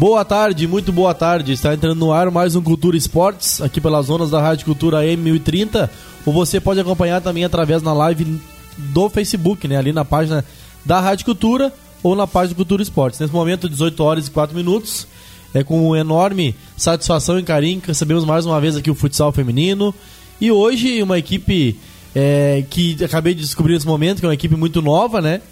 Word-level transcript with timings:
Boa 0.00 0.24
tarde, 0.24 0.66
muito 0.66 0.90
boa 0.90 1.12
tarde. 1.12 1.52
Está 1.52 1.74
entrando 1.74 1.98
no 1.98 2.10
ar 2.10 2.30
mais 2.30 2.56
um 2.56 2.62
Cultura 2.62 2.96
Esportes, 2.96 3.60
aqui 3.60 3.82
pelas 3.82 4.06
zonas 4.06 4.30
da 4.30 4.40
Rádio 4.40 4.64
Cultura 4.64 5.04
M1030. 5.04 5.90
Ou 6.24 6.32
você 6.32 6.58
pode 6.58 6.80
acompanhar 6.80 7.20
também 7.20 7.44
através 7.44 7.82
na 7.82 7.92
live 7.92 8.40
do 8.78 9.10
Facebook, 9.10 9.68
né? 9.68 9.76
Ali 9.76 9.92
na 9.92 10.02
página 10.02 10.42
da 10.86 11.00
Rádio 11.00 11.26
Cultura 11.26 11.70
ou 12.02 12.16
na 12.16 12.26
página 12.26 12.56
Cultura 12.56 12.82
Esportes. 12.82 13.20
Nesse 13.20 13.34
momento, 13.34 13.68
18 13.68 14.02
horas 14.02 14.26
e 14.26 14.30
4 14.30 14.56
minutos. 14.56 15.06
É 15.52 15.62
com 15.62 15.94
enorme 15.94 16.56
satisfação 16.78 17.38
e 17.38 17.42
carinho 17.42 17.82
que 17.82 17.88
recebemos 17.88 18.24
mais 18.24 18.46
uma 18.46 18.58
vez 18.58 18.76
aqui 18.76 18.90
o 18.90 18.94
futsal 18.94 19.30
feminino. 19.32 19.94
E 20.40 20.50
hoje 20.50 21.02
uma 21.02 21.18
equipe 21.18 21.78
é, 22.14 22.64
que 22.70 22.96
acabei 23.04 23.34
de 23.34 23.42
descobrir 23.42 23.74
nesse 23.74 23.86
momento, 23.86 24.20
que 24.20 24.24
é 24.24 24.28
uma 24.28 24.34
equipe 24.34 24.56
muito 24.56 24.80
nova, 24.80 25.20
né? 25.20 25.42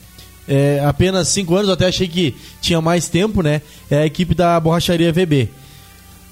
É, 0.49 0.83
apenas 0.85 1.29
5 1.29 1.55
anos, 1.55 1.69
eu 1.69 1.75
até 1.75 1.87
achei 1.87 2.09
que 2.09 2.35
tinha 2.61 2.81
mais 2.81 3.09
tempo, 3.09 3.43
né? 3.43 3.61
É 3.91 3.99
a 3.99 4.07
equipe 4.07 4.35
da 4.35 4.59
Borracharia 4.59 5.13
VB. 5.13 5.49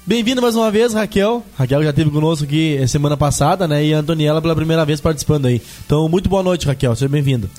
Bem-vindo 0.05 0.41
mais 0.41 0.55
uma 0.55 0.71
vez, 0.71 0.93
Raquel. 0.93 1.45
Raquel 1.57 1.83
já 1.83 1.89
esteve 1.91 2.09
conosco 2.09 2.45
aqui 2.45 2.79
semana 2.87 3.15
passada, 3.15 3.67
né? 3.67 3.85
E 3.85 3.93
a 3.93 3.99
Antoniela 3.99 4.41
pela 4.41 4.55
primeira 4.55 4.83
vez 4.85 4.99
participando 4.99 5.45
aí. 5.45 5.61
Então, 5.85 6.09
muito 6.09 6.29
boa 6.29 6.41
noite, 6.41 6.65
Raquel. 6.65 6.95
Seja 6.95 7.09
bem-vindo. 7.09 7.49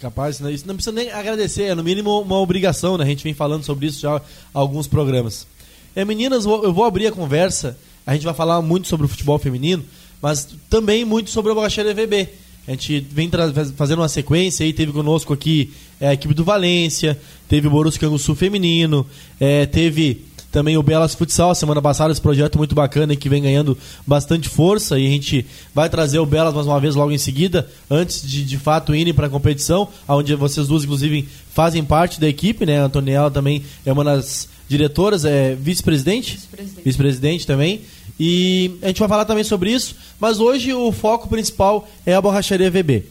Capaz, 0.00 0.40
né? 0.40 0.52
isso 0.52 0.66
não 0.66 0.74
precisa 0.74 0.94
nem 0.94 1.10
agradecer, 1.10 1.64
é 1.64 1.74
no 1.74 1.82
mínimo 1.82 2.20
uma 2.20 2.38
obrigação, 2.38 2.96
né? 2.96 3.04
A 3.04 3.06
gente 3.06 3.24
vem 3.24 3.34
falando 3.34 3.64
sobre 3.64 3.86
isso 3.86 4.00
já 4.00 4.16
há 4.16 4.22
alguns 4.52 4.86
programas. 4.86 5.46
É, 5.94 6.04
meninas, 6.04 6.44
eu 6.44 6.72
vou 6.72 6.84
abrir 6.84 7.08
a 7.08 7.12
conversa. 7.12 7.76
A 8.06 8.14
gente 8.14 8.24
vai 8.24 8.34
falar 8.34 8.62
muito 8.62 8.88
sobre 8.88 9.06
o 9.06 9.08
futebol 9.08 9.38
feminino, 9.38 9.84
mas 10.22 10.48
também 10.70 11.04
muito 11.04 11.30
sobre 11.30 11.52
a 11.52 11.54
Borracharia 11.54 11.94
VB. 11.94 12.28
A 12.68 12.72
gente 12.72 13.00
vem 13.00 13.30
fazendo 13.74 14.00
uma 14.00 14.10
sequência 14.10 14.62
aí, 14.62 14.74
teve 14.74 14.92
conosco 14.92 15.32
aqui 15.32 15.72
é, 15.98 16.08
a 16.08 16.12
equipe 16.12 16.34
do 16.34 16.44
Valência, 16.44 17.18
teve 17.48 17.66
o 17.66 17.70
Borussia 17.70 17.98
Canguçu 17.98 18.34
feminino, 18.34 19.06
é, 19.40 19.64
teve 19.64 20.26
também 20.52 20.76
o 20.76 20.82
Belas 20.82 21.14
Futsal, 21.14 21.54
semana 21.54 21.80
passada, 21.80 22.12
esse 22.12 22.20
projeto 22.20 22.58
muito 22.58 22.74
bacana 22.74 23.16
que 23.16 23.26
vem 23.26 23.42
ganhando 23.42 23.76
bastante 24.06 24.50
força 24.50 24.98
e 24.98 25.06
a 25.06 25.10
gente 25.10 25.46
vai 25.74 25.88
trazer 25.88 26.18
o 26.18 26.26
Belas 26.26 26.52
mais 26.52 26.66
uma 26.66 26.78
vez 26.78 26.94
logo 26.94 27.10
em 27.10 27.16
seguida, 27.16 27.66
antes 27.90 28.20
de 28.20 28.44
de 28.44 28.58
fato 28.58 28.94
irem 28.94 29.14
para 29.14 29.28
a 29.28 29.30
competição, 29.30 29.88
onde 30.06 30.34
vocês 30.34 30.68
duas 30.68 30.84
inclusive 30.84 31.26
fazem 31.54 31.82
parte 31.82 32.20
da 32.20 32.28
equipe, 32.28 32.66
né? 32.66 32.80
A 32.80 32.84
Antoniela 32.84 33.30
também 33.30 33.64
é 33.86 33.90
uma 33.90 34.04
das 34.04 34.46
diretoras, 34.68 35.24
é 35.24 35.54
vice-presidente? 35.54 36.34
Vice-presidente. 36.34 36.84
Vice-presidente 36.84 37.46
também. 37.46 37.80
E 38.18 38.78
a 38.82 38.88
gente 38.88 38.98
vai 38.98 39.08
falar 39.08 39.24
também 39.24 39.44
sobre 39.44 39.70
isso, 39.70 39.94
mas 40.18 40.40
hoje 40.40 40.72
o 40.72 40.90
foco 40.90 41.28
principal 41.28 41.88
é 42.04 42.14
a 42.14 42.20
borracharia 42.20 42.70
VB. 42.70 43.04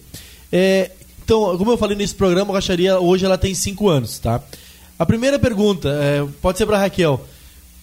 É, 0.51 0.91
então, 1.23 1.57
como 1.57 1.71
eu 1.71 1.77
falei 1.77 1.95
nesse 1.95 2.15
programa, 2.15 2.43
a 2.43 2.47
borracharia 2.47 2.99
hoje 2.99 3.25
ela 3.25 3.37
tem 3.37 3.53
5 3.53 3.89
anos, 3.89 4.19
tá? 4.19 4.41
A 4.99 5.05
primeira 5.05 5.37
pergunta, 5.37 5.89
é, 5.89 6.25
pode 6.41 6.57
ser 6.57 6.65
para 6.65 6.77
Raquel. 6.77 7.21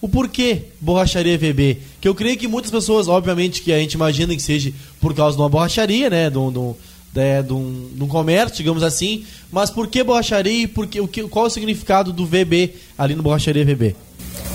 O 0.01 0.09
porquê 0.09 0.63
borracharia 0.79 1.37
VB? 1.37 1.79
Que 1.99 2.07
eu 2.07 2.13
creio 2.13 2.37
que 2.37 2.47
muitas 2.47 2.69
pessoas, 2.69 3.07
obviamente, 3.07 3.61
que 3.61 3.71
a 3.71 3.79
gente 3.79 3.93
imagina 3.93 4.35
que 4.35 4.41
seja 4.41 4.71
por 4.99 5.15
causa 5.15 5.35
de 5.35 5.41
uma 5.41 5.49
borracharia, 5.49 6.09
né? 6.09 6.29
De 6.29 6.37
um, 6.37 6.51
de 6.51 6.59
um, 6.59 6.75
de, 7.13 7.53
um, 7.53 7.89
de 7.93 8.03
um 8.03 8.07
comércio, 8.07 8.57
digamos 8.57 8.83
assim. 8.83 9.25
Mas 9.51 9.69
por 9.69 9.87
que 9.87 10.03
borracharia 10.03 10.63
e 10.63 10.67
por 10.67 10.85
que, 10.85 10.99
o 10.99 11.07
que, 11.07 11.23
qual 11.23 11.45
o 11.45 11.49
significado 11.49 12.11
do 12.11 12.25
VB 12.25 12.75
ali 12.97 13.15
no 13.15 13.23
borracharia 13.23 13.65
VB? 13.65 13.95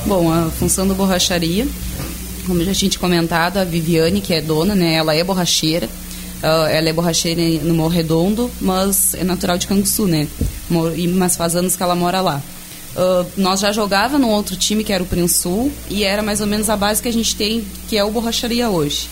Bom, 0.06 0.30
a 0.30 0.50
função 0.50 0.86
do 0.86 0.94
borracharia 0.94 1.66
como 2.50 2.64
já 2.64 2.74
tinha 2.74 2.90
comentado, 2.98 3.58
a 3.58 3.64
Viviane, 3.64 4.20
que 4.20 4.34
é 4.34 4.40
dona, 4.40 4.74
né, 4.74 4.94
ela 4.94 5.14
é 5.14 5.22
borracheira. 5.22 5.86
Uh, 6.42 6.66
ela 6.68 6.88
é 6.88 6.92
borracheira 6.92 7.40
no 7.62 7.74
Morro 7.74 7.90
Redondo, 7.90 8.50
mas 8.60 9.14
é 9.14 9.22
natural 9.22 9.56
de 9.56 9.66
Canguçu, 9.66 10.06
né? 10.06 10.26
Mas 11.14 11.36
faz 11.36 11.54
anos 11.54 11.76
que 11.76 11.82
ela 11.82 11.94
mora 11.94 12.20
lá. 12.20 12.42
Uh, 12.96 13.26
nós 13.36 13.60
já 13.60 13.70
jogava 13.72 14.18
no 14.18 14.28
outro 14.28 14.56
time, 14.56 14.82
que 14.82 14.92
era 14.92 15.02
o 15.02 15.06
Prinsul, 15.06 15.70
e 15.88 16.02
era 16.02 16.22
mais 16.22 16.40
ou 16.40 16.46
menos 16.46 16.68
a 16.70 16.76
base 16.76 17.00
que 17.00 17.08
a 17.08 17.12
gente 17.12 17.36
tem, 17.36 17.64
que 17.88 17.96
é 17.96 18.02
o 18.02 18.10
Borracharia 18.10 18.68
hoje. 18.68 19.08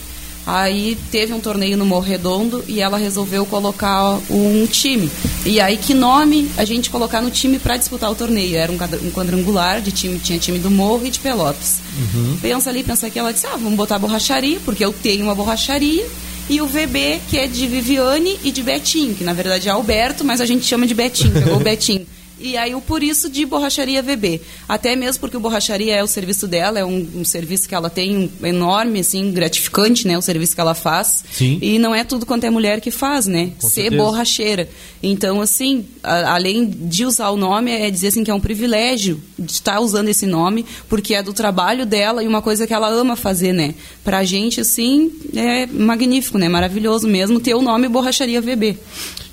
Aí 0.51 0.97
teve 1.13 1.35
um 1.35 1.41
torneio 1.41 1.77
no 1.77 1.85
Morro 1.85 2.07
Redondo 2.07 2.65
e 2.67 2.81
ela 2.81 2.97
resolveu 2.97 3.45
colocar 3.45 4.19
um 4.31 4.67
time. 4.67 5.11
E 5.45 5.61
aí 5.61 5.77
que 5.77 5.93
nome 5.93 6.51
a 6.57 6.65
gente 6.65 6.89
colocar 6.89 7.21
no 7.21 7.31
time 7.31 7.59
para 7.59 7.77
disputar 7.77 8.11
o 8.11 8.15
torneio? 8.15 8.57
Era 8.57 8.73
um 8.73 9.11
quadrangular 9.11 9.83
de 9.83 9.93
time, 9.93 10.19
tinha 10.19 10.39
time 10.39 10.59
do 10.59 10.71
Morro 10.71 11.05
e 11.05 11.11
de 11.11 11.19
Pelotas. 11.19 11.81
Uhum. 11.99 12.39
Pensa 12.41 12.71
ali, 12.71 12.83
pensa 12.83 13.09
aqui, 13.09 13.19
ela 13.19 13.31
disse: 13.31 13.47
"Ah, 13.47 13.57
vamos 13.57 13.75
botar 13.75 13.99
borracharia, 13.99 14.59
porque 14.65 14.83
eu 14.83 14.91
tenho 14.91 15.25
uma 15.25 15.35
borracharia". 15.35 16.07
E 16.49 16.63
o 16.63 16.67
VB, 16.67 17.21
que 17.29 17.37
é 17.37 17.47
de 17.47 17.67
Viviane 17.67 18.39
e 18.43 18.51
de 18.51 18.63
Betinho, 18.63 19.15
que 19.15 19.23
na 19.23 19.35
verdade 19.35 19.69
é 19.69 19.71
Alberto, 19.71 20.25
mas 20.25 20.41
a 20.41 20.47
gente 20.47 20.65
chama 20.65 20.87
de 20.87 20.95
Betinho, 20.95 21.35
pegou 21.35 21.57
o 21.57 21.61
Betinho. 21.63 22.07
E 22.41 22.57
aí 22.57 22.75
o 22.75 22.81
por 22.81 23.03
isso 23.03 23.29
de 23.29 23.45
borracharia 23.45 24.03
VB. 24.03 24.41
Até 24.69 24.95
mesmo 24.95 25.21
porque 25.21 25.37
o 25.37 25.41
borracharia 25.41 25.95
é 25.95 26.03
o 26.03 26.07
serviço 26.07 26.47
dela, 26.47 26.79
é 26.79 26.85
um, 26.85 27.07
um 27.17 27.25
serviço 27.25 27.69
que 27.69 27.75
ela 27.75 27.91
tem 27.91 28.17
um 28.17 28.47
enorme, 28.47 29.01
assim, 29.01 29.33
gratificante, 29.33 30.07
né? 30.07 30.17
O 30.17 30.23
serviço 30.23 30.55
que 30.55 30.61
ela 30.61 30.75
faz. 30.75 31.25
Sim. 31.33 31.59
E 31.61 31.79
não 31.79 31.95
é 31.95 32.05
tudo 32.05 32.25
quanto 32.25 32.45
é 32.45 32.51
mulher 32.51 32.81
que 32.81 32.91
faz, 32.91 33.27
né? 33.27 33.53
Com 33.61 33.69
Ser 33.69 33.83
certeza. 33.83 34.03
borracheira. 34.03 34.69
Então, 35.03 35.41
assim, 35.41 35.85
a, 36.03 36.35
além 36.35 36.67
de 36.69 37.05
usar 37.05 37.31
o 37.31 37.37
nome, 37.37 37.71
é 37.71 37.91
dizer 37.91 38.09
assim 38.09 38.25
que 38.25 38.31
é 38.31 38.35
um 38.35 38.41
privilégio 38.41 39.21
de 39.39 39.53
estar 39.53 39.81
usando 39.81 40.09
esse 40.09 40.27
nome, 40.27 40.65
porque 40.89 41.15
é 41.15 41.23
do 41.23 41.33
trabalho 41.33 41.85
dela 41.87 42.23
e 42.23 42.27
uma 42.27 42.43
coisa 42.43 42.67
que 42.67 42.75
ela 42.75 42.89
ama 42.89 43.17
fazer, 43.17 43.53
né? 43.53 43.75
Pra 44.05 44.25
gente, 44.25 44.61
assim, 44.61 45.13
é 45.35 45.67
magnífico, 45.67 46.39
né? 46.39 46.49
Maravilhoso 46.49 47.07
mesmo 47.09 47.41
ter 47.41 47.55
o 47.55 47.63
nome 47.63 47.89
Borracharia 47.89 48.41
VB. 48.41 48.79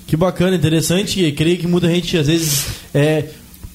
Que 0.06 0.16
bacana, 0.16 0.56
interessante. 0.56 1.24
E 1.24 1.32
creio 1.32 1.58
que 1.58 1.66
muita 1.66 1.88
gente, 1.88 2.16
às 2.16 2.26
vezes, 2.26 2.66
é, 2.94 3.24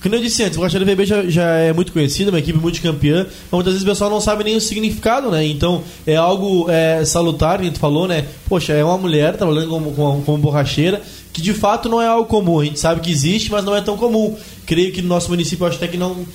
como 0.02 0.16
eu 0.16 0.22
disse 0.22 0.42
antes, 0.42 0.58
o 0.58 0.62
Borracharia 0.62 0.96
VB 0.96 1.06
já, 1.06 1.24
já 1.30 1.46
é 1.58 1.72
muito 1.72 1.92
conhecida, 1.92 2.32
uma 2.32 2.40
equipe 2.40 2.58
muito 2.58 2.82
campeã, 2.82 3.24
mas 3.24 3.52
muitas 3.52 3.74
vezes 3.74 3.88
o 3.88 3.92
pessoal 3.92 4.10
não 4.10 4.20
sabe 4.20 4.44
nem 4.44 4.56
o 4.56 4.62
significado, 4.62 5.30
né? 5.30 5.46
Então 5.46 5.84
é 6.08 6.16
algo 6.16 6.66
é, 6.70 7.06
salutar, 7.06 7.58
que 7.58 7.66
a 7.66 7.68
gente 7.68 7.78
falou, 7.78 8.08
né? 8.08 8.26
Poxa, 8.50 8.74
é 8.74 8.84
uma 8.84 8.98
mulher 8.98 9.38
trabalhando 9.38 9.70
como, 9.70 9.92
como, 9.92 10.22
como 10.24 10.38
borracheira, 10.40 11.02
que 11.32 11.40
de 11.40 11.54
fato 11.54 11.88
não 11.88 12.02
é 12.02 12.08
algo 12.08 12.26
comum. 12.26 12.60
A 12.60 12.66
gente 12.66 12.80
sabe 12.80 13.00
que 13.00 13.12
existe, 13.12 13.52
mas 13.52 13.64
não 13.64 13.76
é 13.76 13.82
tão 13.82 13.96
comum. 13.96 14.36
Creio 14.66 14.92
que 14.92 15.04
no 15.04 15.08
nosso 15.08 15.30
município, 15.30 15.68
acho 15.68 15.78
até 15.78 15.88
que 15.88 15.98
não. 15.98 16.26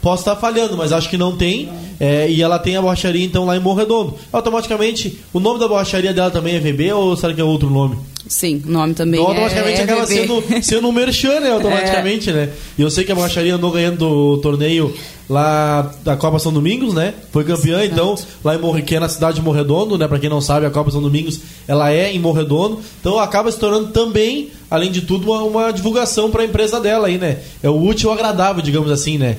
Posso 0.00 0.22
estar 0.22 0.34
falhando, 0.34 0.76
mas 0.76 0.92
acho 0.92 1.08
que 1.08 1.16
não 1.16 1.36
tem. 1.36 1.68
É, 2.00 2.28
e 2.28 2.42
ela 2.42 2.58
tem 2.58 2.76
a 2.76 2.82
borracharia, 2.82 3.24
então, 3.24 3.46
lá 3.46 3.56
em 3.56 3.60
Morredondo. 3.60 4.16
Automaticamente, 4.32 5.20
o 5.32 5.38
nome 5.38 5.60
da 5.60 5.68
borracharia 5.68 6.12
dela 6.12 6.28
também 6.28 6.56
é 6.56 6.58
VB 6.58 6.92
ou 6.92 7.16
será 7.16 7.32
que 7.32 7.40
é 7.40 7.44
outro 7.44 7.70
nome? 7.70 7.96
Sim, 8.26 8.62
o 8.64 8.70
nome 8.70 8.94
também 8.94 9.20
Então, 9.20 9.32
é 9.32 9.38
automaticamente 9.42 9.80
é 9.80 9.84
acaba 9.84 10.06
sendo, 10.06 10.44
sendo 10.62 10.88
um 10.88 10.92
merchan, 10.92 11.40
né? 11.40 11.50
Automaticamente, 11.50 12.30
né? 12.30 12.50
E 12.78 12.82
eu 12.82 12.90
sei 12.90 13.04
que 13.04 13.12
a 13.12 13.14
borracharia 13.14 13.54
andou 13.54 13.70
ganhando 13.70 14.06
o 14.06 14.38
torneio 14.38 14.94
lá 15.28 15.92
da 16.04 16.16
Copa 16.16 16.38
São 16.38 16.52
Domingos, 16.52 16.94
né? 16.94 17.14
Foi 17.32 17.44
campeã, 17.44 17.84
então, 17.84 18.14
lá 18.44 18.54
em 18.54 18.58
Morre, 18.58 18.82
que 18.82 18.94
é 18.94 19.00
na 19.00 19.08
cidade 19.08 19.36
de 19.36 19.42
Morredondo, 19.42 19.98
né? 19.98 20.06
Pra 20.06 20.18
quem 20.18 20.30
não 20.30 20.40
sabe, 20.40 20.66
a 20.66 20.70
Copa 20.70 20.90
São 20.90 21.02
Domingos, 21.02 21.40
ela 21.66 21.90
é 21.92 22.12
em 22.12 22.18
Morredondo. 22.18 22.80
Então, 23.00 23.18
acaba 23.18 23.50
se 23.50 23.58
tornando 23.58 23.88
também, 23.88 24.50
além 24.70 24.92
de 24.92 25.02
tudo, 25.02 25.30
uma, 25.30 25.42
uma 25.42 25.72
divulgação 25.72 26.30
pra 26.30 26.44
empresa 26.44 26.80
dela 26.80 27.08
aí, 27.08 27.18
né? 27.18 27.40
É 27.62 27.68
o 27.68 27.82
útil 27.82 28.10
ao 28.10 28.14
agradável, 28.14 28.62
digamos 28.62 28.90
assim, 28.90 29.18
né? 29.18 29.38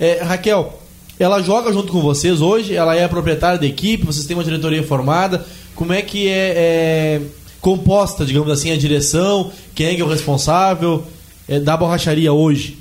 É, 0.00 0.20
Raquel, 0.22 0.80
ela 1.18 1.40
joga 1.40 1.72
junto 1.72 1.92
com 1.92 2.00
vocês 2.00 2.40
hoje, 2.40 2.74
ela 2.74 2.96
é 2.96 3.04
a 3.04 3.08
proprietária 3.08 3.58
da 3.58 3.66
equipe, 3.66 4.04
vocês 4.04 4.26
têm 4.26 4.36
uma 4.36 4.42
diretoria 4.42 4.82
formada. 4.82 5.44
Como 5.76 5.92
é 5.92 6.02
que 6.02 6.28
é, 6.28 6.52
é 6.56 7.20
composta, 7.64 8.26
digamos 8.26 8.50
assim, 8.50 8.70
a 8.70 8.76
direção? 8.76 9.50
Quem 9.74 9.86
é 9.86 9.98
é 9.98 10.04
o 10.04 10.06
responsável 10.06 11.02
é, 11.48 11.58
da 11.58 11.74
borracharia 11.74 12.30
hoje? 12.30 12.76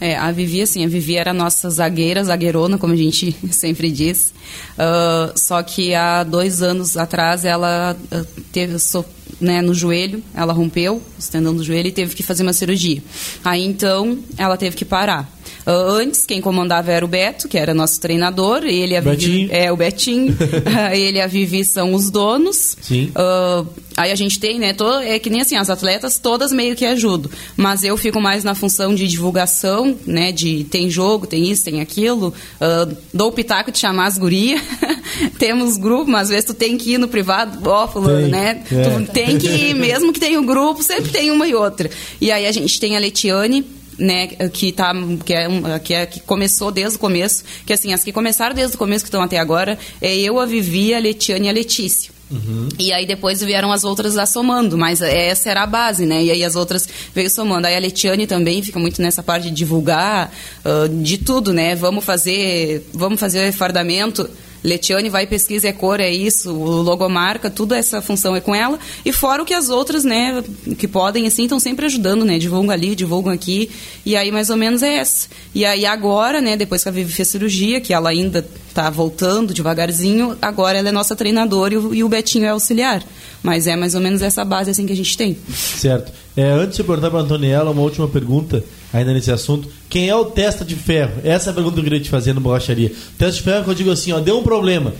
É, 0.00 0.16
a 0.16 0.32
Vivi, 0.32 0.60
assim, 0.60 0.84
a 0.84 0.88
Vivi 0.88 1.14
era 1.14 1.30
a 1.30 1.34
nossa 1.34 1.70
zagueira, 1.70 2.24
zagueirona, 2.24 2.76
como 2.76 2.92
a 2.92 2.96
gente 2.96 3.34
sempre 3.52 3.88
diz. 3.88 4.34
Ah, 4.76 5.32
só 5.36 5.62
que 5.62 5.94
há 5.94 6.24
dois 6.24 6.60
anos 6.60 6.96
atrás 6.96 7.44
ela 7.44 7.96
ah, 8.10 8.24
teve 8.50 8.80
so- 8.80 9.04
né, 9.40 9.62
no 9.62 9.72
joelho, 9.72 10.20
ela 10.34 10.52
rompeu 10.52 10.96
o 10.96 11.30
tendão 11.30 11.54
do 11.54 11.62
joelho 11.62 11.88
e 11.88 11.92
teve 11.92 12.16
que 12.16 12.22
fazer 12.24 12.42
uma 12.42 12.52
cirurgia. 12.52 13.00
Aí 13.44 13.64
então 13.64 14.18
ela 14.36 14.56
teve 14.56 14.74
que 14.74 14.84
parar. 14.84 15.30
Ah, 15.64 15.72
antes, 15.72 16.24
quem 16.26 16.40
comandava 16.40 16.90
era 16.92 17.04
o 17.04 17.08
Beto, 17.08 17.48
que 17.48 17.58
era 17.58 17.72
nosso 17.74 18.00
treinador. 18.00 18.64
Ele 18.64 18.96
a 18.96 19.00
Vivi, 19.00 19.16
Betinho. 19.16 19.48
é 19.52 19.72
o 19.72 19.76
Betinho. 19.76 20.36
ele 20.92 21.18
e 21.18 21.20
a 21.20 21.26
Vivi 21.26 21.64
são 21.64 21.94
os 21.94 22.10
donos. 22.10 22.76
Sim. 22.80 23.10
Ah, 23.14 23.64
aí 23.96 24.10
a 24.12 24.14
gente 24.14 24.38
tem, 24.38 24.58
né? 24.58 24.72
to- 24.72 25.00
é 25.00 25.18
que 25.18 25.30
nem 25.30 25.40
assim, 25.40 25.56
as 25.56 25.70
atletas 25.70 26.18
todas 26.18 26.52
meio 26.52 26.76
que 26.76 26.84
ajudam. 26.84 27.30
Mas 27.56 27.82
eu 27.84 27.96
fico 27.96 28.20
mais 28.20 28.44
na 28.44 28.54
função 28.54 28.94
de 28.94 29.06
divulgação, 29.08 29.96
né? 30.06 30.32
De 30.32 30.64
tem 30.64 30.90
jogo, 30.90 31.26
tem 31.26 31.50
isso, 31.50 31.64
tem 31.64 31.80
aquilo. 31.80 32.32
Ah, 32.60 32.88
dou 33.12 33.28
o 33.28 33.32
pitaco 33.32 33.70
de 33.72 33.78
chamar 33.78 34.06
as 34.06 34.18
gurias. 34.18 34.60
Temos 35.38 35.76
grupo, 35.76 36.10
mas 36.10 36.22
às 36.24 36.28
vezes 36.30 36.44
tu 36.44 36.54
tem 36.54 36.76
que 36.76 36.92
ir 36.94 36.98
no 36.98 37.08
privado, 37.08 37.58
ó, 37.68 37.86
fulano, 37.88 38.28
né? 38.28 38.62
é. 38.70 38.82
Tu 38.82 39.12
tem 39.12 39.38
que 39.38 39.46
ir, 39.48 39.74
mesmo 39.74 40.12
que 40.12 40.20
tenha 40.20 40.38
um 40.40 40.44
grupo, 40.44 40.82
sempre 40.82 41.10
tem 41.10 41.30
uma 41.30 41.46
e 41.46 41.54
outra. 41.54 41.90
E 42.20 42.30
aí 42.30 42.46
a 42.46 42.52
gente 42.52 42.78
tem 42.80 42.96
a 42.96 43.00
Letiane, 43.00 43.64
né, 43.98 44.26
que 44.26 44.72
tá 44.72 44.92
que 45.24 45.32
é, 45.32 45.48
que 45.82 45.94
é 45.94 46.06
que 46.06 46.20
começou 46.20 46.70
desde 46.70 46.96
o 46.96 46.98
começo, 46.98 47.44
que 47.64 47.72
assim, 47.72 47.92
as 47.92 48.04
que 48.04 48.12
começaram 48.12 48.54
desde 48.54 48.76
o 48.76 48.78
começo 48.78 49.04
que 49.04 49.08
estão 49.08 49.22
até 49.22 49.38
agora, 49.38 49.78
é 50.00 50.14
eu, 50.16 50.38
a 50.38 50.46
Vivi, 50.46 50.94
a 50.94 50.98
Letiane 50.98 51.46
e 51.46 51.50
a 51.50 51.52
Letícia. 51.52 52.16
Uhum. 52.30 52.68
E 52.78 52.92
aí 52.92 53.06
depois 53.06 53.40
vieram 53.40 53.70
as 53.70 53.84
outras 53.84 54.16
a 54.18 54.26
somando, 54.26 54.76
mas 54.76 55.00
essa 55.00 55.48
era 55.48 55.62
a 55.62 55.66
base, 55.66 56.04
né? 56.04 56.24
E 56.24 56.30
aí 56.30 56.44
as 56.44 56.56
outras 56.56 56.88
veio 57.14 57.30
somando. 57.30 57.66
Aí 57.66 57.76
a 57.76 57.78
Letiane 57.78 58.26
também 58.26 58.62
fica 58.62 58.80
muito 58.80 59.00
nessa 59.00 59.22
parte 59.22 59.44
de 59.44 59.52
divulgar 59.52 60.32
uh, 60.64 60.88
de 60.88 61.18
tudo, 61.18 61.52
né? 61.52 61.76
Vamos 61.76 62.04
fazer, 62.04 62.84
vamos 62.92 63.20
fazer 63.20 63.52
fardamento 63.52 64.28
Letiane 64.62 65.08
vai 65.08 65.26
pesquisa 65.26 65.68
é 65.68 65.72
cor, 65.72 66.00
é 66.00 66.10
isso, 66.10 66.52
o 66.52 66.82
logomarca, 66.82 67.50
tudo 67.50 67.74
essa 67.74 68.00
função 68.02 68.34
é 68.34 68.40
com 68.40 68.54
ela. 68.54 68.78
E 69.04 69.12
fora 69.12 69.42
o 69.42 69.46
que 69.46 69.54
as 69.54 69.68
outras, 69.68 70.04
né, 70.04 70.42
que 70.78 70.88
podem, 70.88 71.26
assim, 71.26 71.44
estão 71.44 71.58
sempre 71.58 71.86
ajudando, 71.86 72.24
né? 72.24 72.38
Divulgam 72.38 72.70
ali, 72.70 72.94
divulgam 72.94 73.32
aqui. 73.32 73.70
E 74.04 74.16
aí, 74.16 74.30
mais 74.30 74.50
ou 74.50 74.56
menos, 74.56 74.82
é 74.82 74.96
essa. 74.96 75.28
E 75.54 75.64
aí, 75.64 75.86
agora, 75.86 76.40
né, 76.40 76.56
depois 76.56 76.82
que 76.82 76.88
a 76.88 76.92
Vivi 76.92 77.12
fez 77.12 77.28
cirurgia, 77.28 77.80
que 77.80 77.92
ela 77.92 78.10
ainda 78.10 78.46
está 78.76 78.90
voltando 78.90 79.54
devagarzinho, 79.54 80.36
agora 80.42 80.76
ela 80.76 80.90
é 80.90 80.92
nossa 80.92 81.16
treinadora 81.16 81.72
e 81.72 81.76
o, 81.78 81.94
e 81.94 82.04
o 82.04 82.08
Betinho 82.08 82.44
é 82.44 82.48
auxiliar. 82.48 83.02
Mas 83.42 83.66
é 83.66 83.74
mais 83.74 83.94
ou 83.94 84.00
menos 84.02 84.20
essa 84.20 84.44
base, 84.44 84.70
assim, 84.70 84.86
que 84.86 84.92
a 84.92 84.96
gente 84.96 85.16
tem. 85.16 85.36
Certo. 85.54 86.12
É, 86.36 86.50
antes 86.50 86.76
de 86.76 86.84
perguntar 86.84 87.10
para 87.10 87.20
a 87.20 87.22
Antoniela, 87.22 87.70
uma 87.70 87.80
última 87.80 88.06
pergunta 88.06 88.62
ainda 88.92 89.14
nesse 89.14 89.30
assunto. 89.30 89.68
Quem 89.88 90.08
é 90.08 90.14
o 90.14 90.26
testa 90.26 90.64
de 90.64 90.76
ferro? 90.76 91.20
Essa 91.24 91.48
é 91.48 91.52
a 91.52 91.54
pergunta 91.54 91.74
que 91.74 91.80
eu 91.80 91.84
queria 91.84 92.00
te 92.00 92.10
fazer 92.10 92.34
no 92.34 92.40
borracharia. 92.40 92.92
Testa 93.16 93.38
de 93.38 93.42
ferro 93.42 93.64
que 93.64 93.70
eu 93.70 93.74
digo 93.74 93.90
assim, 93.90 94.12
ó, 94.12 94.20
deu 94.20 94.38
um 94.38 94.42
problema. 94.42 94.92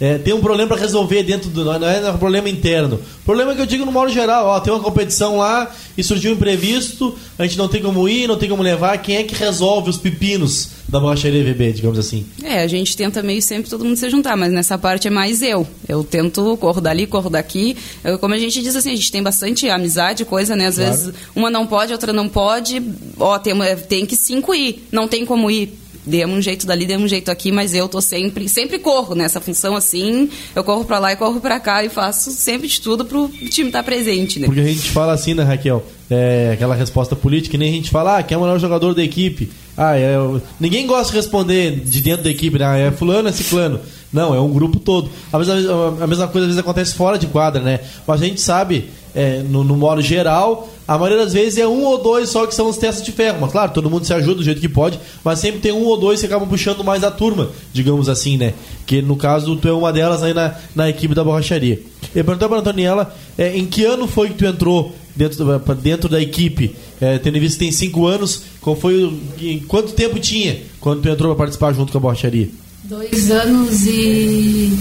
É, 0.00 0.16
tem 0.16 0.32
um 0.32 0.40
problema 0.40 0.68
para 0.68 0.80
resolver 0.80 1.24
dentro 1.24 1.50
do. 1.50 1.64
Não 1.64 1.88
é 1.88 2.10
um 2.10 2.18
problema 2.18 2.48
interno. 2.48 2.96
O 2.96 3.24
problema 3.24 3.52
é 3.52 3.54
que 3.56 3.60
eu 3.60 3.66
digo 3.66 3.84
no 3.84 3.90
modo 3.90 4.10
geral, 4.10 4.46
ó, 4.46 4.60
tem 4.60 4.72
uma 4.72 4.82
competição 4.82 5.38
lá 5.38 5.74
e 5.96 6.04
surgiu 6.04 6.30
um 6.30 6.34
imprevisto, 6.34 7.18
a 7.36 7.42
gente 7.42 7.58
não 7.58 7.68
tem 7.68 7.82
como 7.82 8.08
ir, 8.08 8.28
não 8.28 8.38
tem 8.38 8.48
como 8.48 8.62
levar. 8.62 8.96
Quem 8.98 9.16
é 9.16 9.24
que 9.24 9.34
resolve 9.34 9.90
os 9.90 9.98
pepinos 9.98 10.70
da 10.88 11.00
borracharia 11.00 11.42
VB, 11.42 11.72
digamos 11.72 11.98
assim? 11.98 12.24
É, 12.42 12.62
a 12.62 12.66
gente 12.68 12.96
tenta 12.96 13.22
meio 13.22 13.42
sempre 13.42 13.68
todo 13.68 13.84
mundo 13.84 13.96
se 13.96 14.08
juntar, 14.08 14.36
mas 14.36 14.52
nessa 14.52 14.78
parte 14.78 15.08
é 15.08 15.10
mais 15.10 15.42
eu. 15.42 15.66
Eu 15.88 16.04
tento, 16.04 16.56
corro 16.58 16.80
dali, 16.80 17.06
corro 17.06 17.28
daqui. 17.28 17.76
Eu, 18.04 18.18
como 18.20 18.34
a 18.34 18.38
gente 18.38 18.62
diz 18.62 18.76
assim, 18.76 18.92
a 18.92 18.96
gente 18.96 19.10
tem 19.10 19.22
bastante 19.22 19.68
amizade, 19.68 20.24
coisa, 20.24 20.54
né? 20.54 20.68
Às 20.68 20.76
claro. 20.76 20.90
vezes 20.92 21.14
uma 21.34 21.50
não 21.50 21.66
pode, 21.66 21.92
outra 21.92 22.12
não 22.12 22.28
pode. 22.28 22.80
Ó, 23.18 23.36
tem, 23.38 23.54
tem 23.88 24.06
que 24.06 24.16
cinco 24.16 24.54
ir, 24.54 24.86
não 24.92 25.08
tem 25.08 25.26
como 25.26 25.50
ir 25.50 25.76
demos 26.08 26.38
um 26.38 26.42
jeito 26.42 26.66
dali, 26.66 26.86
demos 26.86 27.04
um 27.04 27.08
jeito 27.08 27.30
aqui, 27.30 27.52
mas 27.52 27.74
eu 27.74 27.88
tô 27.88 28.00
sempre, 28.00 28.48
sempre 28.48 28.78
corro 28.78 29.14
nessa 29.14 29.40
função 29.40 29.76
assim, 29.76 30.28
eu 30.54 30.64
corro 30.64 30.84
para 30.84 30.98
lá 30.98 31.12
e 31.12 31.16
corro 31.16 31.40
para 31.40 31.60
cá 31.60 31.84
e 31.84 31.88
faço 31.88 32.30
sempre 32.30 32.66
de 32.66 32.80
tudo 32.80 33.04
pro 33.04 33.28
time 33.50 33.68
estar 33.68 33.80
tá 33.80 33.84
presente, 33.84 34.40
né? 34.40 34.46
Porque 34.46 34.60
a 34.60 34.64
gente 34.64 34.90
fala 34.90 35.12
assim, 35.12 35.34
né, 35.34 35.42
Raquel? 35.42 35.84
É, 36.10 36.52
aquela 36.54 36.74
resposta 36.74 37.14
política, 37.14 37.50
que 37.52 37.58
nem 37.58 37.70
a 37.70 37.74
gente 37.74 37.90
fala, 37.90 38.18
ah, 38.18 38.22
quem 38.22 38.34
é 38.34 38.38
o 38.38 38.40
melhor 38.40 38.58
jogador 38.58 38.94
da 38.94 39.02
equipe? 39.02 39.50
Ah, 39.76 39.96
é, 39.96 40.16
ninguém 40.58 40.86
gosta 40.86 41.12
de 41.12 41.18
responder 41.18 41.80
de 41.80 42.00
dentro 42.00 42.24
da 42.24 42.30
equipe, 42.30 42.58
né? 42.58 42.64
Ah, 42.64 42.76
é 42.78 42.90
fulano, 42.90 43.28
é 43.28 43.32
ciclano. 43.32 43.78
Não, 44.12 44.34
é 44.34 44.40
um 44.40 44.50
grupo 44.50 44.80
todo. 44.80 45.10
A 45.32 45.38
mesma, 45.38 45.54
a 46.00 46.06
mesma 46.06 46.28
coisa 46.28 46.46
às 46.46 46.54
vezes 46.54 46.58
acontece 46.58 46.94
fora 46.94 47.18
de 47.18 47.26
quadra, 47.26 47.62
né? 47.62 47.80
Mas 48.06 48.22
a 48.22 48.24
gente 48.24 48.40
sabe, 48.40 48.88
é, 49.14 49.42
no, 49.42 49.62
no 49.62 49.76
modo 49.76 50.00
geral, 50.00 50.68
a 50.88 50.96
maioria 50.96 51.22
das 51.22 51.34
vezes 51.34 51.58
é 51.58 51.68
um 51.68 51.84
ou 51.84 51.98
dois 51.98 52.30
só 52.30 52.46
que 52.46 52.54
são 52.54 52.66
os 52.66 52.78
testes 52.78 53.04
de 53.04 53.12
ferro. 53.12 53.36
Mas 53.42 53.52
claro, 53.52 53.72
todo 53.72 53.90
mundo 53.90 54.06
se 54.06 54.14
ajuda 54.14 54.36
do 54.36 54.42
jeito 54.42 54.58
que 54.58 54.70
pode, 54.70 54.98
mas 55.22 55.38
sempre 55.38 55.60
tem 55.60 55.70
um 55.70 55.84
ou 55.84 55.98
dois 55.98 56.20
que 56.20 56.24
acabam 56.24 56.48
puxando 56.48 56.82
mais 56.82 57.04
a 57.04 57.10
turma, 57.10 57.50
digamos 57.74 58.08
assim, 58.08 58.38
né? 58.38 58.54
Que 58.86 59.02
no 59.02 59.14
caso 59.14 59.54
tu 59.56 59.68
é 59.68 59.72
uma 59.72 59.92
delas 59.92 60.22
aí 60.22 60.32
na, 60.32 60.54
na 60.74 60.88
equipe 60.88 61.14
da 61.14 61.22
borracharia. 61.22 61.82
Eu 62.14 62.24
perguntei 62.24 62.48
para 62.48 62.56
a 62.56 62.60
Antoniela 62.60 63.14
é, 63.36 63.54
em 63.54 63.66
que 63.66 63.84
ano 63.84 64.08
foi 64.08 64.28
que 64.28 64.36
tu 64.36 64.46
entrou 64.46 64.94
dentro, 65.14 65.58
dentro 65.74 66.08
da 66.08 66.22
equipe? 66.22 66.74
É, 66.98 67.18
tendo 67.18 67.38
visto 67.38 67.58
que 67.58 67.64
tem 67.64 67.72
cinco 67.72 68.06
anos, 68.06 68.44
qual 68.62 68.74
foi, 68.74 69.12
em 69.42 69.58
quanto 69.58 69.92
tempo 69.92 70.18
tinha 70.18 70.58
quando 70.80 71.02
tu 71.02 71.08
entrou 71.10 71.34
para 71.34 71.44
participar 71.44 71.74
junto 71.74 71.92
com 71.92 71.98
a 71.98 72.00
borracharia? 72.00 72.48
Dois 72.84 73.30
anos 73.30 73.84
e, 73.84 74.72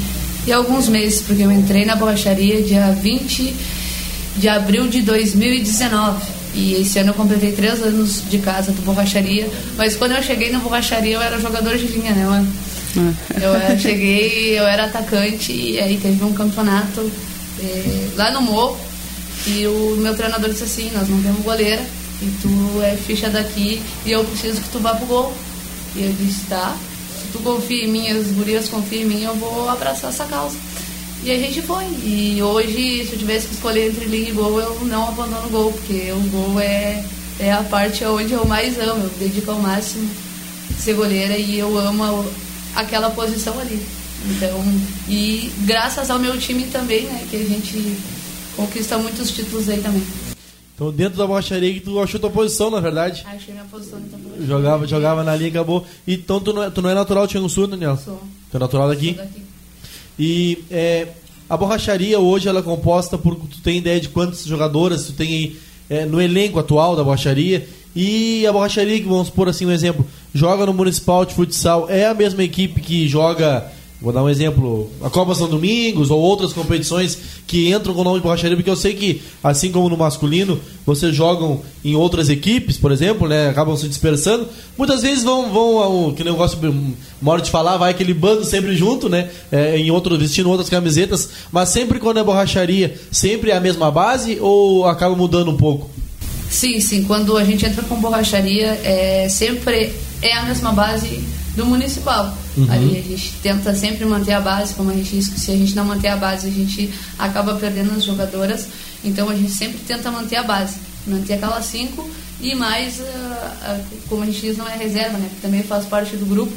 e 0.47 0.53
alguns 0.53 0.87
meses, 0.87 1.21
porque 1.21 1.43
eu 1.43 1.51
entrei 1.51 1.83
na 1.83 1.97
borracharia 1.97 2.61
dia 2.63 2.93
20 2.93 3.76
de 4.37 4.47
abril 4.47 4.87
de 4.87 5.01
2019. 5.01 6.37
E 6.53 6.73
esse 6.75 6.97
ano 6.99 7.11
eu 7.11 7.13
completei 7.13 7.51
três 7.51 7.81
anos 7.83 8.23
de 8.29 8.39
casa 8.39 8.71
do 8.71 8.81
borracharia. 8.81 9.47
Mas 9.75 9.95
quando 9.95 10.13
eu 10.13 10.23
cheguei 10.23 10.51
na 10.51 10.59
borracharia, 10.59 11.15
eu 11.15 11.21
era 11.21 11.39
jogador 11.39 11.77
de 11.77 11.85
linha, 11.87 12.13
né, 12.13 12.25
mano? 12.25 12.51
É. 12.97 13.45
Eu, 13.45 13.53
eu 13.53 13.79
cheguei, 13.79 14.57
eu 14.57 14.63
era 14.63 14.85
atacante 14.85 15.51
e 15.51 15.79
aí 15.79 15.97
teve 15.97 16.23
um 16.23 16.33
campeonato 16.33 17.11
eh, 17.59 18.07
lá 18.15 18.31
no 18.31 18.41
Morro. 18.41 18.77
E 19.45 19.67
o 19.67 19.95
meu 19.97 20.15
treinador 20.15 20.49
disse 20.49 20.63
assim: 20.63 20.91
Nós 20.91 21.07
não 21.07 21.21
temos 21.21 21.43
goleira 21.43 21.81
e 22.21 22.25
tu 22.41 22.81
é 22.81 22.95
ficha 22.95 23.29
daqui 23.29 23.81
e 24.05 24.11
eu 24.11 24.23
preciso 24.23 24.61
que 24.61 24.69
tu 24.69 24.79
vá 24.79 24.95
pro 24.95 25.05
gol. 25.05 25.33
E 25.95 26.03
eu 26.03 26.13
disse: 26.13 26.45
Tá, 26.45 26.75
se 27.21 27.27
tu 27.31 27.39
confia 27.39 27.85
em 27.85 27.87
mim, 27.87 28.09
as 28.09 28.27
gurias 28.27 28.67
confiam 28.67 29.03
em 29.03 29.05
mim, 29.05 29.23
eu 29.23 29.35
vou 29.35 29.69
abraçar 29.69 30.09
essa 30.09 30.25
causa. 30.25 30.57
E 31.23 31.31
a 31.31 31.37
gente 31.37 31.61
foi. 31.61 31.85
E 32.03 32.41
hoje, 32.41 33.05
se 33.05 33.13
eu 33.13 33.19
tivesse 33.19 33.47
que 33.47 33.55
escolher 33.55 33.89
entre 33.89 34.05
linha 34.05 34.29
e 34.29 34.33
gol, 34.33 34.59
eu 34.59 34.79
não 34.85 35.09
abandono 35.09 35.47
o 35.47 35.49
gol, 35.49 35.73
porque 35.73 36.11
o 36.11 36.29
gol 36.29 36.59
é, 36.59 37.03
é 37.39 37.51
a 37.51 37.63
parte 37.63 38.03
onde 38.05 38.33
eu 38.33 38.45
mais 38.45 38.79
amo. 38.79 39.03
Eu 39.03 39.11
dedico 39.19 39.51
ao 39.51 39.59
máximo 39.59 40.09
ser 40.77 40.93
goleira 40.93 41.37
e 41.37 41.59
eu 41.59 41.77
amo 41.77 42.25
aquela 42.75 43.09
posição 43.09 43.59
ali. 43.59 43.81
Então, 44.25 44.63
e 45.07 45.51
graças 45.65 46.09
ao 46.09 46.19
meu 46.19 46.37
time 46.37 46.63
também, 46.67 47.03
né, 47.03 47.25
que 47.29 47.35
a 47.35 47.43
gente 47.43 47.97
conquista 48.55 48.97
muitos 48.97 49.31
títulos 49.31 49.69
aí 49.69 49.81
também. 49.81 50.03
Então, 50.75 50.91
dentro 50.91 51.17
da 51.17 51.25
borracharia 51.25 51.73
que 51.73 51.79
tu 51.79 51.99
achou 51.99 52.19
tua 52.19 52.29
posição, 52.29 52.69
na 52.69 52.79
verdade. 52.79 53.25
Achei 53.25 53.53
minha 53.53 53.65
posição, 53.65 53.99
então. 53.99 54.19
Jogava, 54.45 54.85
jogava 54.85 55.23
na 55.23 55.35
linha 55.35 55.49
acabou. 55.49 55.85
Então, 56.07 56.39
tu 56.39 56.53
não 56.53 56.63
é, 56.63 56.69
tu 56.69 56.81
não 56.81 56.89
é 56.89 56.93
natural 56.93 57.25
de 57.25 57.49
Sul, 57.49 57.65
Daniel? 57.65 57.97
Sou. 57.97 58.21
Tu 58.51 58.57
é 58.57 58.59
natural 58.59 58.87
daqui? 58.87 59.15
Sou 59.15 59.25
daqui. 59.25 59.46
E 60.19 60.63
é, 60.71 61.07
a 61.49 61.55
borracharia 61.55 62.19
hoje 62.19 62.47
ela 62.47 62.59
é 62.59 62.63
composta 62.63 63.17
por. 63.17 63.35
Tu 63.35 63.61
tem 63.61 63.77
ideia 63.77 63.99
de 63.99 64.09
quantas 64.09 64.45
jogadoras 64.45 65.05
tu 65.05 65.13
tem 65.13 65.55
é, 65.89 66.05
no 66.05 66.21
elenco 66.21 66.59
atual 66.59 66.95
da 66.95 67.03
borracharia? 67.03 67.67
E 67.95 68.45
a 68.45 68.53
borracharia, 68.53 68.99
que 68.99 69.07
vamos 69.07 69.29
por 69.29 69.49
assim 69.49 69.65
um 69.65 69.71
exemplo, 69.71 70.05
joga 70.33 70.65
no 70.65 70.73
Municipal 70.73 71.25
de 71.25 71.33
Futsal, 71.33 71.89
é 71.89 72.05
a 72.05 72.13
mesma 72.13 72.43
equipe 72.43 72.79
que 72.79 73.07
joga 73.07 73.71
Vou 73.99 74.13
dar 74.13 74.23
um 74.23 74.29
exemplo, 74.29 74.91
a 75.01 75.09
Copa 75.09 75.33
São 75.33 75.49
Domingos 75.49 76.11
ou 76.11 76.19
outras 76.19 76.53
competições 76.53 77.17
que 77.47 77.73
entram 77.73 77.95
com 77.95 78.01
o 78.01 78.03
nome 78.03 78.17
de 78.17 78.23
borracharia, 78.23 78.55
porque 78.55 78.69
eu 78.69 78.75
sei 78.75 78.93
que, 78.93 79.23
assim 79.43 79.71
como 79.71 79.89
no 79.89 79.97
masculino, 79.97 80.59
vocês 80.85 81.15
jogam 81.15 81.61
em 81.83 81.95
outras 81.95 82.29
equipes, 82.29 82.77
por 82.77 82.91
exemplo, 82.91 83.27
né? 83.27 83.49
Acabam 83.49 83.75
se 83.75 83.87
dispersando. 83.87 84.47
Muitas 84.77 85.01
vezes 85.01 85.23
vão, 85.23 85.51
vão 85.51 85.79
ao, 85.79 86.13
que 86.13 86.23
nem 86.23 86.31
eu 86.31 86.37
gosto, 86.37 86.59
de 87.43 87.49
falar, 87.49 87.77
vai 87.77 87.89
aquele 87.89 88.13
bando 88.13 88.45
sempre 88.45 88.75
junto, 88.75 89.09
né? 89.09 89.31
É, 89.51 89.75
em 89.77 89.89
outro, 89.89 90.15
vestindo 90.15 90.47
outras 90.47 90.69
camisetas, 90.69 91.29
mas 91.51 91.69
sempre 91.69 91.99
quando 91.99 92.19
é 92.19 92.23
borracharia, 92.23 92.99
sempre 93.11 93.49
é 93.49 93.57
a 93.57 93.59
mesma 93.59 93.89
base 93.89 94.37
ou 94.39 94.85
acaba 94.85 95.15
mudando 95.15 95.49
um 95.49 95.57
pouco? 95.57 95.89
Sim, 96.51 96.79
sim. 96.79 97.03
Quando 97.03 97.35
a 97.35 97.43
gente 97.43 97.65
entra 97.65 97.81
com 97.81 97.95
borracharia, 97.95 98.79
é, 98.83 99.27
sempre 99.27 99.91
é 100.21 100.33
a 100.33 100.43
mesma 100.43 100.71
base 100.71 101.19
do 101.57 101.65
municipal. 101.65 102.37
Uhum. 102.55 102.71
Ali 102.71 102.99
a 102.99 103.01
gente 103.01 103.33
tenta 103.41 103.75
sempre 103.75 104.05
manter 104.05 104.33
a 104.33 104.39
base, 104.39 104.75
como 104.75 104.91
a 104.91 104.93
gente 104.93 105.09
disse 105.09 105.31
que 105.31 105.39
se 105.39 105.51
a 105.51 105.57
gente 105.57 105.75
não 105.75 105.83
manter 105.83 106.09
a 106.09 106.15
base, 106.15 106.47
a 106.47 106.51
gente 106.51 106.93
acaba 107.17 107.55
perdendo 107.55 107.91
as 107.97 108.03
jogadoras. 108.03 108.67
Então 109.03 109.27
a 109.27 109.35
gente 109.35 109.51
sempre 109.51 109.79
tenta 109.79 110.11
manter 110.11 110.37
a 110.37 110.43
base, 110.43 110.75
manter 111.05 111.33
aquelas 111.33 111.65
cinco 111.65 112.07
e 112.39 112.53
mais, 112.53 112.99
uh, 112.99 113.03
uh, 113.03 113.85
como 114.07 114.21
a 114.21 114.25
gente 114.27 114.39
diz, 114.39 114.57
não 114.57 114.67
é 114.69 114.77
reserva, 114.77 115.17
né? 115.17 115.29
Também 115.41 115.63
faz 115.63 115.85
parte 115.85 116.15
do 116.15 116.25
grupo. 116.25 116.53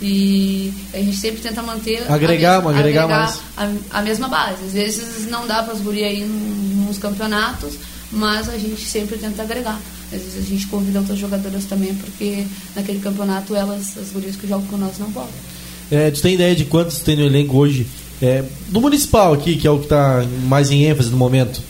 E 0.00 0.72
a 0.94 0.98
gente 0.98 1.16
sempre 1.16 1.40
tenta 1.40 1.60
manter 1.60 2.08
agregar, 2.08 2.58
a 2.58 2.62
mesma, 2.62 2.70
agregar, 2.70 3.04
agregar 3.04 3.08
mais. 3.08 3.40
A, 3.56 3.98
a, 3.98 4.02
mesma 4.02 4.28
base. 4.28 4.64
Às 4.66 4.72
vezes 4.72 5.28
não 5.28 5.44
dá 5.44 5.64
para 5.64 5.72
as 5.72 5.80
gurias 5.80 6.16
ir 6.16 6.24
nos 6.24 6.98
campeonatos, 6.98 7.74
mas 8.10 8.48
a 8.48 8.56
gente 8.56 8.84
sempre 8.84 9.18
tenta 9.18 9.42
agregar. 9.42 9.80
Às 10.12 10.22
vezes 10.22 10.38
a 10.38 10.48
gente 10.48 10.66
convida 10.68 11.00
outras 11.00 11.18
jogadoras 11.18 11.64
também, 11.64 11.94
porque 11.94 12.46
naquele 12.74 12.98
campeonato 12.98 13.54
elas, 13.54 13.96
as 13.98 14.10
gurias 14.10 14.36
que 14.36 14.46
jogam 14.46 14.66
com 14.66 14.76
nós, 14.76 14.98
não 14.98 15.12
podem. 15.12 15.30
É, 15.90 16.10
tu 16.10 16.20
tem 16.20 16.34
ideia 16.34 16.54
de 16.54 16.64
quantos 16.64 17.00
tem 17.00 17.16
no 17.16 17.22
elenco 17.22 17.56
hoje? 17.56 17.86
É, 18.20 18.44
do 18.68 18.80
municipal 18.80 19.32
aqui, 19.32 19.56
que 19.56 19.66
é 19.66 19.70
o 19.70 19.78
que 19.78 19.84
está 19.84 20.24
mais 20.44 20.70
em 20.70 20.84
ênfase 20.84 21.10
no 21.10 21.16
momento. 21.16 21.62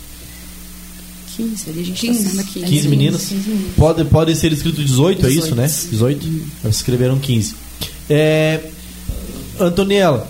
15, 1.37 1.71
ali 1.71 1.81
a 1.81 1.85
gente 1.85 2.01
15, 2.01 2.37
tá 2.37 2.43
15. 2.43 2.67
15 2.67 2.89
meninas. 2.89 3.27
15 3.27 3.49
meninas. 3.49 3.75
Pode, 3.77 4.05
pode 4.07 4.35
ser 4.35 4.53
escrito 4.53 4.83
18, 4.83 5.23
18, 5.23 5.27
é 5.27 5.31
isso, 5.31 5.55
né? 5.55 5.67
18? 5.67 6.27
Hum. 6.27 6.47
Escreveram 6.69 7.19
15. 7.19 7.55
É, 8.11 8.61
Antoniela, 9.61 10.29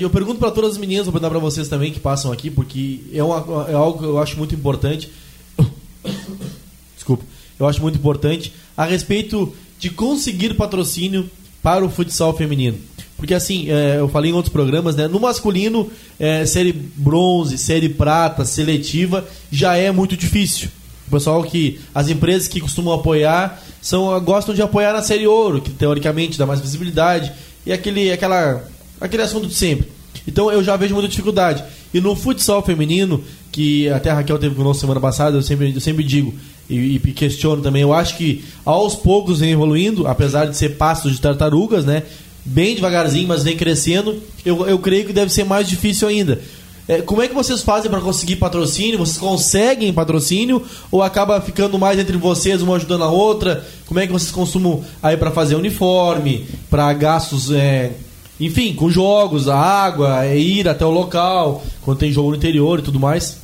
eu 0.00 0.10
pergunto 0.10 0.38
para 0.38 0.50
todas 0.50 0.72
as 0.72 0.78
meninas, 0.78 1.06
vou 1.06 1.12
perguntar 1.12 1.30
para 1.30 1.38
vocês 1.38 1.68
também 1.68 1.92
que 1.92 2.00
passam 2.00 2.30
aqui, 2.30 2.50
porque 2.50 3.00
é, 3.12 3.22
uma, 3.22 3.66
é 3.68 3.74
algo 3.74 3.98
que 3.98 4.04
eu 4.04 4.18
acho 4.18 4.36
muito 4.36 4.54
importante 4.54 5.10
desculpa, 6.94 7.24
eu 7.58 7.66
acho 7.66 7.80
muito 7.80 7.98
importante, 7.98 8.52
a 8.76 8.84
respeito 8.84 9.54
de 9.78 9.90
conseguir 9.90 10.54
patrocínio 10.54 11.30
para 11.62 11.84
o 11.84 11.90
futsal 11.90 12.36
feminino. 12.36 12.78
Porque 13.16 13.34
assim, 13.34 13.70
é, 13.70 13.98
eu 13.98 14.08
falei 14.08 14.30
em 14.30 14.34
outros 14.34 14.52
programas, 14.52 14.96
né? 14.96 15.06
No 15.06 15.20
masculino, 15.20 15.90
é, 16.18 16.46
série 16.46 16.72
bronze, 16.72 17.58
série 17.58 17.88
prata, 17.88 18.46
seletiva, 18.46 19.26
já 19.52 19.76
é 19.76 19.90
muito 19.90 20.16
difícil. 20.16 20.70
O 21.06 21.10
pessoal 21.10 21.42
que. 21.42 21.80
As 21.94 22.08
empresas 22.08 22.48
que 22.48 22.60
costumam 22.60 22.94
apoiar 22.94 23.62
são, 23.82 24.18
gostam 24.24 24.54
de 24.54 24.62
apoiar 24.62 24.94
na 24.94 25.02
série 25.02 25.26
ouro, 25.26 25.60
que 25.60 25.70
teoricamente 25.70 26.38
dá 26.38 26.46
mais 26.46 26.60
visibilidade. 26.60 27.30
E 27.66 27.72
aquele, 27.72 28.10
aquela, 28.10 28.64
aquele 29.00 29.22
assunto 29.22 29.46
de 29.46 29.54
sempre. 29.54 29.88
Então 30.26 30.50
eu 30.50 30.62
já 30.62 30.76
vejo 30.76 30.94
muita 30.94 31.08
dificuldade. 31.08 31.62
E 31.92 32.00
no 32.00 32.14
futsal 32.14 32.62
feminino, 32.62 33.22
que 33.50 33.88
até 33.88 34.10
a 34.10 34.14
Raquel 34.14 34.38
teve 34.38 34.54
conosco 34.54 34.80
semana 34.80 35.00
passada, 35.00 35.36
eu 35.36 35.42
sempre, 35.42 35.72
eu 35.74 35.80
sempre 35.80 36.04
digo 36.04 36.34
e, 36.68 36.96
e 36.96 36.98
questiono 37.12 37.62
também, 37.62 37.82
eu 37.82 37.92
acho 37.92 38.16
que 38.16 38.44
aos 38.64 38.94
poucos 38.94 39.40
vem 39.40 39.50
evoluindo, 39.50 40.06
apesar 40.06 40.46
de 40.46 40.56
ser 40.56 40.70
passos 40.70 41.12
de 41.12 41.20
tartarugas, 41.20 41.84
né? 41.84 42.04
Bem 42.44 42.74
devagarzinho, 42.74 43.26
mas 43.26 43.42
vem 43.42 43.56
crescendo. 43.56 44.16
Eu, 44.44 44.66
eu 44.66 44.78
creio 44.78 45.04
que 45.04 45.12
deve 45.12 45.32
ser 45.32 45.44
mais 45.44 45.68
difícil 45.68 46.08
ainda. 46.08 46.40
É, 46.88 47.02
como 47.02 47.22
é 47.22 47.28
que 47.28 47.34
vocês 47.34 47.62
fazem 47.62 47.90
para 47.90 48.00
conseguir 48.00 48.36
patrocínio? 48.36 48.98
Vocês 48.98 49.18
conseguem 49.18 49.92
patrocínio 49.92 50.62
ou 50.90 51.02
acaba 51.02 51.40
ficando 51.40 51.78
mais 51.78 51.98
entre 51.98 52.16
vocês, 52.16 52.62
uma 52.62 52.76
ajudando 52.76 53.04
a 53.04 53.10
outra? 53.10 53.64
Como 53.86 54.00
é 54.00 54.06
que 54.06 54.12
vocês 54.12 54.30
consumam 54.30 54.82
aí 55.02 55.16
para 55.16 55.30
fazer 55.30 55.56
uniforme, 55.56 56.46
para 56.68 56.92
gastos, 56.92 57.50
é, 57.52 57.92
enfim, 58.40 58.74
com 58.74 58.90
jogos, 58.90 59.48
a 59.48 59.56
água, 59.56 60.24
é 60.24 60.38
ir 60.38 60.66
até 60.68 60.84
o 60.84 60.90
local, 60.90 61.62
quando 61.82 61.98
tem 61.98 62.10
jogo 62.10 62.30
no 62.30 62.36
interior 62.36 62.78
e 62.78 62.82
tudo 62.82 62.98
mais? 62.98 63.38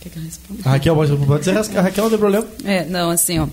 Quer 0.00 0.10
que 0.10 0.18
eu 0.18 0.22
responda? 0.22 0.60
A 0.64 0.70
Raquel 0.70 0.94
pode, 0.96 1.16
pode 1.16 1.44
ser 1.44 1.56
a 1.56 1.82
Raquel, 1.82 2.04
não 2.04 2.10
tem 2.10 2.18
problema. 2.18 2.46
É, 2.64 2.84
não, 2.84 3.10
assim, 3.10 3.38
ó. 3.38 3.46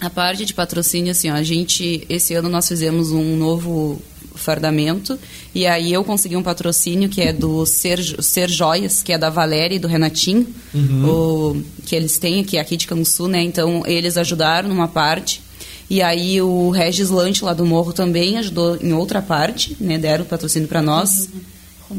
A 0.00 0.08
parte 0.08 0.44
de 0.44 0.54
patrocínio, 0.54 1.12
assim, 1.12 1.30
ó, 1.30 1.34
a 1.34 1.42
gente, 1.42 2.06
esse 2.08 2.34
ano 2.34 2.48
nós 2.48 2.66
fizemos 2.66 3.12
um 3.12 3.36
novo 3.36 4.00
fardamento 4.34 5.18
e 5.54 5.66
aí 5.66 5.92
eu 5.92 6.02
consegui 6.02 6.36
um 6.36 6.42
patrocínio 6.42 7.08
que 7.08 7.22
é 7.22 7.32
do 7.32 7.64
Ser, 7.64 8.00
Ser 8.22 8.50
Joias, 8.50 9.02
que 9.02 9.12
é 9.12 9.18
da 9.18 9.30
Valéria 9.30 9.76
e 9.76 9.78
do 9.78 9.86
Renatinho, 9.86 10.46
o, 11.06 11.62
que 11.86 11.94
eles 11.94 12.18
têm 12.18 12.40
aqui, 12.40 12.58
aqui 12.58 12.76
de 12.76 12.86
Canguçu, 12.86 13.28
né? 13.28 13.42
Então 13.42 13.82
eles 13.86 14.16
ajudaram 14.16 14.68
numa 14.68 14.88
parte 14.88 15.40
e 15.90 16.00
aí 16.02 16.40
o 16.40 16.70
Regis 16.70 17.10
Lanche 17.10 17.44
lá 17.44 17.52
do 17.52 17.64
Morro 17.66 17.92
também 17.92 18.38
ajudou 18.38 18.76
em 18.80 18.92
outra 18.92 19.20
parte, 19.22 19.76
né? 19.80 19.98
Deram 19.98 20.24
o 20.24 20.26
patrocínio 20.26 20.68
para 20.68 20.82
nós. 20.82 21.28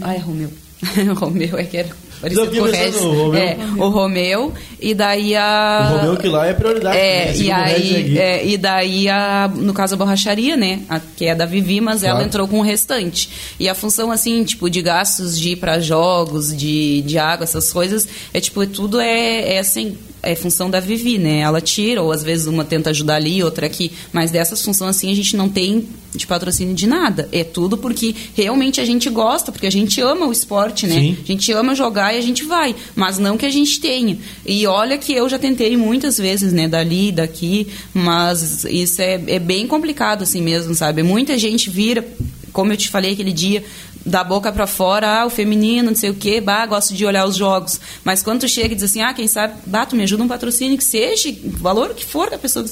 Ah, 0.01 0.13
é 0.13 0.17
Romeu. 0.17 0.49
Romeu 1.15 1.57
é 1.57 1.63
que 1.63 1.77
era 1.77 1.89
parecido 2.19 2.47
com 2.47 2.51
o 2.51 2.63
pensando 2.65 2.75
Regis. 2.75 3.01
no 3.01 3.13
Romeu. 3.13 3.41
É, 3.41 3.57
o 3.77 3.89
Romeu. 3.89 4.53
E 4.79 4.93
daí 4.93 5.35
a... 5.35 5.89
O 5.93 5.97
Romeu 5.97 6.17
que 6.17 6.27
lá 6.27 6.45
é 6.47 6.53
prioridade. 6.53 6.97
né? 6.97 7.01
É, 7.01 7.35
e 7.37 7.49
o 7.49 7.55
Regis 7.55 7.95
aí, 7.95 8.17
é, 8.17 8.45
e 8.47 8.57
daí, 8.57 9.09
a, 9.09 9.49
no 9.55 9.73
caso, 9.73 9.93
a 9.93 9.97
borracharia, 9.97 10.57
né? 10.57 10.81
A, 10.89 10.99
que 10.99 11.25
é 11.25 11.35
da 11.35 11.45
Vivi, 11.45 11.79
mas 11.81 12.03
ela 12.03 12.13
Claro. 12.15 12.27
entrou 12.27 12.47
com 12.47 12.59
o 12.59 12.61
restante. 12.63 13.29
E 13.59 13.69
a 13.69 13.75
função, 13.75 14.11
assim, 14.11 14.43
tipo, 14.43 14.69
de 14.69 14.81
gastos 14.81 15.39
de 15.39 15.51
ir 15.51 15.55
pra 15.57 15.79
jogos, 15.79 16.55
de, 16.55 17.01
de 17.03 17.17
água, 17.17 17.43
essas 17.45 17.71
coisas, 17.71 18.07
é 18.33 18.39
tipo, 18.41 18.65
tudo 18.67 18.99
é, 18.99 19.53
é 19.55 19.59
assim, 19.59 19.97
é 20.25 20.35
função 20.35 20.69
da 20.69 20.79
Vivi, 20.79 21.17
né? 21.17 21.39
Ela 21.39 21.61
tira, 21.61 22.01
ou 22.01 22.11
às 22.11 22.23
vezes 22.23 22.47
uma 22.47 22.65
tenta 22.65 22.89
ajudar 22.89 23.15
ali, 23.15 23.43
outra 23.43 23.65
aqui. 23.65 23.91
Mas 24.11 24.31
dessas 24.31 24.61
funções, 24.61 24.97
assim, 24.97 25.11
a 25.11 25.15
gente 25.15 25.35
não 25.35 25.47
tem 25.47 25.87
de 26.15 26.25
patrocínio 26.25 26.73
de 26.73 26.87
nada. 26.87 27.27
É 27.31 27.43
tudo 27.43 27.77
porque 27.77 28.15
realmente 28.33 28.79
a 28.81 28.85
gente 28.85 29.09
gosta, 29.09 29.51
porque 29.51 29.67
a 29.67 29.71
gente 29.71 30.01
ama 30.01 30.25
o 30.25 30.31
esporte, 30.31 30.87
né? 30.87 30.99
Sim. 30.99 31.17
A 31.21 31.25
gente 31.25 31.51
ama 31.51 31.75
jogar 31.75 32.13
e 32.13 32.17
a 32.17 32.21
gente 32.21 32.43
vai, 32.43 32.75
mas 32.95 33.17
não 33.17 33.37
que 33.37 33.45
a 33.45 33.49
gente 33.49 33.79
tenha. 33.79 34.17
E 34.45 34.65
olha 34.65 34.97
que 34.97 35.13
eu 35.13 35.27
já 35.29 35.37
tentei 35.37 35.75
muitas 35.77 36.17
vezes, 36.17 36.53
né, 36.53 36.67
dali, 36.67 37.11
daqui, 37.11 37.67
mas 37.93 38.63
isso 38.65 39.01
é, 39.01 39.21
é 39.27 39.39
bem 39.39 39.67
complicado 39.67 40.23
assim 40.23 40.41
mesmo, 40.41 40.73
sabe? 40.73 41.03
Muita 41.03 41.37
gente 41.37 41.69
vira, 41.69 42.05
como 42.51 42.71
eu 42.71 42.77
te 42.77 42.89
falei 42.89 43.13
aquele 43.13 43.33
dia, 43.33 43.63
da 44.05 44.23
boca 44.23 44.51
pra 44.51 44.67
fora, 44.67 45.21
ah, 45.21 45.25
o 45.25 45.29
feminino, 45.29 45.89
não 45.89 45.95
sei 45.95 46.11
o 46.11 46.15
quê, 46.15 46.39
bah, 46.39 46.65
gosto 46.65 46.93
de 46.93 47.05
olhar 47.05 47.25
os 47.25 47.35
jogos. 47.35 47.79
Mas 48.03 48.21
quando 48.21 48.41
tu 48.41 48.47
chega 48.47 48.73
e 48.73 48.75
diz 48.75 48.83
assim, 48.83 49.01
ah, 49.01 49.13
quem 49.13 49.27
sabe, 49.27 49.55
bah, 49.65 49.85
tu 49.85 49.95
me 49.95 50.03
ajuda 50.03 50.23
um 50.23 50.27
patrocínio 50.27 50.77
que 50.77 50.83
seja, 50.83 51.29
o 51.29 51.49
valor 51.57 51.93
que 51.93 52.05
for 52.05 52.29
que 52.29 52.35
a 52.35 52.39
pessoa 52.39 52.65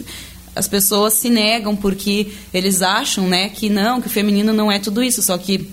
as 0.55 0.67
pessoas 0.67 1.13
se 1.13 1.31
negam 1.31 1.75
porque 1.75 2.31
eles 2.53 2.83
acham, 2.83 3.27
né, 3.27 3.49
que 3.49 3.69
não, 3.69 3.99
que 3.99 4.05
o 4.05 4.09
feminino 4.09 4.53
não 4.53 4.71
é 4.71 4.77
tudo 4.77 5.01
isso, 5.01 5.21
só 5.23 5.35
que 5.35 5.67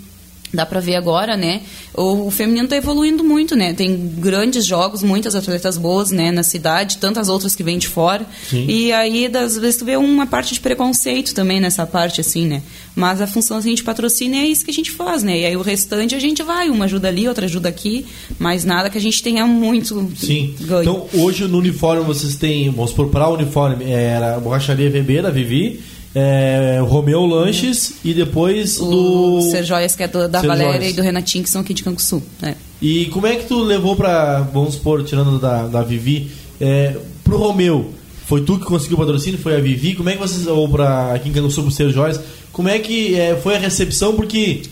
dá 0.52 0.66
pra 0.66 0.80
ver 0.80 0.96
agora, 0.96 1.36
né? 1.36 1.62
O, 1.94 2.26
o 2.26 2.30
feminino 2.30 2.68
tá 2.68 2.76
evoluindo 2.76 3.22
muito, 3.22 3.54
né? 3.54 3.72
Tem 3.72 3.96
grandes 4.18 4.66
jogos, 4.66 5.02
muitas 5.02 5.34
atletas 5.34 5.76
boas, 5.76 6.10
né, 6.10 6.30
na 6.30 6.42
cidade, 6.42 6.98
tantas 6.98 7.28
outras 7.28 7.54
que 7.54 7.62
vêm 7.62 7.78
de 7.78 7.88
fora. 7.88 8.26
Sim. 8.48 8.66
E 8.68 8.92
aí, 8.92 9.28
das 9.28 9.56
vezes, 9.56 9.78
tu 9.78 9.84
vê 9.84 9.96
uma 9.96 10.26
parte 10.26 10.54
de 10.54 10.60
preconceito 10.60 11.34
também 11.34 11.60
nessa 11.60 11.86
parte, 11.86 12.20
assim, 12.20 12.46
né? 12.46 12.62
Mas 12.94 13.20
a 13.20 13.26
função 13.26 13.56
assim, 13.56 13.74
de 13.74 13.82
patrocínio 13.82 14.40
é 14.40 14.46
isso 14.46 14.64
que 14.64 14.70
a 14.70 14.74
gente 14.74 14.90
faz, 14.90 15.22
né? 15.22 15.38
E 15.38 15.44
aí 15.46 15.56
o 15.56 15.62
restante 15.62 16.14
a 16.14 16.18
gente 16.18 16.42
vai, 16.42 16.68
uma 16.68 16.84
ajuda 16.84 17.08
ali, 17.08 17.28
outra 17.28 17.46
ajuda 17.46 17.68
aqui, 17.68 18.04
mas 18.38 18.64
nada 18.64 18.90
que 18.90 18.98
a 18.98 19.00
gente 19.00 19.22
tenha 19.22 19.46
muito 19.46 20.10
Sim. 20.16 20.54
ganho. 20.60 20.82
Então, 20.82 21.06
hoje 21.14 21.46
no 21.46 21.58
uniforme 21.58 22.04
vocês 22.04 22.36
têm, 22.36 22.70
vamos 22.70 22.90
supor, 22.90 23.08
para 23.08 23.28
o 23.28 23.34
uniforme, 23.34 23.90
era 23.90 24.36
a 24.36 24.40
borracharia 24.40 24.90
VB 24.90 25.22
da 25.22 25.30
Vivi, 25.30 25.80
é, 26.14 26.80
Romeu 26.82 27.24
Lanches 27.24 27.94
e 28.04 28.12
depois 28.12 28.78
o 28.80 28.86
do. 28.90 29.40
Ser 29.50 29.64
Joias, 29.64 29.94
que 29.94 30.02
é 30.02 30.08
do- 30.08 30.28
da 30.28 30.40
Ser 30.40 30.46
Valéria 30.48 30.74
Joias. 30.74 30.92
e 30.92 30.96
do 30.96 31.02
Renatinho, 31.02 31.44
que 31.44 31.50
são 31.50 31.60
aqui 31.60 31.72
de 31.74 31.82
Canguçu, 31.82 32.22
né? 32.40 32.56
E 32.82 33.06
como 33.06 33.26
é 33.26 33.36
que 33.36 33.46
tu 33.46 33.62
levou 33.62 33.94
pra, 33.94 34.40
vamos 34.52 34.74
supor, 34.74 35.04
tirando 35.04 35.38
da, 35.38 35.66
da 35.66 35.82
Vivi, 35.82 36.30
é, 36.60 36.96
pro 37.22 37.36
Romeu? 37.36 37.92
Foi 38.26 38.42
tu 38.42 38.58
que 38.58 38.64
conseguiu 38.64 38.96
o 38.96 39.00
patrocínio? 39.00 39.38
Foi 39.38 39.56
a 39.56 39.60
Vivi? 39.60 39.94
Como 39.94 40.08
é 40.08 40.12
que 40.12 40.18
vocês, 40.18 40.46
ou 40.46 40.68
pra 40.68 41.12
aqui 41.14 41.28
em 41.28 41.32
Canguçu 41.32 41.62
pro 41.62 41.70
Ser 41.70 41.90
Joias, 41.90 42.20
como 42.52 42.68
é 42.68 42.78
que 42.78 43.14
é, 43.18 43.36
foi 43.36 43.56
a 43.56 43.58
recepção? 43.58 44.14
Porque 44.14 44.62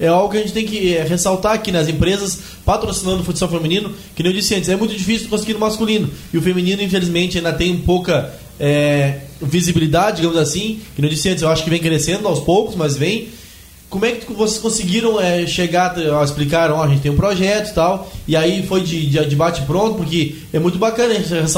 é 0.00 0.06
algo 0.06 0.30
que 0.30 0.36
a 0.38 0.40
gente 0.40 0.52
tem 0.52 0.64
que 0.64 0.94
é, 0.96 1.02
ressaltar 1.04 1.52
aqui 1.52 1.70
nas 1.72 1.88
empresas 1.88 2.38
patrocinando 2.64 3.20
o 3.20 3.24
futsal 3.24 3.48
feminino, 3.48 3.92
que 4.14 4.22
nem 4.22 4.32
eu 4.32 4.38
disse 4.38 4.54
antes, 4.54 4.68
é 4.68 4.76
muito 4.76 4.94
difícil 4.96 5.28
conseguir 5.28 5.54
no 5.54 5.58
masculino. 5.60 6.08
E 6.32 6.38
o 6.38 6.42
feminino, 6.42 6.80
infelizmente, 6.82 7.36
ainda 7.38 7.52
tem 7.52 7.76
pouca 7.78 8.32
é, 8.60 9.20
visibilidade, 9.40 10.16
digamos 10.16 10.38
assim, 10.38 10.80
que 10.94 11.02
eu 11.02 11.08
disse 11.08 11.28
antes, 11.28 11.42
eu 11.42 11.48
acho 11.48 11.64
que 11.64 11.70
vem 11.70 11.80
crescendo 11.80 12.26
aos 12.26 12.40
poucos, 12.40 12.74
mas 12.74 12.96
vem. 12.96 13.28
Como 13.90 14.04
é 14.04 14.12
que 14.12 14.30
vocês 14.34 14.60
conseguiram 14.60 15.18
é, 15.18 15.46
chegar, 15.46 15.96
explicaram, 16.22 16.76
ó, 16.76 16.82
a 16.82 16.88
gente 16.88 17.00
tem 17.00 17.10
um 17.10 17.16
projeto 17.16 17.70
e 17.70 17.74
tal, 17.74 18.12
e 18.28 18.36
aí 18.36 18.62
foi 18.66 18.82
de, 18.82 19.06
de, 19.06 19.24
de 19.24 19.34
bate 19.34 19.62
pronto, 19.62 19.96
porque 19.96 20.34
é 20.52 20.58
muito 20.58 20.78
bacana 20.78 21.14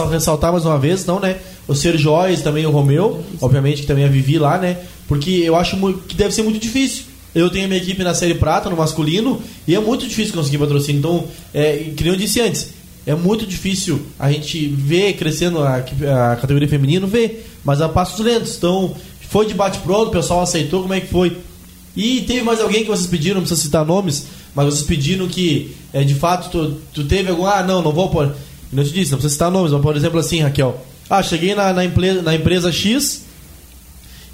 ressaltar 0.09 0.53
mais 0.53 0.65
uma 0.65 0.79
vez, 0.79 1.03
então, 1.03 1.19
né, 1.19 1.39
o 1.67 1.75
Ser 1.75 1.99
Joyce, 1.99 2.41
também 2.41 2.65
o 2.65 2.71
Romeu, 2.71 3.21
obviamente 3.41 3.83
que 3.83 3.89
também 3.89 4.05
a 4.05 4.09
Vivi 4.09 4.39
lá, 4.39 4.59
né, 4.59 4.77
porque 5.09 5.43
eu 5.45 5.57
acho 5.57 5.77
que 6.07 6.15
deve 6.15 6.33
ser 6.33 6.43
muito 6.43 6.61
difícil. 6.61 7.03
Eu 7.35 7.51
tenho 7.51 7.65
a 7.65 7.69
minha 7.69 7.81
equipe 7.81 8.03
na 8.05 8.15
Série 8.15 8.35
Prata, 8.35 8.71
no 8.71 8.77
masculino, 8.77 9.43
e 9.67 9.75
é 9.75 9.81
muito 9.81 10.07
difícil 10.07 10.33
conseguir 10.33 10.59
patrocínio, 10.59 11.01
então, 11.01 11.25
é, 11.53 11.79
que 11.97 12.05
nem 12.05 12.13
eu 12.13 12.19
disse 12.19 12.41
antes, 12.41 12.71
é 13.07 13.15
muito 13.15 13.47
difícil 13.47 14.01
a 14.19 14.31
gente 14.31 14.69
ver 14.69 15.15
crescendo 15.15 15.61
a, 15.61 15.77
a 15.77 16.37
categoria 16.37 16.69
feminino, 16.69 17.09
ver, 17.09 17.50
mas 17.65 17.81
a 17.81 17.89
passos 17.89 18.25
lentos, 18.25 18.57
então, 18.57 18.95
foi 19.29 19.47
de 19.47 19.55
bate 19.55 19.79
pronto, 19.81 20.09
o 20.09 20.13
pessoal 20.13 20.43
aceitou, 20.43 20.83
como 20.83 20.95
é 20.95 21.01
que 21.01 21.09
foi? 21.09 21.37
E 21.97 22.23
teve 22.23 22.43
mais 22.43 22.61
alguém 22.61 22.83
que 22.83 22.91
vocês 22.91 23.07
pediram, 23.07 23.37
não 23.37 23.43
precisa 23.43 23.61
citar 23.61 23.85
nomes, 23.85 24.27
mas 24.55 24.67
vocês 24.67 24.83
pediram 24.87 25.29
que, 25.29 25.75
é, 25.93 26.03
de 26.03 26.15
fato, 26.15 26.51
tu, 26.51 26.77
tu 26.93 27.05
teve 27.05 27.31
algum. 27.31 27.47
Ah, 27.47 27.63
não, 27.63 27.83
não 27.83 27.93
vou 27.93 28.09
pôr. 28.09 28.35
Não 28.73 28.85
te 28.85 28.93
disse, 28.93 29.11
não 29.11 29.19
precisa 29.19 29.33
citar 29.33 29.51
nomes, 29.51 29.73
mas 29.73 29.83
por 29.83 29.97
exemplo 29.97 30.19
assim, 30.19 30.41
Raquel. 30.41 30.81
Ah, 31.09 31.23
cheguei 31.23 31.55
na, 31.55 31.73
na, 31.73 31.85
empresa, 31.85 32.23
na 32.23 32.35
empresa 32.35 32.71
X 32.71 33.25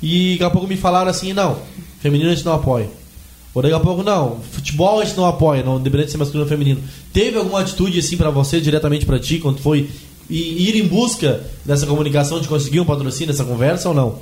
e 0.02 0.33
daqui 0.33 0.45
a 0.45 0.50
pouco 0.50 0.68
me 0.68 0.76
falaram 0.76 1.11
assim: 1.11 1.33
não, 1.33 1.59
feminino 2.00 2.30
a 2.30 2.35
gente 2.35 2.45
não 2.45 2.52
apoia. 2.52 2.88
Ou 3.54 3.62
daqui 3.62 3.75
a 3.75 3.80
pouco, 3.80 4.02
não, 4.02 4.40
futebol 4.52 5.00
a 5.00 5.04
gente 5.04 5.16
não 5.16 5.25
apoia, 5.25 5.62
não, 5.62 5.78
independente 5.78 6.06
de 6.06 6.12
ser 6.12 6.18
masculino 6.18 6.45
ou 6.45 6.49
feminino. 6.49 6.83
Teve 7.11 7.38
alguma 7.38 7.61
atitude 7.61 7.99
assim 7.99 8.16
pra 8.16 8.28
você, 8.28 8.61
diretamente 8.61 9.06
pra 9.06 9.18
ti, 9.18 9.38
quando 9.38 9.61
foi 9.61 9.88
i- 10.30 10.68
ir 10.68 10.76
em 10.76 10.87
busca 10.87 11.40
dessa 11.64 11.87
comunicação 11.87 12.40
de 12.40 12.49
conseguir 12.49 12.80
um 12.80 12.85
patrocínio, 12.85 13.33
essa 13.33 13.45
conversa 13.45 13.88
ou 13.88 13.95
não? 13.95 14.18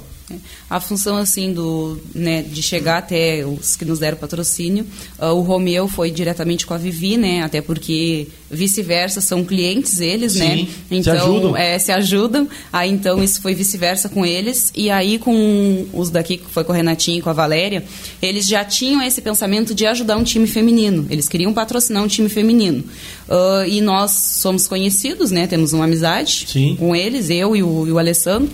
A 0.71 0.81
função 0.81 1.17
assim 1.17 1.53
do 1.53 1.99
né, 2.15 2.43
de 2.43 2.63
chegar 2.63 2.99
até 2.99 3.45
os 3.45 3.77
que 3.77 3.85
nos 3.85 3.99
deram 3.99 4.17
patrocínio, 4.17 4.87
ah, 5.19 5.33
o 5.33 5.43
Romeu 5.43 5.87
foi 5.87 6.11
diretamente 6.11 6.67
com 6.67 6.73
a 6.73 6.79
Vivi, 6.79 7.17
né? 7.17 7.43
Até 7.43 7.61
porque 7.61 8.29
vice-versa 8.51 9.21
são 9.21 9.45
clientes 9.45 10.01
eles, 10.01 10.33
Sim, 10.33 10.39
né? 10.39 10.57
se 10.89 10.95
Então 10.95 11.15
ajudam. 11.15 11.57
é, 11.57 11.79
se 11.79 11.93
ajudam. 11.93 12.49
Aí 12.73 12.91
então 12.91 13.23
isso 13.23 13.43
foi 13.43 13.55
vice-versa 13.55 14.09
com 14.09 14.25
eles 14.25 14.73
e 14.75 14.91
aí 14.91 15.19
com 15.19 15.87
os 15.93 16.09
daqui 16.11 16.39
que 16.39 16.51
foi 16.51 16.65
com 16.65 16.73
o 16.73 16.75
Renatinho 16.75 17.19
e 17.19 17.23
com 17.23 17.31
a 17.31 17.35
Valéria, 17.35 17.85
eles 18.23 18.47
já 18.47 18.65
tinham 18.65 19.03
esse 19.03 19.21
pensamento 19.21 19.75
de 19.75 19.87
ajudar 19.87 20.17
um 20.17 20.25
time 20.25 20.47
feminino. 20.47 21.07
Eles 21.11 21.29
queriam 21.29 21.53
patrocinar 21.53 22.03
um 22.03 22.09
time 22.09 22.29
feminino 22.29 22.83
Ah, 23.29 23.65
e 23.69 23.81
nós 23.81 24.13
somos 24.13 24.67
conhecidos, 24.67 25.31
né? 25.31 25.47
Temos 25.47 25.73
uma 25.73 25.85
amizade 25.85 26.47
Sim. 26.49 26.77
com 26.77 26.97
eles, 26.97 27.29
eu 27.29 27.55
e 27.55 27.63
o, 27.63 27.87
e 27.87 27.93
o 27.93 27.99
Alessandro. 27.99 28.51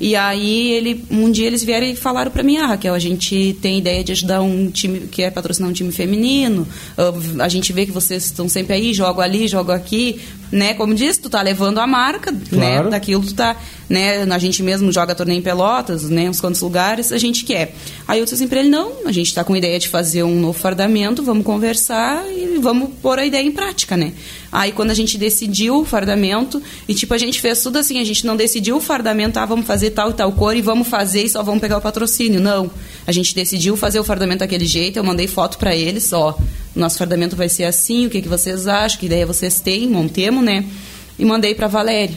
E 0.00 0.16
aí 0.16 0.72
ele, 0.72 1.04
um 1.10 1.30
dia 1.30 1.46
eles 1.46 1.62
vieram 1.62 1.86
e 1.86 1.94
falaram 1.94 2.30
para 2.30 2.42
mim, 2.42 2.56
ah, 2.56 2.66
Raquel, 2.68 2.94
a 2.94 2.98
gente 2.98 3.56
tem 3.60 3.78
ideia 3.78 4.02
de 4.02 4.12
ajudar 4.12 4.40
um 4.40 4.70
time 4.70 5.00
que 5.00 5.22
é 5.22 5.30
patrocinar 5.30 5.68
um 5.68 5.74
time 5.74 5.92
feminino. 5.92 6.66
ah, 6.96 7.44
A 7.44 7.48
gente 7.48 7.72
vê 7.72 7.84
que 7.84 7.92
vocês 7.92 8.24
estão 8.24 8.48
sempre 8.48 8.74
aí, 8.74 8.94
jogam 8.94 9.22
ali, 9.22 9.46
jogam 9.46 9.74
aqui, 9.74 10.18
né? 10.50 10.74
Como 10.74 10.94
disse, 10.94 11.20
tu 11.20 11.30
tá 11.30 11.40
levando 11.42 11.78
a 11.78 11.86
marca, 11.86 12.32
Claro. 12.48 12.84
né? 12.84 12.90
Daquilo 12.90 13.22
tu 13.24 13.34
tá, 13.34 13.56
né? 13.88 14.22
A 14.22 14.38
gente 14.38 14.62
mesmo 14.62 14.90
joga 14.92 15.14
torneio 15.14 15.38
em 15.38 15.42
Pelotas, 15.42 16.08
né? 16.10 16.28
Uns 16.28 16.40
quantos 16.40 16.60
lugares 16.60 17.12
a 17.12 17.18
gente 17.18 17.44
quer. 17.44 17.74
Aí 18.08 18.18
eu 18.18 18.24
disse 18.24 18.34
assim 18.34 18.48
pra 18.48 18.60
ele, 18.60 18.68
não, 18.68 18.92
a 19.06 19.12
gente 19.12 19.32
tá 19.34 19.44
com 19.44 19.56
ideia 19.56 19.78
de 19.78 19.88
fazer 19.88 20.22
um 20.22 20.38
novo 20.40 20.58
fardamento, 20.58 21.22
vamos 21.22 21.44
conversar 21.44 22.24
e 22.30 22.58
vamos 22.60 22.90
pôr 23.00 23.18
a 23.18 23.24
ideia 23.26 23.42
em 23.42 23.52
prática, 23.52 23.96
né? 23.96 24.12
Aí 24.52 24.72
quando 24.72 24.90
a 24.90 24.94
gente 24.94 25.16
decidiu 25.16 25.76
o 25.80 25.84
fardamento, 25.84 26.60
e 26.88 26.94
tipo, 26.94 27.14
a 27.14 27.18
gente 27.18 27.40
fez 27.40 27.62
tudo 27.62 27.78
assim, 27.78 28.00
a 28.00 28.04
gente 28.04 28.26
não 28.26 28.36
decidiu 28.36 28.76
o 28.76 28.80
fardamento, 28.80 29.38
ah, 29.38 29.46
vamos 29.46 29.66
fazer 29.66 29.90
tal 29.90 30.10
e 30.10 30.14
tal 30.14 30.32
cor 30.32 30.56
e 30.56 30.60
vamos 30.62 30.88
fazer 30.88 31.22
e 31.24 31.28
só 31.28 31.42
vamos 31.42 31.60
pegar 31.60 31.78
o 31.78 31.80
patrocínio. 31.80 32.40
Não. 32.40 32.70
A 33.06 33.12
gente 33.12 33.34
decidiu 33.34 33.76
fazer 33.76 34.00
o 34.00 34.04
fardamento 34.04 34.40
daquele 34.40 34.66
jeito, 34.66 34.96
eu 34.96 35.04
mandei 35.04 35.28
foto 35.28 35.56
pra 35.58 35.74
eles, 35.76 36.12
ó. 36.12 36.36
Nosso 36.74 36.98
fardamento 36.98 37.36
vai 37.36 37.48
ser 37.48 37.64
assim, 37.64 38.06
o 38.06 38.10
que, 38.10 38.22
que 38.22 38.28
vocês 38.28 38.66
acham, 38.66 38.98
que 38.98 39.06
ideia 39.06 39.26
vocês 39.26 39.60
têm, 39.60 39.88
montemos, 39.88 40.44
né? 40.44 40.64
E 41.18 41.24
mandei 41.24 41.54
para 41.54 41.66
Valéria. 41.66 42.16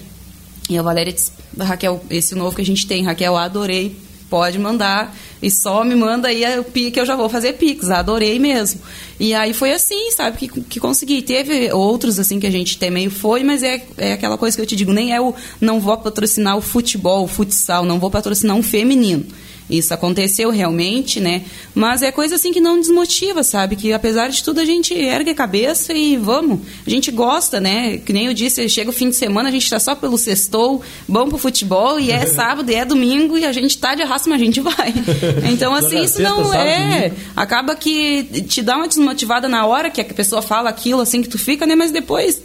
E 0.69 0.77
a 0.77 0.81
Valéria 0.81 1.11
disse, 1.11 1.31
Raquel, 1.59 2.03
esse 2.09 2.35
novo 2.35 2.55
que 2.55 2.61
a 2.61 2.65
gente 2.65 2.87
tem, 2.87 3.03
Raquel, 3.03 3.35
adorei, 3.35 3.95
pode 4.29 4.57
mandar 4.57 5.15
e 5.43 5.51
só 5.51 5.83
me 5.83 5.93
manda 5.93 6.27
aí 6.27 6.43
o 6.57 6.63
pique, 6.63 6.99
eu 6.99 7.05
já 7.05 7.15
vou 7.15 7.29
fazer 7.29 7.53
pix, 7.53 7.91
adorei 7.91 8.39
mesmo. 8.39 8.81
E 9.19 9.31
aí 9.33 9.53
foi 9.53 9.71
assim, 9.73 10.09
sabe, 10.09 10.37
que, 10.37 10.47
que 10.47 10.79
consegui. 10.79 11.21
Teve 11.21 11.71
outros, 11.71 12.17
assim, 12.17 12.39
que 12.39 12.47
a 12.47 12.51
gente 12.51 12.79
também 12.79 13.09
foi, 13.09 13.43
mas 13.43 13.61
é, 13.61 13.85
é 13.95 14.13
aquela 14.13 14.35
coisa 14.35 14.57
que 14.57 14.61
eu 14.63 14.65
te 14.65 14.75
digo, 14.75 14.91
nem 14.91 15.13
é 15.13 15.21
o 15.21 15.35
não 15.61 15.79
vou 15.79 15.95
patrocinar 15.97 16.57
o 16.57 16.61
futebol, 16.61 17.25
o 17.25 17.27
futsal, 17.27 17.85
não 17.85 17.99
vou 17.99 18.09
patrocinar 18.09 18.55
um 18.55 18.63
feminino. 18.63 19.25
Isso 19.69 19.93
aconteceu 19.93 20.49
realmente, 20.49 21.19
né? 21.19 21.43
Mas 21.73 22.01
é 22.01 22.11
coisa 22.11 22.35
assim 22.35 22.51
que 22.51 22.59
não 22.59 22.79
desmotiva, 22.79 23.43
sabe? 23.43 23.75
Que 23.75 23.93
apesar 23.93 24.27
de 24.29 24.43
tudo 24.43 24.59
a 24.59 24.65
gente 24.65 24.93
ergue 24.93 25.31
a 25.31 25.35
cabeça 25.35 25.93
e 25.93 26.17
vamos. 26.17 26.59
A 26.85 26.89
gente 26.89 27.09
gosta, 27.11 27.59
né? 27.59 27.97
Que 27.97 28.11
nem 28.11 28.27
eu 28.27 28.33
disse, 28.33 28.67
chega 28.67 28.89
o 28.89 28.93
fim 28.93 29.09
de 29.09 29.15
semana, 29.15 29.49
a 29.49 29.51
gente 29.51 29.63
está 29.63 29.79
só 29.79 29.95
pelo 29.95 30.17
sextou, 30.17 30.81
vamos 31.07 31.29
pro 31.29 31.37
futebol 31.37 31.99
e 31.99 32.11
é 32.11 32.25
sábado 32.27 32.69
e 32.69 32.75
é 32.75 32.85
domingo 32.85 33.37
e 33.37 33.45
a 33.45 33.51
gente 33.51 33.77
tá 33.77 33.95
de 33.95 34.01
arrasto, 34.01 34.29
mas 34.29 34.41
a 34.41 34.45
gente 34.45 34.59
vai. 34.59 34.93
Então, 35.51 35.73
assim, 35.73 36.03
isso 36.03 36.21
não 36.21 36.53
é. 36.53 37.11
Acaba 37.35 37.75
que 37.75 38.23
te 38.47 38.61
dá 38.61 38.77
uma 38.77 38.87
desmotivada 38.87 39.47
na 39.47 39.65
hora 39.65 39.89
que 39.89 40.01
a 40.01 40.05
pessoa 40.05 40.41
fala 40.41 40.69
aquilo, 40.69 41.01
assim, 41.01 41.21
que 41.21 41.29
tu 41.29 41.37
fica, 41.37 41.65
né? 41.65 41.75
Mas 41.75 41.91
depois 41.91 42.41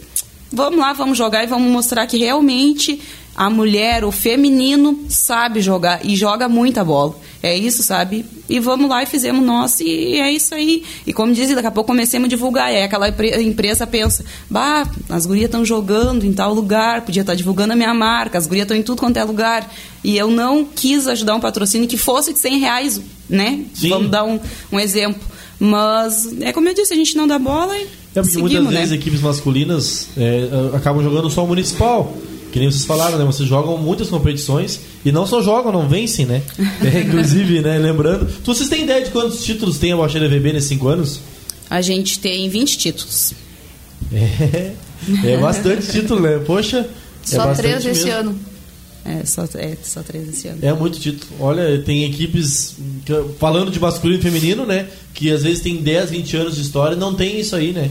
vamos 0.51 0.79
lá, 0.79 0.93
vamos 0.93 1.17
jogar 1.17 1.43
e 1.43 1.47
vamos 1.47 1.71
mostrar 1.71 2.05
que 2.07 2.17
realmente 2.17 3.01
a 3.35 3.49
mulher, 3.49 4.03
o 4.03 4.11
feminino, 4.11 5.05
sabe 5.07 5.61
jogar 5.61 6.05
e 6.05 6.15
joga 6.15 6.49
muita 6.49 6.83
bola. 6.83 7.15
É 7.41 7.55
isso, 7.55 7.81
sabe? 7.81 8.25
E 8.49 8.59
vamos 8.59 8.89
lá 8.89 9.01
e 9.01 9.05
fizemos 9.05 9.45
nós 9.45 9.79
e 9.79 10.15
é 10.15 10.29
isso 10.29 10.53
aí. 10.53 10.83
E 11.07 11.13
como 11.13 11.33
diz, 11.33 11.49
daqui 11.55 11.67
a 11.67 11.71
pouco 11.71 11.87
comecemos 11.87 12.25
a 12.25 12.29
divulgar. 12.29 12.71
É 12.71 12.83
aquela 12.83 13.07
empresa 13.07 13.87
pensa, 13.87 14.25
bah, 14.49 14.85
as 15.07 15.25
gurias 15.25 15.45
estão 15.45 15.63
jogando 15.63 16.25
em 16.25 16.33
tal 16.33 16.53
lugar, 16.53 17.01
podia 17.01 17.21
estar 17.21 17.31
tá 17.31 17.37
divulgando 17.37 17.73
a 17.73 17.75
minha 17.77 17.93
marca, 17.93 18.37
as 18.37 18.45
gurias 18.45 18.63
estão 18.63 18.75
em 18.75 18.83
tudo 18.83 18.99
quanto 18.99 19.17
é 19.17 19.23
lugar. 19.23 19.71
E 20.03 20.17
eu 20.17 20.29
não 20.29 20.65
quis 20.65 21.07
ajudar 21.07 21.35
um 21.35 21.39
patrocínio 21.39 21.87
que 21.87 21.97
fosse 21.97 22.33
de 22.33 22.39
100 22.39 22.59
reais, 22.59 23.01
né? 23.29 23.63
Sim. 23.73 23.89
Vamos 23.89 24.11
dar 24.11 24.25
um, 24.25 24.37
um 24.71 24.79
exemplo. 24.79 25.21
Mas 25.57 26.41
é 26.41 26.51
como 26.51 26.67
eu 26.67 26.73
disse, 26.73 26.93
a 26.93 26.97
gente 26.97 27.15
não 27.15 27.27
dá 27.27 27.37
bola 27.39 27.77
e. 27.77 27.83
É 27.83 28.21
porque 28.21 28.31
seguimos, 28.31 28.51
muitas 28.51 28.73
né? 28.73 28.79
vezes 28.79 28.93
equipes 28.93 29.21
masculinas 29.21 30.09
é, 30.17 30.49
acabam 30.75 31.03
jogando 31.03 31.29
só 31.29 31.43
o 31.43 31.47
municipal. 31.47 32.17
Que 32.51 32.59
nem 32.59 32.71
vocês 32.71 32.85
falaram, 32.85 33.17
né? 33.17 33.25
Vocês 33.25 33.47
jogam 33.47 33.77
muitas 33.77 34.09
competições 34.09 34.79
e 35.05 35.11
não 35.11 35.25
só 35.25 35.41
jogam, 35.41 35.71
não 35.71 35.87
vencem, 35.87 36.25
né? 36.25 36.41
É, 36.81 37.01
inclusive, 37.01 37.61
né? 37.61 37.77
Lembrando. 37.77 38.27
Então, 38.41 38.53
vocês 38.53 38.69
têm 38.69 38.83
ideia 38.83 39.03
de 39.03 39.11
quantos 39.11 39.43
títulos 39.43 39.77
tem 39.77 39.91
a 39.91 39.97
Baixada 39.97 40.27
VB 40.27 40.53
nesses 40.53 40.69
5 40.69 40.87
anos? 40.87 41.19
A 41.69 41.81
gente 41.81 42.19
tem 42.19 42.49
20 42.49 42.77
títulos. 42.77 43.33
É, 44.11 44.73
é 45.23 45.37
bastante 45.37 45.85
título, 45.91 46.21
né? 46.21 46.39
Poxa. 46.45 46.79
É 46.79 47.35
só 47.35 47.51
é 47.51 47.53
três 47.53 47.85
esse 47.85 48.09
ano. 48.09 48.35
É 49.05 49.25
só, 49.25 49.43
é, 49.55 49.77
só 49.83 50.01
três 50.01 50.27
esse 50.29 50.47
ano. 50.47 50.59
É 50.61 50.73
muito 50.73 50.99
título. 50.99 51.31
Olha, 51.39 51.81
tem 51.81 52.05
equipes, 52.05 52.75
falando 53.37 53.71
de 53.71 53.79
masculino 53.79 54.19
e 54.19 54.23
feminino, 54.23 54.65
né? 54.65 54.87
Que 55.13 55.31
às 55.31 55.43
vezes 55.43 55.61
tem 55.61 55.77
10, 55.77 56.11
20 56.11 56.37
anos 56.37 56.55
de 56.55 56.61
história 56.61 56.95
e 56.95 56.99
não 56.99 57.13
tem 57.13 57.39
isso 57.39 57.55
aí, 57.55 57.71
né? 57.71 57.89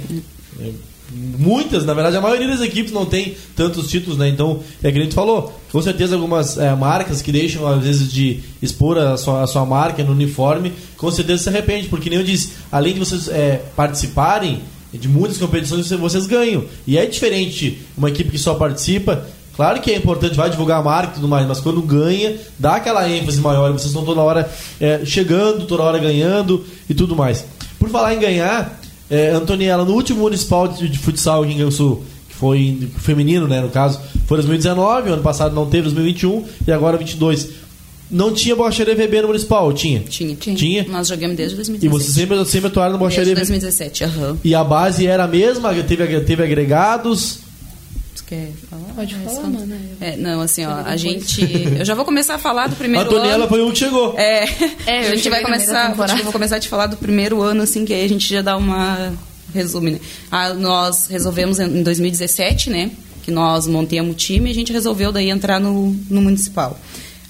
É 0.61 0.71
muitas, 1.13 1.85
na 1.85 1.95
verdade, 1.95 2.17
a 2.17 2.21
maioria 2.21 2.49
das 2.49 2.61
equipes 2.61 2.93
não 2.93 3.07
tem 3.07 3.37
tantos 3.57 3.89
títulos, 3.89 4.19
né? 4.19 4.29
Então, 4.29 4.61
é 4.83 4.93
que 4.93 4.99
a 4.99 5.03
gente 5.03 5.15
falou, 5.15 5.53
com 5.73 5.81
certeza 5.81 6.15
algumas 6.15 6.59
é, 6.59 6.75
marcas 6.75 7.23
que 7.23 7.33
deixam, 7.33 7.67
às 7.67 7.83
vezes, 7.83 8.13
de 8.13 8.41
expor 8.61 8.99
a 8.99 9.17
sua, 9.17 9.43
a 9.43 9.47
sua 9.47 9.65
marca 9.65 10.03
no 10.03 10.13
uniforme, 10.13 10.73
com 10.97 11.11
certeza 11.11 11.45
se 11.45 11.49
arrepende, 11.49 11.89
porque 11.89 12.11
nem 12.11 12.19
eu 12.19 12.25
disse, 12.25 12.53
além 12.71 12.93
de 12.95 12.99
vocês 12.99 13.29
é, 13.29 13.63
participarem 13.75 14.61
de 14.93 15.09
muitas 15.09 15.39
competições, 15.39 15.91
vocês 15.91 16.27
ganham. 16.27 16.65
E 16.87 16.97
é 16.97 17.07
diferente 17.07 17.79
uma 17.97 18.09
equipe 18.09 18.31
que 18.31 18.39
só 18.39 18.55
participa. 18.55 19.27
Claro 19.55 19.81
que 19.81 19.91
é 19.91 19.97
importante, 19.97 20.35
vai 20.35 20.49
divulgar 20.49 20.79
a 20.79 20.83
marca 20.83 21.13
e 21.13 21.15
tudo 21.17 21.29
mais, 21.29 21.47
mas 21.47 21.61
quando 21.61 21.83
ganha, 21.83 22.37
dá 22.59 22.77
aquela 22.77 23.09
ênfase 23.09 23.41
maior. 23.41 23.73
Vocês 23.73 23.87
estão 23.87 24.05
toda 24.05 24.21
hora 24.21 24.51
é, 24.81 25.05
chegando, 25.05 25.67
toda 25.67 25.83
hora 25.83 25.99
ganhando 25.99 26.65
e 26.89 26.95
tudo 26.95 27.17
mais. 27.17 27.45
Por 27.79 27.91
falar 27.91 28.15
em 28.15 28.21
ganhar, 28.21 28.81
é, 29.11 29.31
Antoniela, 29.31 29.85
no 29.85 29.93
último 29.93 30.21
municipal 30.21 30.69
de, 30.69 30.89
de 30.89 30.99
futsal 30.99 31.43
aqui 31.43 31.53
em 31.53 31.57
Rio 31.57 31.73
Sul, 31.73 32.03
que 32.29 32.35
foi 32.35 32.89
feminino, 32.99 33.47
né, 33.49 33.61
no 33.61 33.71
caso, 33.71 34.01
foi 34.27 34.37
2019, 34.39 35.11
ano 35.11 35.23
passado 35.23 35.55
não 35.55 35.67
teve 35.67 35.85
2021 35.85 36.45
e 36.67 36.73
agora 36.73 36.97
22. 36.97 37.49
Não 38.11 38.33
tinha 38.33 38.57
borracharia 38.57 38.95
VB 38.95 39.21
no 39.21 39.29
municipal? 39.29 39.71
Tinha? 39.73 40.01
Tinha. 40.01 40.35
Tinha. 40.35 40.57
tinha? 40.57 40.87
Nós 40.89 41.09
jogamos 41.09 41.37
desde 41.37 41.57
2017. 41.57 41.85
E 41.85 41.89
você 41.89 42.11
sempre, 42.11 42.45
sempre 42.47 42.69
atuaram 42.69 42.93
no 42.93 42.99
borracharia 42.99 43.35
VB? 43.35 43.35
Desde 43.35 43.53
2017, 43.53 44.05
aham. 44.05 44.31
Uhum. 44.31 44.39
E 44.43 44.55
a 44.55 44.65
base 44.65 45.07
era 45.07 45.25
a 45.25 45.29
mesma? 45.29 45.75
Teve, 45.75 46.21
teve 46.21 46.43
agregados? 46.43 47.41
Quer 48.21 48.53
falar? 48.69 48.95
Pode 48.95 49.15
falar, 49.15 49.49
mano. 49.49 49.77
É, 50.01 50.17
não, 50.17 50.41
assim, 50.41 50.65
ó, 50.65 50.83
a 50.85 50.97
gente. 50.97 51.41
Eu 51.79 51.85
já 51.85 51.95
vou 51.95 52.05
começar 52.05 52.35
a 52.35 52.39
falar 52.39 52.69
do 52.69 52.77
primeiro 52.77 53.09
a 53.09 53.13
Antoniela 53.13 53.45
ano. 53.45 53.49
foi 53.49 53.63
um 53.63 53.71
que 53.71 53.79
chegou. 53.79 54.15
É, 54.19 54.49
é 54.87 54.99
a 55.09 55.17
gente 55.17 55.29
vai 55.29 55.43
começar. 55.43 55.91
Eu 55.91 56.25
vou 56.25 56.33
começar 56.33 56.57
a 56.57 56.61
te 56.61 56.69
falar 56.69 56.87
do 56.87 56.97
primeiro 56.97 57.41
ano, 57.43 57.63
assim, 57.63 57.85
que 57.85 57.93
aí 57.93 58.05
a 58.05 58.09
gente 58.09 58.29
já 58.29 58.43
dá 58.43 58.57
uma. 58.57 59.13
Resume, 59.55 59.93
né? 59.93 60.01
Ah, 60.31 60.53
nós 60.53 61.07
resolvemos 61.07 61.59
em 61.59 61.83
2017, 61.83 62.69
né? 62.69 62.91
Que 63.23 63.31
nós 63.31 63.67
montemos 63.67 64.13
o 64.13 64.15
time 64.15 64.51
e 64.51 64.53
a 64.53 64.55
gente 64.55 64.73
resolveu 64.73 65.11
daí 65.11 65.31
entrar 65.31 65.59
no, 65.59 65.97
no 66.11 66.21
municipal. 66.21 66.79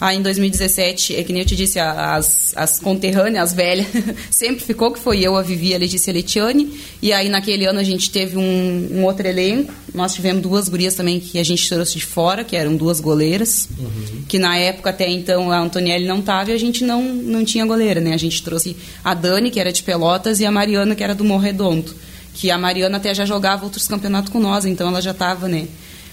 Aí 0.01 0.17
em 0.17 0.23
2017, 0.23 1.17
é 1.17 1.25
que 1.25 1.33
nem 1.33 1.43
eu 1.43 1.47
te 1.47 1.57
disse, 1.57 1.81
as, 1.81 2.53
as 2.57 2.79
conterrâneas, 2.79 3.51
as 3.51 3.53
velhas, 3.53 3.87
sempre 4.31 4.65
ficou, 4.65 4.93
que 4.93 4.99
foi 4.99 5.21
eu, 5.21 5.37
a 5.37 5.43
Vivi, 5.43 5.75
a 5.75 5.79
Letícia 5.79 6.13
a 6.13 6.15
Letiane. 6.15 6.79
E 7.03 7.13
aí 7.13 7.29
naquele 7.29 7.65
ano 7.65 7.81
a 7.81 7.83
gente 7.83 8.09
teve 8.11 8.37
um, 8.37 8.89
um, 8.93 9.05
outro 9.05 9.27
elenco. 9.27 9.73
Nós 9.93 10.15
tivemos 10.15 10.41
duas 10.41 10.69
gurias 10.69 10.95
também 10.95 11.19
que 11.19 11.37
a 11.37 11.45
gente 11.45 11.69
trouxe 11.69 11.95
de 11.97 12.07
fora, 12.07 12.45
que 12.45 12.55
eram 12.55 12.77
duas 12.77 13.01
goleiras. 13.01 13.69
Uhum. 13.77 14.23
Que 14.29 14.39
na 14.39 14.57
época 14.57 14.91
até 14.91 15.09
então 15.09 15.51
a 15.51 15.59
Antonielle 15.59 16.07
não 16.07 16.21
estava 16.21 16.53
e 16.53 16.55
a 16.55 16.59
gente 16.59 16.85
não, 16.85 17.03
não 17.03 17.45
tinha 17.45 17.67
goleira, 17.67 18.01
né? 18.01 18.15
A 18.15 18.19
gente 18.19 18.41
trouxe 18.41 18.77
a 19.03 19.15
Dani, 19.15 19.51
que 19.51 19.59
era 19.59 19.73
de 19.73 19.83
Pelotas, 19.83 20.39
e 20.39 20.47
a 20.47 20.51
Mariana, 20.51 20.95
que 20.95 21.03
era 21.03 21.15
do 21.15 21.25
Morredondo. 21.25 21.93
Que 22.35 22.53
a 22.53 22.59
Mariana 22.59 22.99
até 22.99 23.13
já 23.13 23.25
jogava 23.25 23.65
outros 23.65 23.89
campeonatos 23.89 24.31
com 24.31 24.39
nós, 24.39 24.65
então 24.65 24.87
ela 24.87 25.03
já 25.03 25.11
estava, 25.11 25.49
né? 25.49 25.67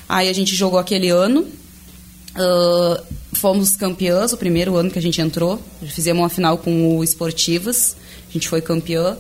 Aí 0.10 0.28
a 0.28 0.34
gente 0.34 0.56
jogou 0.56 0.80
aquele 0.80 1.10
ano. 1.10 1.46
Uh, 2.36 3.02
fomos 3.38 3.76
campeãs 3.76 4.34
o 4.34 4.38
primeiro 4.38 4.76
ano 4.76 4.90
que 4.90 5.00
a 5.00 5.02
gente 5.02 5.22
entrou. 5.22 5.62
Fizemos 5.84 6.22
uma 6.22 6.30
final 6.30 6.58
com 6.58 6.98
o 6.98 7.04
Esportivas. 7.04 7.96
A 8.30 8.34
gente 8.34 8.50
foi 8.50 8.62
campeã. 8.62 9.18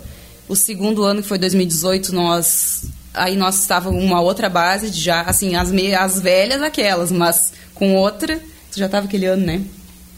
O 0.47 0.55
segundo 0.55 1.03
ano, 1.03 1.21
que 1.21 1.27
foi 1.27 1.37
2018, 1.37 2.13
nós 2.13 2.85
aí 3.13 3.35
nós 3.35 3.61
estávamos 3.61 4.03
uma 4.03 4.21
outra 4.21 4.49
base, 4.49 4.89
já 4.89 5.21
assim, 5.21 5.55
as, 5.55 5.71
me, 5.71 5.95
as 5.95 6.19
velhas 6.19 6.61
aquelas, 6.61 7.11
mas 7.11 7.53
com 7.73 7.95
outra. 7.95 8.39
Tu 8.71 8.79
já 8.79 8.87
estava 8.87 9.05
aquele 9.05 9.25
ano, 9.25 9.45
né? 9.45 9.63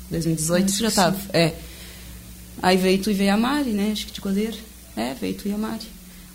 2018 0.10 0.74
tu 0.74 0.80
já 0.80 0.88
estava. 0.88 1.18
É. 1.32 1.54
Aí 2.62 2.76
veio 2.76 3.02
tu 3.02 3.12
e 3.12 3.14
veio 3.14 3.34
a 3.34 3.38
Mari, 3.38 3.70
né? 3.72 3.92
Acho 3.92 4.08
que 4.08 4.14
de 4.14 4.22
goleiro. 4.22 4.58
É, 4.96 5.14
veio 5.14 5.36
tu 5.36 5.48
e 5.48 5.54
a 5.54 5.58
Mari. 5.58 5.86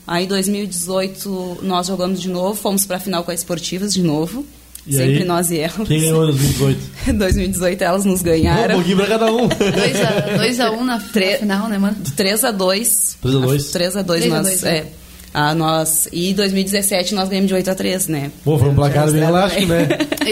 Aí 0.06 0.26
2018 0.26 1.58
nós 1.62 1.86
jogamos 1.86 2.20
de 2.20 2.28
novo, 2.28 2.54
fomos 2.54 2.86
para 2.86 2.96
a 2.96 3.00
final 3.00 3.24
com 3.24 3.30
a 3.30 3.34
Esportivas 3.34 3.92
de 3.92 4.02
novo. 4.02 4.46
E 4.86 4.94
Sempre 4.94 5.18
aí, 5.18 5.24
nós 5.24 5.50
e 5.50 5.58
elas. 5.58 5.86
Quem 5.86 6.00
ganhou 6.00 6.24
em 6.24 6.32
2018? 6.32 6.80
2018 7.14 7.82
elas 7.84 8.04
nos 8.04 8.20
ganharam. 8.20 8.74
Um 8.74 8.78
pouquinho 8.78 8.96
pra 8.96 9.06
cada 9.06 9.32
um. 9.32 9.48
2x1 9.48 10.72
um 10.72 10.84
na, 10.84 10.98
Tre 11.12 11.38
final, 11.38 11.68
né, 11.68 11.78
mano? 11.78 11.96
3x2. 12.16 13.16
3x2. 13.22 14.04
3x2 14.04 14.28
nós. 14.28 14.64
É. 14.64 14.86
A 15.34 15.54
nós, 15.54 16.08
e 16.12 16.34
2017 16.34 17.14
nós 17.14 17.26
ganhamos 17.26 17.48
de 17.48 17.54
8 17.54 17.70
a 17.70 17.74
3, 17.74 18.06
né? 18.08 18.30
Pô, 18.44 18.58
foi 18.58 18.68
um 18.68 18.74
placar 18.74 19.10
bem 19.10 19.22
elástico, 19.22 19.64
né? 19.64 19.88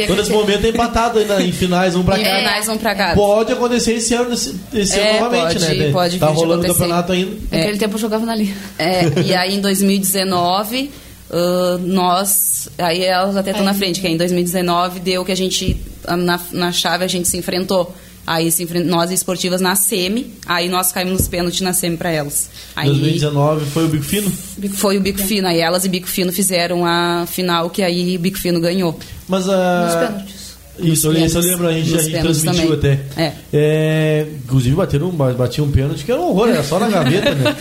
Todo 0.07 0.21
esse 0.21 0.31
momento 0.31 0.67
é 0.67 0.69
empatado 0.69 1.19
ainda 1.19 1.43
em 1.43 1.51
finais, 1.53 1.97
um 1.97 2.03
pra 2.03 2.17
cá. 2.17 2.21
Em 2.21 2.25
finais, 2.25 2.69
um 2.69 2.77
pra 2.77 2.95
cá. 2.95 3.15
Pode 3.15 3.51
acontecer 3.51 3.95
esse 3.95 4.13
ano, 4.13 4.35
esse 4.35 4.99
é, 4.99 5.13
ano 5.13 5.21
novamente, 5.21 5.59
pode, 5.59 5.79
né? 5.79 5.91
Pode 5.91 6.19
Tá 6.19 6.27
rolando 6.27 6.65
o 6.65 6.69
campeonato 6.69 7.13
ainda. 7.13 7.35
É. 7.51 7.59
Naquele 7.61 7.79
tempo 7.79 7.95
eu 7.95 7.99
jogava 7.99 8.27
na 8.27 8.35
linha. 8.35 8.55
É, 8.79 9.05
e 9.25 9.35
aí 9.35 9.55
em 9.55 9.61
2019 9.63 10.91
Uh, 11.31 11.79
nós, 11.79 12.69
aí 12.77 13.05
elas 13.05 13.37
até 13.37 13.53
estão 13.53 13.65
na 13.65 13.73
frente, 13.73 14.01
que 14.01 14.09
em 14.09 14.17
2019 14.17 14.99
deu 14.99 15.25
que 15.25 15.31
a 15.31 15.37
gente, 15.37 15.81
na, 16.07 16.41
na 16.51 16.73
chave 16.73 17.05
a 17.05 17.09
gente 17.09 17.29
se 17.29 17.37
enfrentou. 17.37 17.95
Aí 18.27 18.51
se 18.51 18.63
enfrent... 18.63 18.85
nós 18.85 19.11
esportivas 19.11 19.61
na 19.61 19.75
semi, 19.75 20.33
aí 20.47 20.69
nós 20.69 20.93
caímos 20.93 21.15
nos 21.15 21.29
pênaltis 21.29 21.61
na 21.63 21.73
semi 21.73 21.97
para 21.97 22.11
elas. 22.11 22.51
Aí, 22.77 22.87
2019 22.87 23.67
foi 23.67 23.85
o 23.85 23.89
Bico 23.89 24.05
Fino? 24.05 24.31
Foi 24.75 24.99
o 24.99 25.01
Bico 25.01 25.19
Fino, 25.19 25.49
aí 25.49 25.61
elas 25.61 25.85
e 25.85 25.89
Bico 25.89 26.07
Fino 26.07 26.33
fizeram 26.33 26.85
a 26.85 27.27
final 27.27 27.71
que 27.71 27.83
aí 27.83 28.19
Bico 28.19 28.39
Fino 28.39 28.61
ganhou. 28.61 28.99
Mas 29.29 29.49
a. 29.49 29.53
Uh... 29.53 29.85
Nos 29.85 29.95
pênaltis. 29.95 30.41
Isso, 30.79 31.09
eu, 31.09 31.27
isso 31.27 31.39
eu 31.39 31.43
lembro, 31.43 31.69
a 31.69 31.73
gente, 31.73 31.95
a 31.95 32.03
gente 32.03 32.21
transmitiu 32.21 32.77
também. 32.81 32.93
até. 32.93 33.23
É. 33.23 33.33
É, 33.53 34.27
inclusive 34.45 34.75
bateram 34.75 35.09
um, 35.09 35.13
batiam 35.13 35.67
um 35.67 35.71
pênalti 35.71 36.05
que 36.05 36.11
era 36.11 36.21
um 36.21 36.31
horror, 36.31 36.49
era 36.49 36.63
só 36.63 36.79
na 36.79 36.89
gaveta, 36.89 37.35
né? 37.35 37.57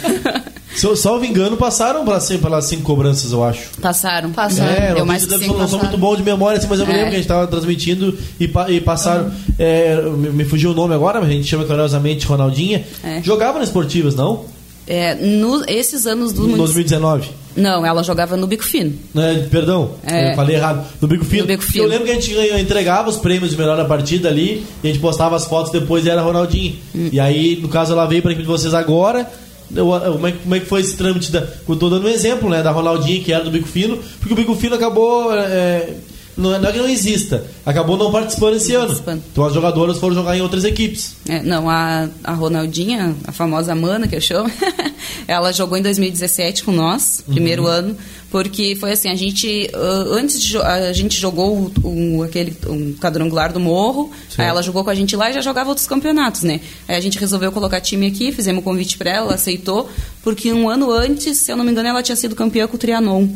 Se 0.80 0.86
eu 0.86 0.96
salvo 0.96 1.26
engano, 1.26 1.58
passaram 1.58 2.06
pelas, 2.06 2.28
pelas 2.30 2.66
cinco 2.66 2.84
cobranças, 2.84 3.32
eu 3.34 3.44
acho. 3.44 3.70
Passaram. 3.82 4.32
Passaram. 4.32 4.72
É, 4.72 4.94
não, 4.98 5.06
mais 5.06 5.24
cinco, 5.24 5.58
não 5.58 5.68
sou 5.68 5.78
muito 5.80 5.98
bom 5.98 6.16
de 6.16 6.24
memória, 6.24 6.58
assim, 6.58 6.68
mas 6.70 6.80
eu 6.80 6.86
me 6.86 6.94
É. 6.94 6.96
lembro 6.96 7.10
que 7.10 7.16
a 7.16 7.20
gente 7.20 7.26
estava 7.26 7.48
transmitindo 7.48 8.18
e, 8.40 8.50
e 8.70 8.80
passaram. 8.82 9.26
Uhum. 9.26 9.32
É, 9.60 10.02
me, 10.02 10.30
me, 10.30 10.46
fugiu 10.46 10.72
o 10.72 10.74
nome 10.74 10.94
agora, 10.96 11.20
mas 11.20 11.30
a 11.30 11.34
gente 11.34 11.48
chama 11.48 11.66
carinhosamente 11.66 12.26
Ronaldinha. 12.26 12.86
É. 13.04 13.22
Jogava 13.22 13.60
nas 13.60 13.68
esportivas, 13.68 14.16
não? 14.16 14.46
É, 14.88 15.16
no, 15.16 15.64
esses 15.70 16.08
anos 16.08 16.32
do 16.32 16.44
Em 16.46 16.52
munici- 16.52 16.60
2019. 16.74 17.30
Não, 17.58 17.86
ela 17.86 18.02
jogava 18.02 18.38
no 18.38 18.48
Bico 18.48 18.64
Fino. 18.64 18.94
Né, 19.14 19.48
perdão, 19.52 19.92
É. 20.06 20.32
eu 20.32 20.36
falei 20.38 20.56
errado. 20.56 20.88
No 21.02 21.08
Bico 21.10 21.26
Fino. 21.26 21.42
No 21.42 21.48
Bico 21.48 21.64
Fino. 21.64 21.84
Eu 21.84 21.90
lembro 21.90 22.06
que 22.06 22.12
a 22.12 22.16
gente 22.16 22.34
entregava 22.60 23.10
os 23.10 23.18
prêmios 23.18 23.52
de 23.52 23.58
melhor 23.58 23.76
da 23.76 23.84
partida 23.86 24.30
ali, 24.30 24.66
e 24.82 24.88
a 24.88 24.92
gente 24.92 25.02
postava 25.02 25.36
as 25.36 25.46
fotos 25.46 25.72
depois 25.74 26.06
e 26.06 26.10
era 26.10 26.22
Ronaldinho. 26.22 26.76
Hum. 26.96 27.10
E 27.12 27.20
aí, 27.20 27.58
no 27.62 27.68
caso, 27.68 27.92
ela 27.92 28.06
veio 28.06 28.22
pra 28.22 28.32
equipe 28.32 28.44
de 28.46 28.52
vocês 28.52 28.74
agora. 28.74 29.30
Como, 29.74 30.28
é, 30.28 30.32
que- 30.32 30.38
como 30.40 30.56
é 30.56 30.60
que 30.60 30.66
foi 30.66 30.82
esse 30.82 30.96
trâmite? 30.98 31.32
Da, 31.32 31.48
eu 31.68 31.76
tô 31.76 31.90
dando 31.90 32.06
um 32.06 32.10
exemplo, 32.10 32.50
né, 32.50 32.62
da 32.64 32.72
Ronaldinha, 32.72 33.24
que 33.24 33.32
era 33.32 33.44
do 33.44 33.52
Bico 33.52 33.68
Fino, 33.68 34.00
porque 34.20 34.34
o 34.34 34.36
Bico 34.38 34.56
Fino 34.56 34.76
acabou. 34.76 35.32
é, 35.34 35.94
não, 36.38 36.56
é- 36.56 36.60
não 36.60 36.70
é 36.70 36.72
que 36.72 36.78
não 36.80 36.88
exista, 36.88 37.44
acabou 37.66 37.98
não 37.98 38.12
participando 38.12 38.56
esse 38.56 38.74
ano. 38.74 38.86
Participando. 38.88 39.22
Então 39.32 39.46
as 39.46 39.54
jogadoras 39.54 39.98
foram 39.98 40.16
jogar 40.16 40.38
em 40.38 40.42
outras 40.42 40.64
equipes. 40.64 41.16
É, 41.28 41.44
não, 41.44 41.70
a, 41.70 42.08
a 42.24 42.34
Ronaldinha, 42.34 43.14
a 43.28 43.32
famosa 43.34 43.76
Mana, 43.76 44.08
que 44.08 44.16
eu 44.16 44.22
chamo, 44.22 44.50
ela 45.28 45.52
jogou 45.52 45.78
em 45.78 45.82
2017 45.82 46.64
com 46.64 46.72
nós, 46.72 47.22
primeiro 47.28 47.68
ano, 47.68 47.96
porque 48.32 48.76
foi 48.80 48.92
assim, 48.92 49.10
a 49.10 49.16
gente, 49.16 49.70
ah, 49.74 50.06
antes 50.12 50.42
de 50.42 50.58
a 50.58 50.94
gente 50.94 51.20
jogou 51.20 51.72
o- 51.84 52.24
aquele 52.24 52.56
um 52.68 52.94
quadrangular 52.94 53.52
do 53.52 53.60
Morro, 53.60 54.12
Sim. 54.30 54.42
aí 54.44 54.48
ela 54.48 54.62
jogou 54.62 54.84
com 54.84 54.90
a 54.90 54.96
gente 54.96 55.16
lá 55.16 55.30
e 55.30 55.34
já 55.34 55.42
jogava 55.42 55.70
outros 55.70 55.88
campeonatos, 55.88 56.44
né? 56.44 56.60
Aí 56.88 56.96
a 56.96 57.00
gente 57.00 57.18
resolveu 57.20 57.52
colocar 57.52 57.82
time 57.82 58.06
aqui, 58.08 58.32
fizemos 58.32 58.62
um 58.62 58.64
convite 58.64 58.98
pra 58.98 59.10
ela, 59.12 59.26
ela 59.28 59.36
aceitou, 59.36 59.90
porque 60.24 60.54
um 60.54 60.70
ano 60.70 60.92
antes, 60.92 61.38
se 61.40 61.52
eu 61.52 61.58
não 61.58 61.64
me 61.64 61.72
engano, 61.72 61.90
ela 61.90 62.04
tinha 62.04 62.16
sido 62.16 62.36
campeã 62.36 62.68
com 62.68 62.76
o 62.76 62.80
Trianon. 62.80 63.28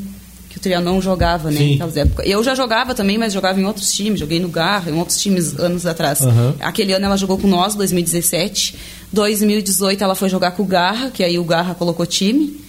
Que 0.50 0.58
o 0.60 0.62
Trianon 0.62 1.02
jogava, 1.02 1.50
né? 1.50 1.72
Naquelas 1.72 1.98
épocas. 1.98 2.28
Eu 2.30 2.44
já 2.44 2.54
jogava 2.54 2.94
também, 2.94 3.18
mas 3.18 3.34
jogava 3.34 3.60
em 3.60 3.66
outros 3.66 3.92
times. 3.92 4.20
Joguei 4.20 4.40
no 4.40 4.50
Garra, 4.50 4.92
em 4.92 5.00
outros 5.00 5.20
times 5.20 5.58
anos 5.58 5.88
atrás. 5.88 6.22
Aham. 6.22 6.54
Aquele 6.60 6.94
ano 6.94 7.06
ela 7.08 7.18
jogou 7.18 7.40
com 7.40 7.48
nós, 7.48 7.74
2017. 7.74 8.76
2018 9.12 10.04
ela 10.04 10.14
foi 10.14 10.30
jogar 10.30 10.52
com 10.52 10.62
o 10.62 10.66
Garra, 10.68 11.10
que 11.10 11.24
aí 11.24 11.40
o 11.40 11.44
Garra 11.44 11.74
colocou 11.74 12.06
time. 12.06 12.62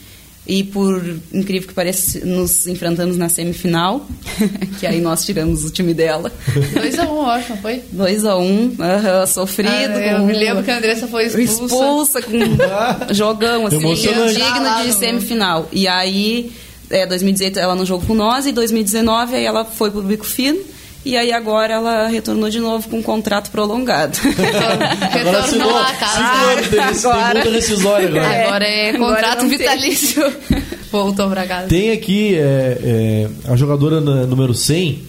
E 0.46 0.62
por 0.62 1.02
incrível 1.32 1.66
que 1.68 1.72
pareça, 1.74 2.18
nos 2.24 2.66
enfrentamos 2.66 3.16
na 3.16 3.30
semifinal, 3.30 4.06
que 4.78 4.86
aí 4.86 5.00
nós 5.00 5.24
tiramos 5.24 5.64
o 5.64 5.70
time 5.70 5.94
dela. 5.94 6.30
2x1, 6.74 6.98
eu 7.06 7.26
acho, 7.26 7.50
não 7.50 7.56
foi? 7.58 7.82
2 7.90 8.24
a 8.26 8.36
1 8.36 8.42
um, 8.42 8.76
aham, 8.78 9.26
sofrido. 9.26 9.70
Ah, 9.72 9.82
eu 9.98 10.18
com- 10.18 10.26
me 10.26 10.34
lembro 10.34 10.62
que 10.62 10.70
a 10.70 10.76
Andressa 10.76 11.06
foi 11.08 11.26
expulsa. 11.26 11.64
expulsa 11.64 12.22
com 12.22 12.32
jogão, 13.14 13.66
assim, 13.66 13.78
digno 13.94 14.26
de 14.84 14.92
semifinal. 14.92 15.66
E 15.72 15.88
aí, 15.88 16.52
é, 16.90 17.06
2018 17.06 17.58
ela 17.58 17.74
não 17.74 17.86
jogou 17.86 18.06
com 18.06 18.14
nós, 18.14 18.44
e 18.46 18.52
2019 18.52 19.36
aí 19.36 19.44
ela 19.46 19.64
foi 19.64 19.90
pro 19.90 20.02
Bico 20.02 20.26
Fino. 20.26 20.60
E 21.04 21.16
aí 21.16 21.32
agora 21.32 21.74
ela 21.74 22.08
retornou 22.08 22.48
de 22.48 22.58
novo 22.60 22.88
com 22.88 22.98
um 22.98 23.02
contrato 23.02 23.50
prolongado. 23.50 24.16
Agora 24.24 25.08
Retornou 25.10 25.40
assinou 25.40 25.76
à 25.78 25.92
casa. 25.92 26.14
cinco 26.14 26.44
anos, 26.50 26.68
tem, 26.68 26.70
tem 26.70 26.80
Agora- 27.10 27.34
multa 27.34 27.50
rescisória 27.50 28.08
agora. 28.08 28.24
É. 28.34 28.44
Agora 28.46 28.64
é 28.64 28.88
Agora 28.90 29.14
contrato 29.14 29.38
tem. 29.40 29.48
vitalício. 29.50 30.32
Voltou 30.90 31.28
pra 31.28 31.46
casa. 31.46 31.68
Tem 31.68 31.90
aqui 31.90 32.34
é, 32.36 32.78
é, 32.82 33.28
a 33.52 33.56
jogadora 33.56 34.00
na- 34.00 34.24
número 34.26 34.54
100, 34.54 35.02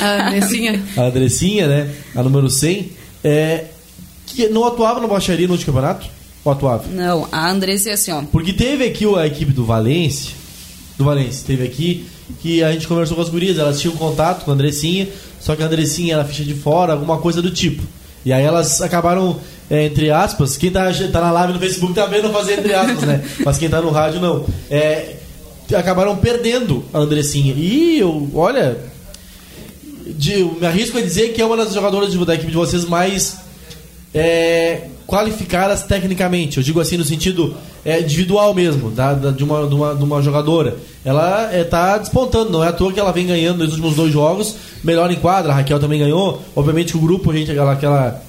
A 0.00 0.26
Andressinha. 0.28 0.82
a 0.96 1.00
Andressinha, 1.04 1.66
né? 1.68 1.90
A 2.14 2.22
número 2.22 2.50
100, 2.50 2.92
é, 3.24 3.64
que 4.26 4.46
não 4.48 4.64
atuava 4.66 5.00
no 5.00 5.08
Baixaria 5.08 5.46
no 5.46 5.54
último 5.54 5.72
campeonato? 5.72 6.06
Ou 6.44 6.52
atuava? 6.52 6.84
Não, 6.90 7.26
a 7.32 7.48
Andressa 7.48 7.90
é 7.90 7.92
assim, 7.94 8.12
ó. 8.12 8.22
Porque 8.30 8.52
teve 8.52 8.84
aqui 8.84 9.04
a 9.16 9.26
equipe 9.26 9.52
do 9.52 9.64
Valência, 9.64 10.32
do 11.00 11.04
Valência, 11.04 11.44
teve 11.46 11.64
aqui, 11.64 12.06
que 12.40 12.62
a 12.62 12.70
gente 12.72 12.86
conversou 12.86 13.16
com 13.16 13.22
as 13.22 13.28
gurias, 13.28 13.58
elas 13.58 13.80
tinham 13.80 13.96
contato 13.96 14.44
com 14.44 14.50
a 14.50 14.54
Andressinha, 14.54 15.08
só 15.40 15.56
que 15.56 15.62
a 15.62 15.66
Andressinha 15.66 16.14
era 16.14 16.24
ficha 16.24 16.44
de 16.44 16.54
fora, 16.54 16.92
alguma 16.92 17.18
coisa 17.18 17.40
do 17.40 17.50
tipo. 17.50 17.82
E 18.24 18.32
aí 18.32 18.44
elas 18.44 18.82
acabaram, 18.82 19.40
é, 19.70 19.86
entre 19.86 20.10
aspas, 20.10 20.58
quem 20.58 20.70
tá, 20.70 20.92
tá 21.10 21.20
na 21.20 21.32
live 21.32 21.54
no 21.54 21.58
Facebook 21.58 21.94
tá 21.94 22.04
vendo 22.04 22.30
fazer 22.30 22.58
entre 22.58 22.74
aspas, 22.74 23.02
né? 23.02 23.24
Mas 23.44 23.56
quem 23.56 23.68
tá 23.70 23.80
no 23.80 23.90
rádio 23.90 24.20
não. 24.20 24.44
É, 24.70 25.16
acabaram 25.74 26.16
perdendo 26.16 26.84
a 26.92 26.98
Andressinha. 26.98 27.54
E 27.56 27.98
eu, 27.98 28.30
olha, 28.34 28.76
de, 30.06 30.40
eu 30.40 30.56
me 30.60 30.66
arrisco 30.66 30.98
a 30.98 31.00
dizer 31.00 31.32
que 31.32 31.40
é 31.40 31.44
uma 31.46 31.56
das 31.56 31.72
jogadoras 31.72 32.14
da 32.14 32.34
equipe 32.34 32.50
de 32.50 32.56
vocês 32.56 32.84
mais 32.84 33.38
é, 34.12 34.88
qualificadas 35.10 35.82
tecnicamente. 35.82 36.58
Eu 36.58 36.62
digo 36.62 36.78
assim 36.80 36.96
no 36.96 37.04
sentido 37.04 37.54
é, 37.84 38.00
individual 38.00 38.54
mesmo, 38.54 38.90
da, 38.90 39.12
da- 39.12 39.30
de, 39.32 39.42
uma, 39.42 39.66
de, 39.66 39.74
uma, 39.74 39.94
de 39.94 40.04
uma 40.04 40.22
jogadora. 40.22 40.76
Ela 41.04 41.50
está 41.52 41.98
despontando, 41.98 42.50
não 42.50 42.62
é 42.62 42.68
à 42.68 42.72
toa 42.72 42.92
que 42.92 43.00
ela 43.00 43.10
vem 43.12 43.26
ganhando 43.26 43.58
nos 43.64 43.70
últimos 43.72 43.96
dois 43.96 44.12
jogos, 44.12 44.54
melhor 44.84 45.10
em 45.10 45.16
quadra, 45.16 45.50
a 45.52 45.56
Raquel 45.56 45.80
também 45.80 45.98
ganhou. 45.98 46.40
Obviamente 46.54 46.92
que 46.92 46.98
o 46.98 47.00
grupo, 47.00 47.32
gente, 47.32 47.50
aquela. 47.50 47.72
aquela 47.72 48.22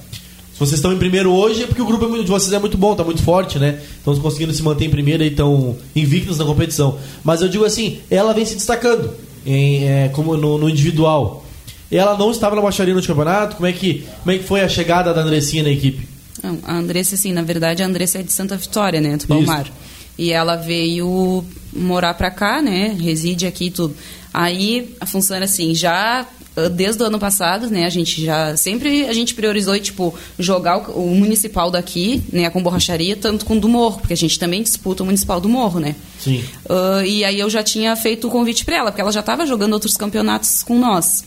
se 0.52 0.58
vocês 0.58 0.74
estão 0.74 0.92
em 0.92 0.98
primeiro 0.98 1.32
hoje 1.32 1.62
é 1.62 1.66
porque 1.66 1.80
o 1.80 1.86
grupo 1.86 2.04
é 2.14 2.22
de 2.22 2.30
vocês 2.30 2.52
é 2.52 2.58
muito 2.58 2.76
bom, 2.76 2.94
tá 2.94 3.02
muito 3.02 3.22
forte, 3.22 3.58
né? 3.58 3.80
Estão 3.96 4.14
conseguindo 4.18 4.52
se 4.52 4.62
manter 4.62 4.84
em 4.84 4.90
primeiro 4.90 5.22
e 5.24 5.28
estão 5.28 5.76
invictos 5.96 6.36
na 6.38 6.44
competição. 6.44 6.98
Mas 7.24 7.40
eu 7.40 7.48
digo 7.48 7.64
assim, 7.64 7.98
ela 8.10 8.34
vem 8.34 8.44
se 8.44 8.54
destacando 8.54 9.10
em, 9.46 9.84
é, 9.84 10.08
como 10.12 10.36
no, 10.36 10.58
no 10.58 10.68
individual. 10.68 11.44
Ela 11.90 12.16
não 12.18 12.30
estava 12.30 12.54
na 12.54 12.62
baixaria 12.62 12.94
no 12.94 13.02
campeonato. 13.02 13.56
Como 13.56 13.66
é 13.66 13.72
que 13.72 14.04
como 14.22 14.30
é 14.34 14.38
que 14.38 14.44
foi 14.44 14.60
a 14.60 14.68
chegada 14.68 15.12
da 15.14 15.22
Andressinha 15.22 15.62
na 15.62 15.70
equipe? 15.70 16.06
Não, 16.42 16.58
a 16.64 16.76
Andressa, 16.76 17.14
assim, 17.14 17.32
na 17.32 17.42
verdade, 17.42 17.82
a 17.82 17.86
Andressa 17.86 18.18
é 18.18 18.22
de 18.22 18.32
Santa 18.32 18.56
Vitória, 18.56 19.00
né, 19.00 19.16
do 19.16 19.26
Palmar. 19.26 19.70
E 20.18 20.30
ela 20.30 20.56
veio 20.56 21.44
morar 21.72 22.14
pra 22.14 22.30
cá, 22.30 22.60
né, 22.60 22.96
reside 23.00 23.46
aqui 23.46 23.66
e 23.66 23.70
tudo. 23.70 23.96
Aí, 24.32 24.94
a 25.00 25.06
função 25.06 25.36
era 25.36 25.44
assim, 25.44 25.74
já 25.74 26.26
ah, 26.54 26.68
desde 26.68 27.02
o 27.02 27.06
ano 27.06 27.18
passado, 27.18 27.70
né, 27.70 27.86
a 27.86 27.90
gente 27.90 28.22
já, 28.24 28.56
sempre 28.56 29.06
a 29.06 29.12
gente 29.12 29.34
priorizou, 29.34 29.78
tipo, 29.78 30.14
jogar 30.38 30.90
o, 30.90 31.12
o 31.12 31.14
municipal 31.14 31.70
daqui, 31.70 32.22
né, 32.30 32.50
com 32.50 32.62
borracharia, 32.62 33.16
tanto 33.16 33.44
com 33.46 33.56
o 33.56 33.60
do 33.60 33.68
Morro, 33.68 34.00
porque 34.00 34.12
a 34.12 34.16
gente 34.16 34.38
também 34.38 34.62
disputa 34.62 35.02
o 35.02 35.06
municipal 35.06 35.40
do 35.40 35.48
Morro, 35.48 35.80
né. 35.80 35.94
Sim. 36.18 36.44
Ah, 36.68 37.02
e 37.06 37.24
aí 37.24 37.40
eu 37.40 37.48
já 37.48 37.62
tinha 37.62 37.96
feito 37.96 38.28
o 38.28 38.30
convite 38.30 38.64
para 38.64 38.76
ela, 38.76 38.90
porque 38.90 39.00
ela 39.00 39.12
já 39.12 39.20
estava 39.20 39.46
jogando 39.46 39.72
outros 39.72 39.96
campeonatos 39.96 40.62
com 40.62 40.78
nós. 40.78 41.24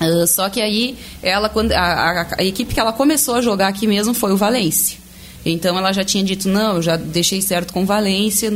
Ah, 0.00 0.26
só 0.26 0.48
que 0.48 0.60
aí 0.60 0.96
ela 1.22 1.48
quando 1.48 1.72
a, 1.72 1.80
a- 1.80 2.26
a 2.38 2.44
equipe 2.44 2.72
que 2.74 2.80
ela 2.80 2.92
começou 2.92 3.34
a 3.36 3.40
jogar 3.42 3.68
aqui 3.68 3.86
mesmo 3.86 4.14
foi 4.14 4.32
o 4.32 4.36
Valência. 4.36 4.98
Então 5.44 5.76
ela 5.78 5.92
já 5.92 6.04
tinha 6.04 6.22
dito 6.22 6.48
não, 6.48 6.76
eu 6.76 6.82
já 6.82 6.96
deixei 6.96 7.40
certo 7.42 7.72
com 7.72 7.82
o 7.82 7.86
Valência, 7.86 8.50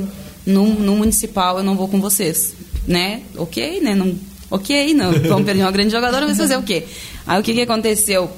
no, 0.46 0.66
no 0.66 0.96
municipal 0.96 1.58
eu 1.58 1.64
não 1.64 1.74
vou 1.76 1.88
com 1.88 2.00
vocês, 2.00 2.54
né? 2.86 3.22
Ok, 3.36 3.80
né? 3.80 3.94
Não, 3.94 4.14
ok, 4.50 4.92
não. 4.94 5.12
Vamos 5.28 5.44
perder 5.44 5.62
uma 5.62 5.70
grande 5.72 5.90
jogadora, 5.90 6.26
mas 6.26 6.36
fazer 6.36 6.56
o 6.56 6.62
quê? 6.62 6.84
Aí 7.26 7.40
o 7.40 7.42
que 7.42 7.54
que 7.54 7.60
aconteceu? 7.62 8.30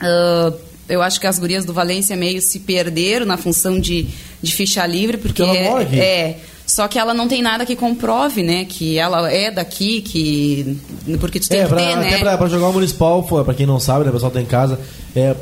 Ah, 0.00 0.52
eu 0.88 1.00
acho 1.02 1.18
que 1.20 1.26
as 1.26 1.38
gurias 1.38 1.64
do 1.64 1.72
Valência 1.72 2.14
meio 2.16 2.40
se 2.42 2.60
perderam 2.60 3.24
na 3.26 3.36
função 3.36 3.78
de, 3.80 4.06
de 4.42 4.52
ficha 4.54 4.84
livre, 4.86 5.16
porque, 5.18 5.42
Porque 5.42 5.58
é 5.98 6.38
só 6.74 6.88
que 6.88 6.98
ela 6.98 7.14
não 7.14 7.28
tem 7.28 7.40
nada 7.40 7.64
que 7.64 7.76
comprove, 7.76 8.42
né? 8.42 8.64
Que 8.64 8.98
ela 8.98 9.30
é 9.30 9.48
daqui, 9.48 10.00
que 10.00 10.76
porque 11.20 11.38
tu 11.38 11.48
tem 11.48 11.60
É, 11.60 11.62
que 11.62 11.68
pra, 11.68 11.78
ter, 11.78 11.96
né? 11.96 12.08
até 12.08 12.18
pra, 12.18 12.36
pra 12.36 12.48
jogar 12.48 12.66
o 12.66 12.72
municipal, 12.72 13.22
pra 13.22 13.54
quem 13.54 13.64
não 13.64 13.78
sabe, 13.78 14.02
né, 14.02 14.10
o 14.10 14.12
pessoal 14.12 14.32
tá 14.32 14.40
em 14.40 14.44
casa, 14.44 14.80
é, 15.14 15.36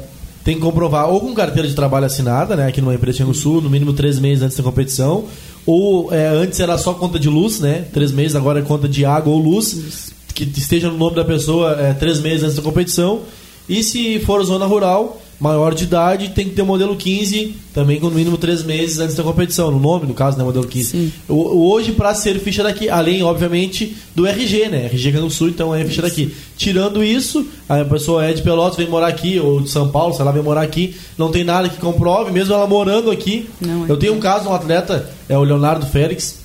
tem 0.45 0.57
que 0.57 0.61
comprovar 0.61 1.09
ou 1.09 1.23
com 1.23 1.33
carteira 1.33 1.67
de 1.67 1.75
trabalho 1.75 2.05
assinada, 2.05 2.55
né, 2.55 2.67
aqui 2.67 2.83
numa 2.83 2.95
empresa 2.95 3.25
no 3.25 3.33
Sul, 3.33 3.63
no 3.63 3.71
mínimo 3.71 3.95
três 3.95 4.19
meses 4.19 4.45
antes 4.45 4.59
da 4.59 4.63
competição, 4.63 5.25
ou 5.65 6.13
é, 6.13 6.27
antes 6.27 6.61
era 6.61 6.77
só 6.77 6.93
conta 6.93 7.19
de 7.19 7.31
luz, 7.31 7.61
né, 7.61 7.87
três 7.95 8.13
meses, 8.13 8.37
agora 8.37 8.59
é 8.59 8.63
conta 8.63 8.87
de 8.87 9.07
água 9.07 9.33
ou 9.33 9.39
luz, 9.39 10.13
que 10.35 10.45
esteja 10.45 10.91
no 10.91 10.99
nome 10.99 11.17
da 11.17 11.25
pessoa 11.25 11.81
é, 11.81 11.95
três 11.95 12.21
meses 12.21 12.43
antes 12.43 12.57
da 12.57 12.63
competição, 12.63 13.21
e 13.67 13.83
se 13.83 14.19
for 14.21 14.45
zona 14.45 14.67
rural, 14.67 15.19
maior 15.43 15.75
de 15.75 15.83
idade, 15.85 16.29
tem 16.31 16.49
que 16.49 16.55
ter 16.55 16.63
o 16.63 16.67
modelo 16.67 16.95
15, 16.95 17.57
também 17.75 17.99
com 17.99 18.07
no 18.09 18.15
mínimo 18.15 18.37
três 18.37 18.63
meses 18.63 19.01
antes 19.01 19.17
da 19.17 19.25
competição, 19.25 19.71
no 19.73 19.81
nome, 19.81 20.07
no 20.07 20.15
caso, 20.15 20.39
né, 20.39 20.45
modelo 20.45 20.67
15. 20.67 20.89
Sim. 20.91 21.13
O- 21.29 21.69
Hoje, 21.73 21.91
para 21.93 22.15
ser 22.15 22.39
ficha 22.39 22.63
daqui, 22.63 22.89
além, 22.89 23.23
obviamente, 23.25 23.97
do 24.15 24.25
RG, 24.27 24.69
né? 24.69 24.87
RG 24.87 25.11
que 25.11 25.17
é 25.17 25.21
no 25.21 25.31
Sul, 25.31 25.49
então 25.49 25.75
é 25.75 25.85
ficha 25.85 26.01
daqui. 26.01 26.33
Tirando 26.57 27.03
isso, 27.03 27.45
a 27.69 27.85
pessoa 27.85 28.25
é 28.25 28.33
de 28.33 28.41
Pelotas, 28.41 28.77
vem 28.77 28.89
morar 28.89 29.09
aqui, 29.09 29.41
ou 29.41 29.61
de 29.61 29.69
São 29.69 29.89
Paulo, 29.89 30.15
sei 30.15 30.25
lá, 30.25 30.31
vem 30.31 30.43
morar 30.43 30.63
aqui, 30.63 30.95
não 31.19 31.31
tem 31.31 31.43
nada 31.43 31.69
que 31.69 31.79
comprove, 31.79 32.31
mesmo 32.31 32.55
ela 32.55 32.67
morando 32.69 33.11
aqui. 33.11 33.49
Não, 33.61 33.85
é. 33.87 33.91
Eu 33.91 33.97
tenho 33.97 34.15
um 34.15 34.21
caso, 34.21 34.49
um 34.49 34.55
atleta, 34.55 35.11
é 35.29 35.37
o 35.37 35.43
Leonardo 35.43 35.85
Félix, 35.87 36.39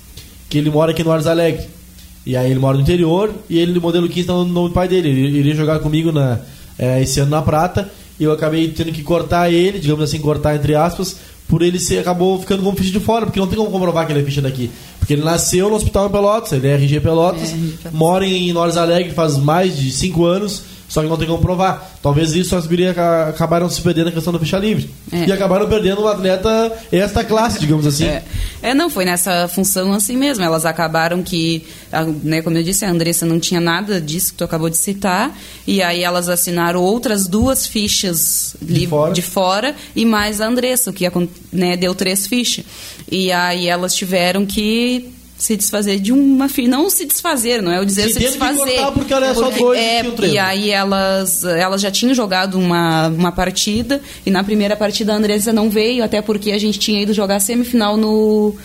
que 0.50 0.58
ele 0.58 0.70
mora 0.72 0.92
aqui 0.92 1.04
no 1.04 1.12
Artes 1.12 1.28
Alegre. 1.28 1.66
E 2.26 2.36
aí 2.36 2.50
ele 2.52 2.60
mora 2.60 2.76
no 2.76 2.82
interior, 2.84 3.32
e 3.50 3.60
ele, 3.60 3.74
no 3.74 3.80
modelo 3.82 4.10
15, 4.10 4.28
tá 4.28 4.34
no 4.34 4.44
nome 4.46 4.70
do 4.70 4.74
pai 4.74 4.88
dele. 4.88 5.08
Ele 5.10 5.38
iria 5.38 5.56
jogar 5.56 5.80
comigo 5.80 6.12
na, 6.12 6.40
é, 6.80 7.02
esse 7.02 7.20
ano 7.20 7.30
na 7.32 7.42
Prata, 7.42 7.90
e 8.20 8.24
eu 8.24 8.32
acabei 8.32 8.68
tendo 8.70 8.92
que 8.92 9.04
cortar 9.04 9.52
ele, 9.52 9.80
digamos 9.80 10.04
assim, 10.04 10.20
cortar 10.20 10.56
entre 10.56 10.76
aspas, 10.76 11.18
por 11.48 11.62
ele 11.62 11.80
ser, 11.80 12.00
acabou 12.00 12.40
ficando 12.40 12.64
como 12.64 12.76
ficha 12.76 12.92
de 12.92 13.00
fora, 13.00 13.26
porque 13.26 13.40
não 13.40 13.48
tem 13.48 13.58
como 13.58 13.72
comprovar 13.72 14.06
que 14.06 14.12
ele 14.12 14.20
é 14.20 14.24
ficha 14.24 14.42
daqui. 14.42 14.70
Porque 15.00 15.14
ele 15.14 15.24
nasceu 15.24 15.70
no 15.70 15.76
hospital 15.76 16.08
em 16.08 16.12
Pelotas, 16.12 16.52
ele 16.52 16.68
é 16.68 16.74
RG 16.74 17.00
Pelotas, 17.00 17.50
É, 17.50 17.54
RG 17.54 17.74
mora 17.94 18.26
em 18.26 18.52
Nortes 18.52 18.78
Alegre 18.78 19.14
faz 19.14 19.38
mais 19.38 19.78
de 19.78 19.92
5 19.92 20.26
anos, 20.26 20.64
só 20.88 21.02
que 21.02 21.08
não 21.10 21.18
tem 21.18 21.28
como 21.28 21.40
provar. 21.42 21.98
Talvez 22.02 22.34
isso 22.34 22.56
as 22.56 22.66
gurias 22.66 22.92
aca- 22.92 23.30
acabaram 23.30 23.70
se 23.70 23.82
perdendo 23.82 24.06
na 24.06 24.12
questão 24.12 24.32
da 24.32 24.40
ficha 24.40 24.58
livre. 24.58 24.90
É. 25.12 25.26
E 25.26 25.32
acabaram 25.32 25.68
perdendo 25.68 26.02
um 26.02 26.08
atleta 26.08 26.72
esta 26.92 27.24
classe, 27.24 27.60
digamos 27.60 27.86
assim. 27.86 28.06
É. 28.06 28.24
É, 28.62 28.74
não, 28.74 28.90
foi 28.90 29.04
nessa 29.06 29.48
função 29.48 29.92
assim 29.94 30.16
mesmo. 30.18 30.44
Elas 30.44 30.66
acabaram 30.66 31.22
que, 31.22 31.66
né, 32.24 32.42
como 32.42 32.58
eu 32.58 32.64
disse, 32.64 32.86
a 32.86 32.90
Andressa 32.90 33.26
não 33.26 33.40
tinha 33.40 33.60
nada 33.60 34.00
disso 34.02 34.32
que 34.32 34.38
tu 34.38 34.44
acabou 34.44 34.70
de 34.70 34.78
citar. 34.78 35.38
E 35.66 35.82
aí 35.82 36.04
elas 36.04 36.30
assinaram 36.30 36.82
outras 36.82 37.28
duas 37.28 37.68
fichas 37.68 38.56
De 38.62 38.88
fora. 38.88 39.14
de 39.14 39.22
fora 39.22 39.76
e 39.96 40.06
mais 40.06 40.40
a 40.42 40.48
Andressa, 40.48 40.90
o 40.90 40.94
que 40.94 41.06
né, 41.52 41.76
deu 41.78 41.94
três 41.94 42.26
fichas. 42.28 42.64
E 43.12 43.32
aí 43.32 43.68
elas 43.68 43.94
tiveram 43.94 44.46
que 44.46 45.14
se 45.38 45.56
desfazer 45.56 46.00
de 46.00 46.12
uma 46.12 46.50
filha. 46.50 46.68
Não 46.70 46.90
se 46.90 47.06
desfazer, 47.06 47.62
não 47.62 47.72
é 47.72 47.80
o 47.80 47.86
dizer 47.86 48.08
Se 48.08 48.14
se, 48.14 48.20
desfazer. 48.20 48.80
porque 48.94 49.14
ela 49.14 49.28
é 49.28 49.34
só 49.34 49.50
dois 49.52 49.80
é, 49.80 50.04
e 50.04 50.08
um. 50.10 50.26
E 50.26 50.38
aí 50.38 50.72
elas, 50.72 51.44
elas 51.44 51.80
já 51.80 51.92
tinham 51.92 52.14
jogado 52.14 52.58
uma, 52.58 53.08
uma 53.10 53.32
partida, 53.32 54.02
e 54.26 54.32
na 54.32 54.44
primeira 54.44 54.76
partida 54.76 55.14
a 55.14 55.16
Andressa 55.16 55.54
não 55.54 55.70
veio, 55.70 56.04
até 56.04 56.22
porque 56.22 56.52
a 56.52 56.58
gente 56.58 56.80
tinha 56.80 57.02
ido 57.02 57.14
jogar 57.14 57.40
semifinal 57.40 57.96
no. 57.96 58.56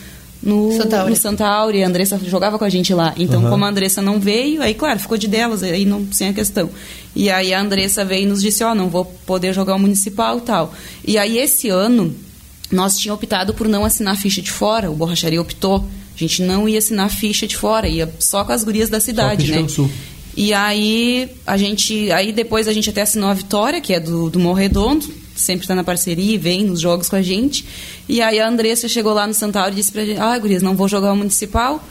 No 0.42 0.72
Santa 0.72 1.46
Áurea. 1.46 1.82
no 1.82 1.85
a 1.85 1.88
Andressa 1.88 2.18
jogava 2.24 2.58
com 2.58 2.64
a 2.64 2.68
gente 2.68 2.92
lá. 2.92 3.14
Então, 3.16 3.42
Aham. 3.42 3.50
como 3.50 3.64
a 3.64 3.68
Andressa 3.68 4.02
não 4.02 4.18
veio, 4.18 4.61
aí, 4.61 4.74
claro, 4.74 4.98
ficou 4.98 5.16
de 5.16 5.28
delas, 5.28 5.62
aí 5.62 5.85
não 5.85 6.04
sem 6.11 6.30
a 6.30 6.32
questão. 6.32 6.68
E 7.14 7.30
aí 7.30 7.54
a 7.54 7.61
Andressa 7.61 8.04
veio 8.04 8.24
e 8.24 8.26
nos 8.26 8.42
disse: 8.42 8.64
Ó, 8.64 8.74
não 8.74 8.88
vou 8.88 9.04
poder 9.04 9.52
jogar 9.52 9.76
o 9.76 9.78
municipal 9.78 10.38
e 10.38 10.40
tal. 10.40 10.74
E 11.06 11.16
aí, 11.16 11.38
esse 11.38 11.68
ano, 11.68 12.12
nós 12.72 12.96
tínhamos 12.98 13.22
optado 13.22 13.54
por 13.54 13.68
não 13.68 13.85
assinar 13.85 14.14
a 14.14 14.16
ficha 14.16 14.42
de 14.42 14.50
fora, 14.50 14.90
o 14.90 14.94
Borracharia 14.94 15.40
optou. 15.40 15.87
A 16.14 16.18
gente 16.18 16.42
não 16.42 16.68
ia 16.68 16.79
assinar 16.79 17.11
ficha 17.11 17.46
de 17.46 17.57
fora, 17.57 17.88
ia 17.88 18.12
só 18.18 18.44
com 18.44 18.53
as 18.53 18.64
gurias 18.64 18.88
da 18.88 19.01
cidade, 19.01 19.51
né? 19.51 19.62
do 19.62 19.70
Sul. 19.70 19.90
E 20.37 20.55
aí 20.55 21.29
a 21.46 21.57
gente, 21.57 22.11
aí 22.11 22.33
depois 22.33 22.66
a 22.66 22.72
gente 22.72 22.88
até 22.88 23.03
assinou 23.03 23.29
a 23.29 23.35
Vitória, 23.35 23.81
que 23.81 23.92
é 23.92 24.01
do, 24.01 24.31
do 24.31 24.38
Morredondo, 24.38 25.07
sempre 25.35 25.64
está 25.64 25.75
na 25.75 25.85
parceria 25.85 26.35
e 26.35 26.38
vem 26.38 26.64
nos 26.64 26.81
jogos 26.81 27.09
com 27.09 27.16
a 27.16 27.22
gente. 27.22 27.64
E 28.09 28.22
aí 28.22 28.40
a 28.40 28.48
Andressa 28.48 28.88
chegou 28.88 29.12
lá 29.12 29.27
no 29.27 29.35
Santauro 29.35 29.72
e 29.72 29.77
disse 29.77 29.92
pra 29.92 30.05
gente: 30.05 30.18
"Ah, 30.18 30.38
gurias, 30.38 30.62
não 30.62 30.75
vou 30.75 30.88
jogar 30.88 31.12
o 31.12 31.16
municipal. 31.16 31.83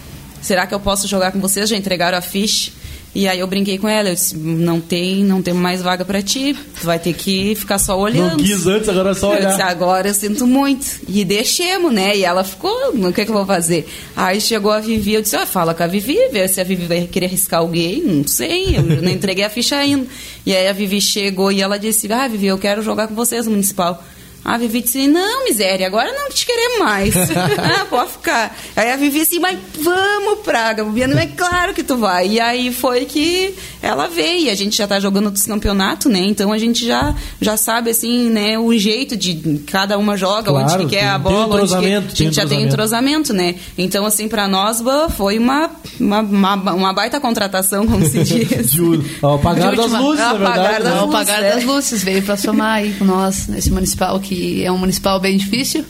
Será 0.42 0.66
que 0.66 0.74
eu 0.74 0.80
posso 0.80 1.08
jogar 1.08 1.32
com 1.32 1.40
vocês? 1.40 1.70
Já 1.70 1.78
entregaram 1.78 2.18
a 2.18 2.22
ficha?" 2.22 2.72
E 3.14 3.28
aí 3.28 3.40
eu 3.40 3.48
brinquei 3.48 3.78
com 3.78 3.90
ela, 3.90 4.10
eu 4.10 4.14
disse: 4.14 4.38
"Não 4.38 4.80
tem, 4.80 5.24
não 5.24 5.42
tem 5.42 5.54
mais 5.54 5.82
vaga 5.82 6.06
para 6.06 6.22
ti. 6.22 6.56
Tu 6.80 6.86
vai 6.86 6.98
ter 6.98 7.14
que 7.14 7.54
ficar 7.56 7.78
só 7.78 8.00
olhando." 8.00 8.38
Não 8.38 8.38
quis 8.38 8.66
antes, 8.66 8.88
agora 8.88 9.12
é 9.12 9.14
só 9.14 9.34
Eu 9.34 9.46
disse, 9.48 9.56
olhar. 9.56 9.68
agora 9.68 10.08
eu 10.08 10.14
sinto 10.14 10.48
muito. 10.48 10.86
E 11.08 11.26
deixemos, 11.26 11.92
né? 11.92 12.16
E 12.16 12.24
ela 12.24 12.44
ficou, 12.44 12.72
o 12.94 13.12
que, 13.12 13.26
que 13.26 13.32
eu 13.32 13.36
vou 13.36 13.46
fazer? 13.46 13.86
Aí 14.16 14.40
chegou 14.40 14.72
a 14.72 14.80
Vivi, 14.80 15.14
eu 15.14 15.22
disse, 15.22 15.36
ó, 15.36 15.46
fala 15.46 15.74
com 15.74 15.84
a 15.84 15.88
Vivi, 15.88 16.18
vê 16.32 16.48
se 16.48 16.62
a 16.62 16.64
Vivi 16.64 16.86
vai 16.86 17.02
querer 17.02 17.26
arriscar 17.26 17.60
alguém. 17.60 18.02
Não 18.02 18.26
sei, 18.28 18.78
eu 18.78 18.84
não 19.04 19.12
entreguei 19.12 19.44
a 19.44 19.50
ficha 19.50 19.76
ainda. 19.76 20.08
E 20.46 20.56
aí 20.56 20.68
a 20.68 20.74
Vivi 20.74 21.02
chegou 21.02 21.52
e 21.52 21.62
ela 21.62 21.78
disse, 21.78 22.12
ah, 22.14 22.28
Vivi, 22.30 22.48
eu 22.48 22.58
quero 22.58 22.82
jogar 22.82 23.08
com 23.08 23.16
vocês 23.16 23.46
no 23.46 23.52
municipal. 23.52 24.02
A 24.44 24.58
Vivi 24.58 24.82
disse, 24.82 25.08
não, 25.08 25.44
miséria, 25.46 25.86
agora 25.86 26.12
não 26.14 26.30
te 26.30 26.46
queremos 26.48 26.80
mais. 26.80 27.14
ah, 27.60 27.86
pode 27.90 28.12
ficar. 28.12 28.58
Aí 28.76 28.92
a 28.92 28.98
Vivi 28.98 29.22
assim, 29.22 29.38
mas 29.40 29.58
vamos, 29.80 30.40
Praga, 30.44 30.84
Bibiana, 30.84 31.22
é 31.22 31.28
claro 31.28 31.74
que 31.76 31.84
tu 31.84 31.96
vai. 31.98 32.28
E 32.28 32.40
aí 32.40 32.74
foi 32.74 33.06
que 33.06 33.54
ela 33.84 34.08
veio. 34.08 34.46
E 34.46 34.50
a 34.50 34.56
gente 34.56 34.76
já 34.76 34.88
tá 34.88 35.00
jogando 35.00 35.26
outros 35.28 35.46
campeonatos, 35.46 36.12
né? 36.12 36.20
Então 36.20 36.52
a 36.52 36.58
gente 36.58 36.86
já, 36.86 37.14
já 37.40 37.56
sabe, 37.56 37.92
assim, 37.92 38.30
né, 38.32 38.58
o 38.58 38.76
jeito 38.78 39.16
de 39.16 39.60
cada 39.68 39.98
uma 40.00 40.18
joga, 40.18 40.50
Claro, 40.52 40.74
onde 40.74 40.86
que 40.86 40.90
quer 40.96 41.08
a 41.10 41.20
tem- 41.20 41.24
tem 41.24 41.32
bola, 41.34 41.44
onde 41.44 41.52
que... 41.52 41.64
entrosamento, 41.66 42.08
A 42.14 42.16
tem 42.18 42.26
gente 42.28 42.36
já 42.36 42.46
tem 42.48 42.62
entrosamento, 42.64 43.34
né? 43.34 43.56
Então, 43.78 44.06
assim, 44.08 44.28
pra 44.28 44.48
nós, 44.48 44.82
foi 45.16 45.38
uma, 45.38 45.70
uma, 46.00 46.20
uma, 46.22 46.56
uma 46.74 46.94
baita 46.94 47.20
contratação, 47.20 47.86
como 47.86 48.04
se 48.08 48.24
diz. 48.26 48.72
De, 48.72 48.82
o- 48.82 49.04
ao 49.22 49.36
apagar 49.36 49.76
das 49.76 49.86
última. 49.86 50.00
luzes, 50.00 50.20
na 50.20 50.32
Apagar 50.32 50.82
das 50.82 50.94
né? 50.94 51.00
O 51.02 51.06
luzes, 51.06 51.12
Pagar 51.12 51.44
é. 51.44 51.56
das 51.56 51.64
Luzes 51.64 52.04
veio 52.04 52.24
para 52.24 52.38
somar 52.38 52.76
aí 52.78 52.94
com 52.98 53.06
nós 53.06 53.48
nesse 53.48 53.70
municipal, 53.72 54.20
que 54.32 54.64
é 54.64 54.72
um 54.72 54.78
municipal 54.78 55.20
bem 55.20 55.36
difícil. 55.38 55.84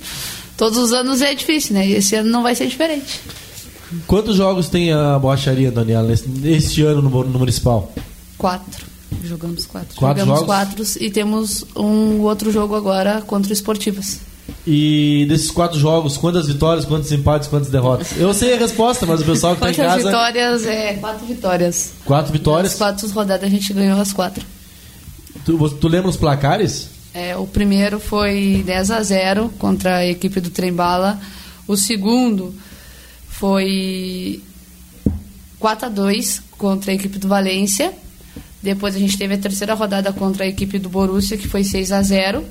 Todos 0.58 0.78
os 0.80 0.92
anos 0.94 1.22
é 1.22 1.34
difícil, 1.36 1.76
né? 1.76 1.88
E 1.88 1.94
esse 1.94 2.16
ano 2.16 2.30
não 2.32 2.42
vai 2.42 2.56
ser 2.56 2.66
diferente. 2.68 3.20
Quantos 4.08 4.36
jogos 4.38 4.68
tem 4.68 4.92
a 4.92 5.20
borracharia, 5.20 5.72
Daniela, 5.72 6.08
nesse- 6.08 6.26
este 6.46 6.82
ano 6.82 7.04
no, 7.04 7.24
no 7.24 7.38
Municipal? 7.40 7.94
Quatro. 8.38 8.86
Jogamos 9.24 9.66
quatro. 9.68 9.96
Quatro 9.96 10.20
Jogamos 10.26 10.40
jogos? 10.42 10.46
quatro 10.56 11.04
e 11.06 11.12
temos 11.12 11.66
um 11.76 12.22
outro 12.22 12.52
jogo 12.52 12.76
agora 12.76 13.22
contra 13.22 13.52
o 13.52 13.54
Esportivas. 13.54 14.22
E 14.66 15.26
desses 15.30 15.52
quatro 15.52 15.80
jogos, 15.80 16.18
quantas 16.18 16.48
vitórias, 16.48 16.86
quantos 16.86 17.12
empates, 17.12 17.48
quantas 17.48 17.70
derrotas? 17.70 18.08
Eu 18.18 18.34
sei 18.34 18.54
a 18.56 18.58
resposta, 18.58 19.06
mas 19.06 19.22
o 19.22 19.26
pessoal 19.26 19.54
que 19.56 19.62
tá 19.62 19.70
em 19.72 19.76
Quantas 19.76 19.94
casa. 20.04 20.06
vitórias? 20.10 20.66
É, 20.66 20.94
quatro 20.94 21.26
vitórias. 21.28 21.92
Quatro 22.06 22.32
vitórias. 22.34 22.72
As 22.74 22.78
quatro 22.78 23.08
rodadas 23.10 23.44
a 23.46 23.50
gente 23.50 23.72
ganhou 23.74 24.00
as 24.02 24.12
quatro. 24.14 24.44
Tu, 25.46 25.70
tu 25.72 25.88
lembra 25.88 26.10
os 26.10 26.18
placares? 26.18 26.90
É, 27.14 27.36
o 27.36 27.46
primeiro 27.46 28.00
foi 28.00 28.64
10 28.66 28.92
a 28.92 29.04
0 29.04 29.50
contra 29.60 29.98
a 29.98 30.06
equipe 30.08 30.40
do 30.40 30.50
Trembala. 30.50 31.20
O 31.68 31.76
segundo 31.76 32.54
foi 33.28 34.42
4 35.60 35.88
a 35.88 35.90
2 35.90 36.42
contra 36.58 36.92
a 36.92 36.96
equipe 36.96 37.18
do 37.20 37.28
Valência. 37.28 37.94
Depois 38.64 38.96
a 38.96 39.00
gente 39.00 39.18
teve 39.18 39.34
a 39.34 39.38
terceira 39.38 39.74
rodada 39.74 40.14
contra 40.14 40.46
a 40.46 40.48
equipe 40.48 40.78
do 40.78 40.88
Borussia, 40.88 41.38
que 41.38 41.48
foi 41.48 41.64
6 41.64 41.92
a 41.92 42.02
0 42.04 42.44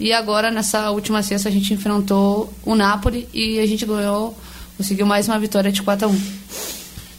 E 0.00 0.12
agora, 0.12 0.50
nessa 0.50 0.90
última 0.90 1.22
sexta, 1.22 1.48
a 1.48 1.52
gente 1.52 1.72
enfrentou 1.72 2.52
o 2.64 2.74
Napoli 2.74 3.28
e 3.32 3.60
a 3.60 3.66
gente 3.66 3.86
ganhou, 3.86 4.36
conseguiu 4.76 5.06
mais 5.06 5.28
uma 5.28 5.38
vitória 5.38 5.70
de 5.70 5.80
4 5.82 6.08
a 6.08 6.10
1 6.10 6.20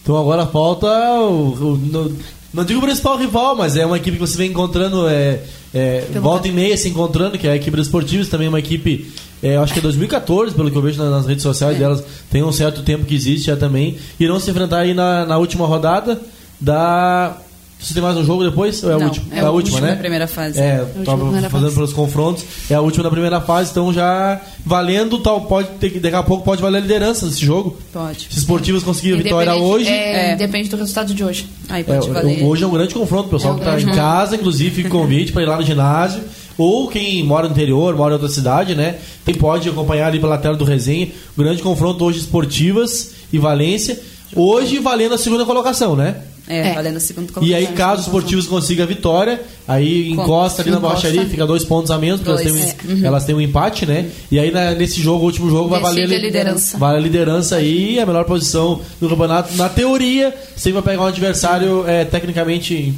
Então 0.03 0.17
agora 0.17 0.45
falta 0.45 0.87
o. 1.21 1.53
o- 1.73 2.17
não 2.53 2.63
digo 2.63 2.79
o 2.79 2.83
principal 2.83 3.17
rival, 3.17 3.55
mas 3.55 3.75
é 3.75 3.85
uma 3.85 3.97
equipe 3.97 4.17
que 4.17 4.21
você 4.27 4.37
vem 4.37 4.49
encontrando. 4.51 5.07
É, 5.07 5.39
é, 5.73 6.05
volta 6.21 6.47
e 6.47 6.51
meia 6.51 6.77
se 6.77 6.87
encontrando, 6.89 7.37
que 7.37 7.47
é 7.47 7.51
a 7.51 7.55
equipe 7.55 7.75
dos 7.75 7.87
esportivos, 7.87 8.27
também 8.29 8.47
uma 8.47 8.59
equipe. 8.59 9.11
é, 9.41 9.57
acho 9.57 9.73
que 9.73 9.79
é 9.79 9.81
2014, 9.81 10.53
pelo 10.55 10.69
que 10.71 10.77
eu 10.77 10.81
vejo 10.81 11.01
na- 11.03 11.09
nas 11.09 11.25
redes 11.25 11.41
sociais 11.43 11.77
delas, 11.77 12.03
tem 12.29 12.43
um 12.43 12.51
certo 12.51 12.81
tempo 12.83 13.05
que 13.05 13.15
existe 13.15 13.47
já 13.47 13.57
também. 13.57 13.97
Irão 14.19 14.39
se 14.39 14.49
enfrentar 14.51 14.79
aí 14.79 14.93
na, 14.93 15.25
na 15.25 15.37
última 15.37 15.65
rodada 15.65 16.21
da. 16.61 17.37
Você 17.83 17.93
tem 17.93 18.01
mais 18.01 18.15
um 18.15 18.23
jogo 18.23 18.45
depois? 18.45 18.81
Ou 18.81 18.91
é 18.91 18.93
a 18.93 18.97
Não, 18.97 19.07
última? 19.07 19.25
é 19.35 19.39
a 19.41 19.47
a 19.47 19.51
última, 19.51 19.75
última 19.75 19.81
né? 19.81 19.91
da 19.93 19.99
primeira 19.99 20.25
fase. 20.27 20.57
É, 20.59 20.81
última 20.81 21.03
tava 21.05 21.31
fazendo 21.31 21.49
fase. 21.49 21.75
pelos 21.75 21.91
confrontos. 21.93 22.45
É 22.69 22.75
a 22.75 22.79
última 22.81 23.03
da 23.03 23.09
primeira 23.11 23.41
fase, 23.41 23.71
então 23.71 23.91
já 23.93 24.39
valendo, 24.65 25.19
tal, 25.19 25.41
pode 25.41 25.67
ter, 25.79 25.89
que- 25.89 25.99
daqui 25.99 26.15
a 26.15 26.23
pouco 26.23 26.45
pode 26.45 26.61
valer 26.61 26.77
a 26.77 26.81
liderança 26.81 27.25
desse 27.25 27.45
jogo. 27.45 27.77
Pode. 27.91 28.27
Se 28.31 28.39
esportivos 28.39 28.83
conseguirem 28.83 29.19
a 29.19 29.23
vitória 29.23 29.55
hoje. 29.55 29.89
É, 29.89 30.31
É. 30.31 30.35
Depende 30.37 30.69
do 30.69 30.77
resultado 30.77 31.13
de 31.13 31.23
hoje. 31.23 31.45
Aí 31.67 31.81
É, 31.81 31.83
pode 31.83 32.09
valer. 32.09 32.43
hoje 32.43 32.63
é 32.63 32.67
um 32.67 32.71
grande 32.71 32.93
confronto, 32.93 33.27
pessoal 33.29 33.51
É 33.51 33.55
um 33.55 33.59
que 33.59 33.63
está 33.65 33.75
grande 33.75 33.91
em 33.91 33.95
casa, 33.95 34.35
inclusive, 34.37 34.71
fica 34.75 34.89
convite 34.89 35.33
para 35.33 35.43
ir 35.43 35.45
lá 35.47 35.57
no 35.57 35.63
ginásio. 35.63 36.21
Ou 36.57 36.87
quem 36.87 37.21
mora 37.23 37.47
no 37.47 37.51
interior, 37.53 37.93
mora 37.97 38.11
em 38.11 38.13
outra 38.13 38.29
cidade, 38.29 38.75
né? 38.75 38.95
Quem 39.25 39.33
pode 39.35 39.67
acompanhar 39.67 40.07
ali 40.07 40.19
pela 40.19 40.37
tela 40.37 40.55
do 40.55 40.63
resenha. 40.63 41.09
Grande 41.37 41.61
confronto 41.61 42.05
hoje 42.05 42.19
esportivas 42.19 43.11
e 43.33 43.37
Valência. 43.37 43.99
Hoje 44.35 44.79
valendo 44.79 45.15
a 45.15 45.17
segunda 45.17 45.45
colocação, 45.45 45.95
né? 45.95 46.15
É, 46.47 46.69
É. 46.69 46.73
valendo 46.73 46.97
a 46.97 46.99
segunda 46.99 47.31
E 47.41 47.53
aí, 47.55 47.67
caso 47.67 48.01
o 48.01 48.03
Esportivos 48.05 48.47
consiga 48.47 48.83
a 48.83 48.85
vitória, 48.85 49.41
aí 49.65 50.13
Com- 50.13 50.23
encosta 50.23 50.61
ali 50.61 50.71
na 50.71 50.79
borracharia, 50.79 51.25
fica 51.25 51.47
dois 51.47 51.63
pontos 51.63 51.89
a 51.89 51.97
menos, 51.97 52.19
porque 52.19 52.31
elas 52.31 52.43
têm, 52.43 52.51
um, 52.97 53.03
é. 53.03 53.07
elas 53.07 53.23
têm 53.25 53.33
um 53.35 53.39
empate, 53.41 53.85
né? 53.85 54.09
E 54.29 54.37
aí 54.37 54.51
na- 54.51 54.71
nesse 54.75 55.01
jogo, 55.01 55.21
o 55.23 55.25
último 55.25 55.49
jogo, 55.49 55.69
vai 55.69 55.79
Decide 55.81 56.01
valer 56.01 56.15
a 56.17 56.21
liderança. 56.21 56.77
Vale 56.77 56.97
a 56.97 57.01
liderança 57.01 57.55
aí, 57.55 57.97
a 57.99 58.05
melhor 58.05 58.25
posição 58.25 58.81
do 58.99 59.07
campeonato. 59.07 59.55
Na 59.55 59.69
teoria, 59.69 60.35
sempre 60.55 60.81
vai 60.81 60.81
pegar 60.81 61.03
um 61.03 61.07
adversário 61.07 61.85
é, 61.87 62.03
tecnicamente. 62.03 62.93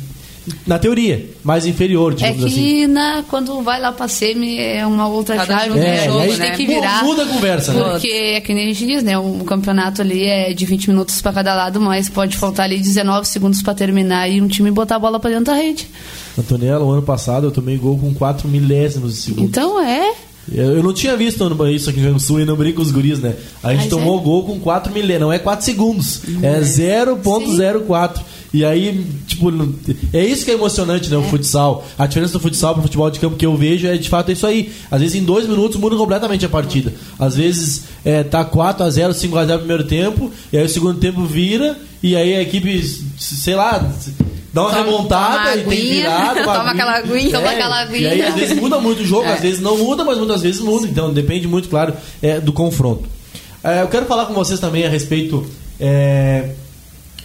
Na 0.68 0.78
teoria, 0.78 1.28
mais 1.44 1.66
inferior, 1.66 2.14
É 2.14 2.16
digamos 2.16 2.54
que 2.54 2.60
assim. 2.84 2.88
na, 2.88 3.24
quando 3.28 3.62
vai 3.64 3.80
lá 3.82 3.92
pra 3.92 4.08
semi 4.08 4.60
é 4.60 4.86
uma 4.86 5.08
outra 5.08 5.36
Cada 5.38 5.54
chave, 5.58 5.68
jogo 5.70 5.80
né? 5.80 5.88
é 5.88 5.92
a 5.94 5.98
gente 6.04 6.12
jogo, 6.14 6.28
tem 6.28 6.38
né? 6.38 6.52
que 6.56 6.66
virar. 6.68 7.04
Muda 7.04 7.24
a 7.24 7.26
conversa, 7.26 7.74
né? 7.74 7.84
Porque 7.92 8.08
é 8.08 8.42
que 8.42 8.54
nem 8.54 8.66
a 8.66 8.74
gente 8.74 8.86
diz, 8.86 9.02
né? 9.04 9.18
O 9.18 9.44
campeonato 9.44 10.02
ali 10.02 10.24
é 10.24 10.54
de 10.54 10.66
20 10.66 10.90
minutos 10.90 11.20
pra 11.22 11.34
cada 11.34 11.56
lado, 11.56 11.82
mas 11.82 12.10
pode 12.10 12.38
faltar 12.38 12.66
ali 12.66 12.78
19 12.78 13.28
segundos 13.28 13.62
pra 13.64 13.74
terminar 13.74 14.30
e 14.30 14.40
um 14.42 14.48
time 14.48 14.70
botar 14.70 14.98
a 14.98 15.00
bola 15.00 15.20
pra 15.20 15.30
dentro 15.32 15.46
da 15.46 15.56
rede. 15.56 15.88
Antonella, 16.38 16.84
o 16.86 16.92
ano 16.92 17.02
passado 17.02 17.48
eu 17.48 17.52
tomei 17.52 17.78
gol 17.78 17.98
com 17.98 18.14
4 18.14 18.48
milésimos 18.48 19.16
de 19.16 19.22
segundo. 19.22 19.46
Então 19.46 19.80
é. 19.82 20.14
Eu, 20.54 20.78
eu 20.78 20.84
não 20.84 20.94
tinha 20.94 21.18
visto 21.18 21.44
isso 21.74 21.90
aqui 21.90 21.98
no 22.00 22.04
Rio 22.04 22.12
Grande 22.12 22.24
do 22.24 22.28
Sul 22.28 22.40
e 22.40 22.46
não 22.46 22.56
brinco 22.56 22.76
com 22.78 22.82
os 22.84 22.92
guris, 22.92 23.20
né? 23.20 23.34
A 23.64 23.72
gente 23.72 23.82
Mas 23.82 23.90
tomou 23.90 24.20
é. 24.20 24.24
gol 24.24 24.44
com 24.46 24.60
4 24.60 24.94
milésimos, 24.94 25.22
não 25.22 25.34
é 25.34 25.40
4 25.40 25.66
segundos, 25.66 26.22
é 26.44 26.60
0.04. 26.62 28.20
E 28.56 28.64
aí, 28.64 29.06
tipo, 29.28 29.52
é 30.14 30.24
isso 30.26 30.46
que 30.46 30.52
é 30.52 30.54
emocionante, 30.54 31.10
né? 31.10 31.18
O 31.18 31.24
futsal. 31.24 31.86
A 31.98 32.08
diferença 32.08 32.32
do 32.34 32.40
futsal 32.40 32.74
pro 32.74 32.84
futebol 32.84 33.10
de 33.12 33.20
campo 33.20 33.36
que 33.36 33.46
eu 33.46 33.56
vejo 33.58 33.86
é 33.86 33.98
de 33.98 34.08
fato 34.08 34.32
isso 34.32 34.48
aí. 34.48 34.72
Às 34.90 35.02
vezes 35.02 35.16
em 35.16 35.24
dois 35.26 35.46
minutos 35.46 35.78
muda 35.78 35.98
completamente 35.98 36.46
a 36.46 36.50
partida. 36.50 36.94
Às 37.20 37.36
vezes 37.36 37.84
é, 38.06 38.24
tá 38.24 38.46
4 38.46 38.86
a 38.86 38.90
0 38.90 39.14
5 39.14 39.38
a 39.38 39.46
0 39.46 39.54
no 39.54 39.60
primeiro 39.66 39.84
tempo, 39.84 40.32
e 40.54 40.58
aí 40.58 40.64
o 40.66 40.70
segundo 40.70 40.98
tempo 41.02 41.26
vira, 41.26 41.78
e 42.02 42.16
aí 42.16 42.34
a 42.34 42.42
equipe, 42.42 42.82
sei 43.20 43.56
lá, 43.56 43.92
dá 44.54 44.62
uma 44.62 44.70
Toma- 44.72 44.84
remontada 44.86 45.38
toma 45.38 45.56
e 45.58 45.64
tem 45.66 45.80
aguinha, 45.80 46.02
virada. 46.04 46.44
uma 46.44 46.54
toma 46.56 46.72
aquela 46.72 46.92
aguinha. 46.98 47.32
Toma 47.32 47.50
aquela 47.50 47.82
É, 47.84 47.92
E 47.92 47.96
aí 47.96 48.08
aguinha. 48.08 48.28
às 48.30 48.36
vezes 48.36 48.56
muda 48.58 48.80
muito 48.80 49.02
o 49.02 49.06
jogo, 49.06 49.26
É. 49.28 49.34
às 49.34 49.42
vezes 49.42 49.60
não 49.60 49.78
muda, 49.78 50.06
mas 50.06 50.18
muitas 50.18 50.42
vezes 50.42 50.62
muda. 50.62 50.88
Então 50.88 51.12
depende 51.14 51.46
muito, 51.46 51.68
claro, 51.68 51.94
é, 52.22 52.40
do 52.40 52.54
confronto. 52.54 53.04
É, 53.62 53.82
eu 53.82 53.88
quero 53.90 54.06
falar 54.06 54.28
com 54.28 54.34
vocês 54.34 54.62
também 54.62 54.86
a 54.86 54.90
respeito 54.90 55.46
é, 55.78 56.52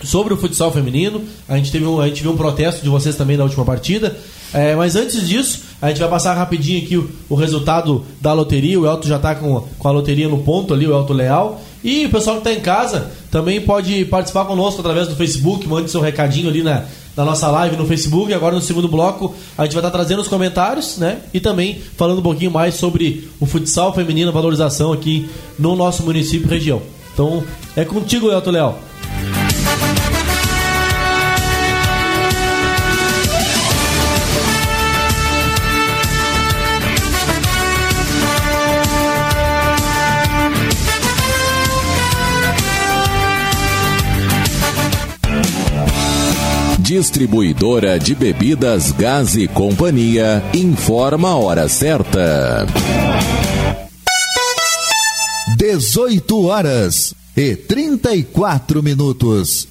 sobre 0.03 0.35
o 0.35 0.37
futsal 0.37 0.73
feminino. 0.73 1.23
A 1.49 1.57
gente, 1.57 1.71
teve 1.71 1.85
um, 1.85 2.01
a 2.01 2.09
gente 2.09 2.23
viu 2.23 2.33
um 2.33 2.37
protesto 2.37 2.83
de 2.83 2.89
vocês 2.89 3.17
também 3.17 3.37
na 3.37 3.45
última 3.45 3.65
partida. 3.65 4.17
É, 4.53 4.75
mas 4.75 4.97
antes 4.97 5.29
disso, 5.29 5.63
a 5.81 5.89
gente 5.89 6.01
vai 6.01 6.09
passar 6.09 6.35
rapidinho 6.35 6.83
aqui 6.83 6.97
o, 6.97 7.09
o 7.29 7.35
resultado 7.35 8.05
da 8.21 8.33
loteria. 8.33 8.81
O 8.81 8.87
Elton 8.87 9.09
já 9.09 9.17
está 9.17 9.35
com, 9.35 9.67
com 9.79 9.89
a 9.89 9.91
loteria 9.91 10.29
no 10.29 10.39
ponto 10.39 10.75
ali, 10.75 10.87
o 10.87 10.93
Elton 10.93 11.15
Leal. 11.15 11.63
E 11.83 12.05
o 12.07 12.11
pessoal 12.11 12.37
que 12.41 12.49
está 12.49 12.53
em 12.59 12.63
casa 12.63 13.11
também 13.31 13.61
pode 13.61 14.05
participar 14.07 14.45
conosco 14.45 14.81
através 14.81 15.09
do 15.09 15.17
Facebook. 15.17 15.67
Mande 15.69 15.91
seu 15.91 16.01
recadinho 16.01 16.49
ali 16.49 16.63
na, 16.63 16.85
na 17.17 17.25
nossa 17.25 17.49
live 17.49 17.77
no 17.77 17.87
Facebook. 17.87 18.33
Agora 18.33 18.55
no 18.55 18.61
segundo 18.61 18.89
bloco 18.89 19.35
a 19.57 19.65
gente 19.65 19.73
vai 19.73 19.81
estar 19.81 19.91
trazendo 19.91 20.21
os 20.21 20.29
comentários, 20.29 20.99
né? 20.99 21.19
E 21.33 21.41
também 21.41 21.81
falando 21.97 22.19
um 22.19 22.23
pouquinho 22.23 22.51
mais 22.51 22.75
sobre 22.75 23.29
o 23.39 23.47
futsal 23.47 23.95
feminino, 23.95 24.33
valorização 24.33 24.93
aqui 24.93 25.29
no 25.59 25.77
nosso 25.77 26.03
município 26.03 26.47
e 26.47 26.51
região. 26.51 26.83
Então 27.15 27.43
é 27.77 27.85
contigo, 27.85 28.31
Elton 28.31 28.51
Leal. 28.51 28.90
Distribuidora 47.01 47.99
de 47.99 48.15
bebidas 48.15 48.93
Gás 48.93 49.35
e 49.35 49.49
Companhia 49.49 50.45
informa 50.53 51.31
a 51.31 51.37
hora 51.37 51.67
certa. 51.67 52.67
18 55.57 56.45
horas 56.45 57.15
e 57.35 57.57
34 57.57 58.83
minutos. 58.83 59.67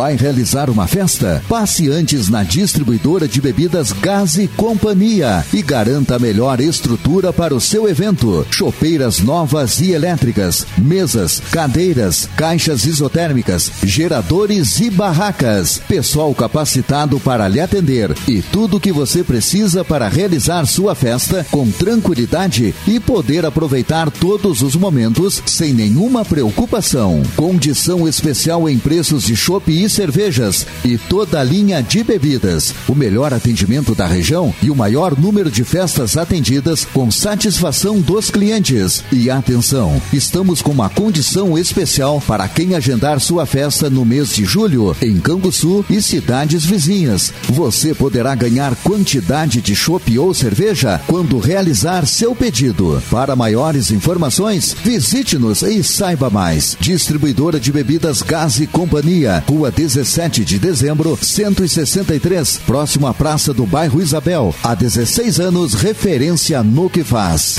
Vai 0.00 0.16
realizar 0.16 0.70
uma 0.70 0.86
festa? 0.86 1.44
Passe 1.46 1.90
antes 1.90 2.30
na 2.30 2.42
distribuidora 2.42 3.28
de 3.28 3.38
bebidas 3.38 3.92
Gás 3.92 4.38
e 4.38 4.48
Companhia 4.48 5.44
e 5.52 5.60
garanta 5.60 6.16
a 6.16 6.18
melhor 6.18 6.58
estrutura 6.58 7.34
para 7.34 7.54
o 7.54 7.60
seu 7.60 7.86
evento. 7.86 8.46
Chopeiras 8.50 9.18
novas 9.18 9.78
e 9.78 9.90
elétricas, 9.90 10.66
mesas, 10.78 11.42
cadeiras, 11.52 12.26
caixas 12.34 12.86
isotérmicas, 12.86 13.70
geradores 13.82 14.80
e 14.80 14.88
barracas. 14.88 15.82
Pessoal 15.86 16.34
capacitado 16.34 17.20
para 17.20 17.46
lhe 17.46 17.60
atender 17.60 18.16
e 18.26 18.40
tudo 18.40 18.78
o 18.78 18.80
que 18.80 18.92
você 18.92 19.22
precisa 19.22 19.84
para 19.84 20.08
realizar 20.08 20.64
sua 20.64 20.94
festa 20.94 21.46
com 21.50 21.70
tranquilidade 21.70 22.74
e 22.88 22.98
poder 22.98 23.44
aproveitar 23.44 24.10
todos 24.10 24.62
os 24.62 24.74
momentos 24.74 25.42
sem 25.44 25.74
nenhuma 25.74 26.24
preocupação. 26.24 27.22
Condição 27.36 28.08
especial 28.08 28.66
em 28.66 28.78
preços 28.78 29.24
de 29.24 29.36
chopp 29.36 29.70
e 29.70 29.89
cervejas 29.92 30.66
e 30.84 30.96
toda 30.96 31.40
a 31.40 31.44
linha 31.44 31.82
de 31.82 32.02
bebidas. 32.02 32.74
O 32.88 32.94
melhor 32.94 33.32
atendimento 33.32 33.94
da 33.94 34.06
região 34.06 34.54
e 34.62 34.70
o 34.70 34.76
maior 34.76 35.18
número 35.18 35.50
de 35.50 35.64
festas 35.64 36.16
atendidas 36.16 36.84
com 36.84 37.10
satisfação 37.10 38.00
dos 38.00 38.30
clientes. 38.30 39.04
E 39.12 39.30
atenção, 39.30 40.00
estamos 40.12 40.62
com 40.62 40.70
uma 40.70 40.88
condição 40.88 41.58
especial 41.58 42.22
para 42.26 42.48
quem 42.48 42.74
agendar 42.74 43.20
sua 43.20 43.46
festa 43.46 43.88
no 43.90 44.04
mês 44.04 44.34
de 44.34 44.44
julho 44.44 44.96
em 45.00 45.18
Canguçu 45.18 45.84
e 45.88 46.00
cidades 46.00 46.64
vizinhas. 46.64 47.32
Você 47.48 47.94
poderá 47.94 48.34
ganhar 48.34 48.74
quantidade 48.76 49.60
de 49.60 49.74
chopp 49.74 50.18
ou 50.18 50.32
cerveja 50.34 51.00
quando 51.06 51.38
realizar 51.38 52.06
seu 52.06 52.34
pedido. 52.34 53.02
Para 53.10 53.36
maiores 53.36 53.90
informações, 53.90 54.74
visite-nos 54.84 55.62
e 55.62 55.82
saiba 55.82 56.30
mais. 56.30 56.76
Distribuidora 56.80 57.58
de 57.58 57.72
bebidas 57.72 58.22
Gás 58.22 58.60
e 58.60 58.66
Companhia, 58.66 59.42
Rua 59.46 59.69
17 59.70 60.44
de 60.44 60.58
dezembro, 60.58 61.18
163, 61.20 62.60
próximo 62.66 63.06
à 63.06 63.14
Praça 63.14 63.52
do 63.52 63.66
Bairro 63.66 64.00
Isabel. 64.00 64.54
Há 64.62 64.74
16 64.74 65.40
anos, 65.40 65.74
referência 65.74 66.62
no 66.62 66.90
que 66.90 67.04
faz. 67.04 67.58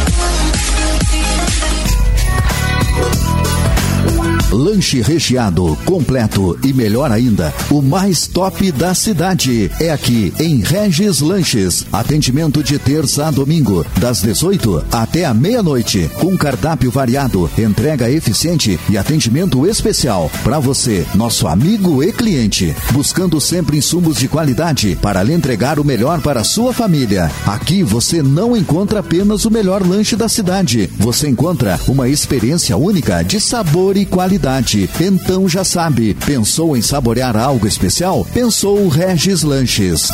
Lanche 4.51 5.01
recheado, 5.01 5.77
completo 5.85 6.59
e 6.61 6.73
melhor 6.73 7.09
ainda, 7.09 7.53
o 7.69 7.81
mais 7.81 8.27
top 8.27 8.69
da 8.73 8.93
cidade. 8.93 9.71
É 9.79 9.91
aqui 9.91 10.33
em 10.39 10.59
Regis 10.59 11.21
Lanches. 11.21 11.85
Atendimento 11.91 12.61
de 12.61 12.77
terça 12.77 13.27
a 13.27 13.31
domingo, 13.31 13.85
das 13.97 14.21
18 14.21 14.83
até 14.91 15.23
a 15.23 15.33
meia-noite, 15.33 16.11
com 16.19 16.37
cardápio 16.37 16.91
variado, 16.91 17.49
entrega 17.57 18.11
eficiente 18.11 18.77
e 18.89 18.97
atendimento 18.97 19.65
especial 19.65 20.29
para 20.43 20.59
você, 20.59 21.05
nosso 21.15 21.47
amigo 21.47 22.03
e 22.03 22.11
cliente. 22.11 22.75
Buscando 22.91 23.39
sempre 23.39 23.77
insumos 23.77 24.17
de 24.17 24.27
qualidade 24.27 24.99
para 25.01 25.23
lhe 25.23 25.33
entregar 25.33 25.79
o 25.79 25.85
melhor 25.85 26.19
para 26.19 26.41
a 26.41 26.45
sua 26.45 26.73
família. 26.73 27.31
Aqui 27.45 27.83
você 27.83 28.21
não 28.21 28.57
encontra 28.57 28.99
apenas 28.99 29.45
o 29.45 29.51
melhor 29.51 29.81
lanche 29.81 30.17
da 30.17 30.27
cidade, 30.27 30.89
você 30.97 31.29
encontra 31.29 31.79
uma 31.87 32.09
experiência 32.09 32.75
única 32.75 33.23
de 33.23 33.39
sabor 33.39 33.95
e 33.95 34.05
qualidade 34.05 34.40
qualidade. 34.41 34.89
Então 34.99 35.47
já 35.47 35.63
sabe, 35.63 36.15
pensou 36.25 36.75
em 36.75 36.81
saborear 36.81 37.37
algo 37.37 37.67
especial? 37.67 38.25
Pensou 38.33 38.87
Regis 38.87 39.43
Lanches. 39.43 40.09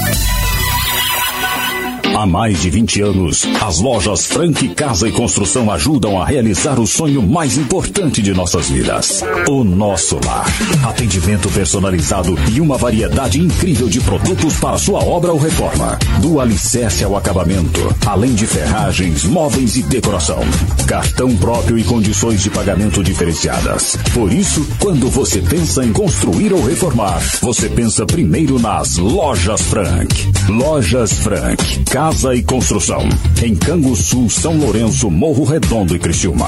Há 2.17 2.25
mais 2.25 2.59
de 2.63 2.71
20 2.71 3.01
anos, 3.03 3.47
as 3.61 3.79
lojas 3.79 4.25
Frank 4.25 4.69
Casa 4.69 5.07
e 5.07 5.11
Construção 5.11 5.69
ajudam 5.69 6.19
a 6.19 6.25
realizar 6.25 6.79
o 6.79 6.87
sonho 6.87 7.21
mais 7.21 7.59
importante 7.59 8.23
de 8.23 8.33
nossas 8.33 8.71
vidas: 8.71 9.23
o 9.47 9.63
nosso 9.63 10.19
lar. 10.25 10.47
Atendimento 10.83 11.47
personalizado 11.49 12.35
e 12.51 12.59
uma 12.59 12.75
variedade 12.75 13.39
incrível 13.39 13.87
de 13.87 14.01
produtos 14.01 14.55
para 14.55 14.79
sua 14.79 15.03
obra 15.03 15.31
ou 15.31 15.37
reforma. 15.37 15.99
Do 16.19 16.41
alicerce 16.41 17.03
ao 17.03 17.15
acabamento, 17.15 17.95
além 18.03 18.33
de 18.33 18.47
ferragens, 18.47 19.23
móveis 19.23 19.75
e 19.75 19.83
decoração. 19.83 20.39
Cartão 20.87 21.37
próprio 21.37 21.77
e 21.77 21.83
condições 21.83 22.41
de 22.41 22.49
pagamento 22.49 23.03
diferenciadas. 23.03 23.95
Por 24.15 24.33
isso, 24.33 24.67
quando 24.79 25.07
você 25.07 25.39
pensa 25.39 25.85
em 25.85 25.93
construir 25.93 26.51
ou 26.51 26.65
reformar, 26.65 27.21
você 27.43 27.69
pensa 27.69 28.07
primeiro 28.07 28.57
nas 28.57 28.97
Lojas 28.97 29.61
Frank. 29.61 30.31
Lojas 30.49 31.13
Frank. 31.13 31.83
Casa 31.85 32.06
e 32.33 32.41
Construção. 32.41 33.01
Em 33.43 33.53
Canguçu, 33.53 34.29
São 34.29 34.57
Lourenço, 34.57 35.11
Morro 35.11 35.43
Redondo 35.43 35.93
e 35.93 35.99
Criciúma. 35.99 36.47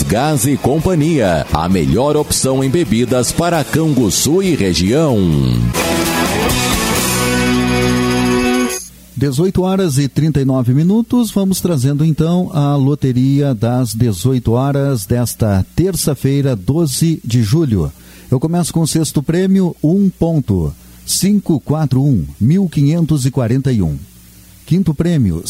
Gás 0.00 0.46
e 0.46 0.56
Companhia, 0.56 1.46
a 1.52 1.68
melhor 1.68 2.16
opção 2.16 2.64
em 2.64 2.70
bebidas 2.70 3.30
para 3.30 3.62
Canguçu 3.62 4.42
e 4.42 4.54
região. 4.54 5.18
18 9.14 9.62
horas 9.62 9.98
e 9.98 10.08
39 10.08 10.72
minutos. 10.72 11.30
Vamos 11.30 11.60
trazendo 11.60 12.06
então 12.06 12.50
a 12.54 12.74
loteria 12.74 13.54
das 13.54 13.92
18 13.92 14.52
horas 14.52 15.04
desta 15.04 15.62
terça-feira, 15.76 16.56
12 16.56 17.20
de 17.22 17.42
julho. 17.42 17.92
Eu 18.30 18.40
começo 18.40 18.72
com 18.72 18.80
o 18.80 18.88
sexto 18.88 19.22
prêmio, 19.22 19.76
1.541, 19.84 22.24
1541. 22.40 23.98
Quinto 24.64 24.94
prêmio, 24.94 25.42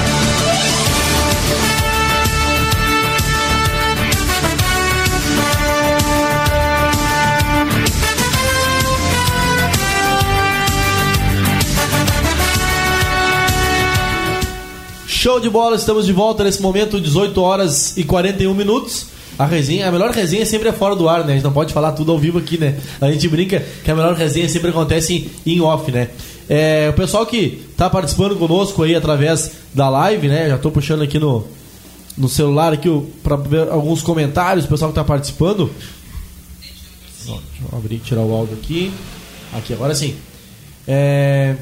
Show 15.24 15.40
de 15.40 15.48
bola, 15.48 15.74
estamos 15.74 16.04
de 16.04 16.12
volta 16.12 16.44
nesse 16.44 16.60
momento, 16.60 17.00
18 17.00 17.40
horas 17.40 17.96
e 17.96 18.04
41 18.04 18.52
minutos. 18.52 19.06
A 19.38 19.46
resenha, 19.46 19.88
a 19.88 19.90
melhor 19.90 20.10
resenha 20.10 20.44
sempre 20.44 20.68
é 20.68 20.72
fora 20.72 20.94
do 20.94 21.08
ar, 21.08 21.24
né? 21.24 21.32
A 21.32 21.34
gente 21.36 21.44
não 21.44 21.50
pode 21.50 21.72
falar 21.72 21.92
tudo 21.92 22.12
ao 22.12 22.18
vivo 22.18 22.36
aqui, 22.36 22.58
né? 22.58 22.78
A 23.00 23.10
gente 23.10 23.26
brinca 23.26 23.64
que 23.82 23.90
a 23.90 23.94
melhor 23.94 24.12
resenha 24.14 24.46
sempre 24.50 24.68
acontece 24.68 25.30
em, 25.46 25.62
off, 25.62 25.90
né? 25.90 26.10
É, 26.46 26.90
o 26.90 26.92
pessoal 26.92 27.24
que 27.24 27.64
tá 27.74 27.88
participando 27.88 28.36
conosco 28.36 28.82
aí 28.82 28.94
através 28.94 29.52
da 29.72 29.88
live, 29.88 30.28
né? 30.28 30.50
Já 30.50 30.58
tô 30.58 30.70
puxando 30.70 31.00
aqui 31.00 31.18
no, 31.18 31.48
no 32.18 32.28
celular 32.28 32.74
aqui 32.74 32.90
para 33.22 33.36
ver 33.36 33.70
alguns 33.70 34.02
comentários, 34.02 34.66
o 34.66 34.68
pessoal 34.68 34.90
que 34.90 34.94
tá 34.94 35.04
participando. 35.04 35.70
Ó, 37.26 37.38
deixa 37.50 37.64
eu 37.72 37.78
abrir 37.78 37.94
e 37.96 38.00
tirar 38.00 38.20
o 38.20 38.34
áudio 38.34 38.58
aqui. 38.62 38.92
Aqui, 39.54 39.72
agora 39.72 39.94
sim. 39.94 40.16
É, 40.86 41.56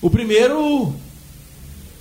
o 0.00 0.08
primeiro 0.08 0.94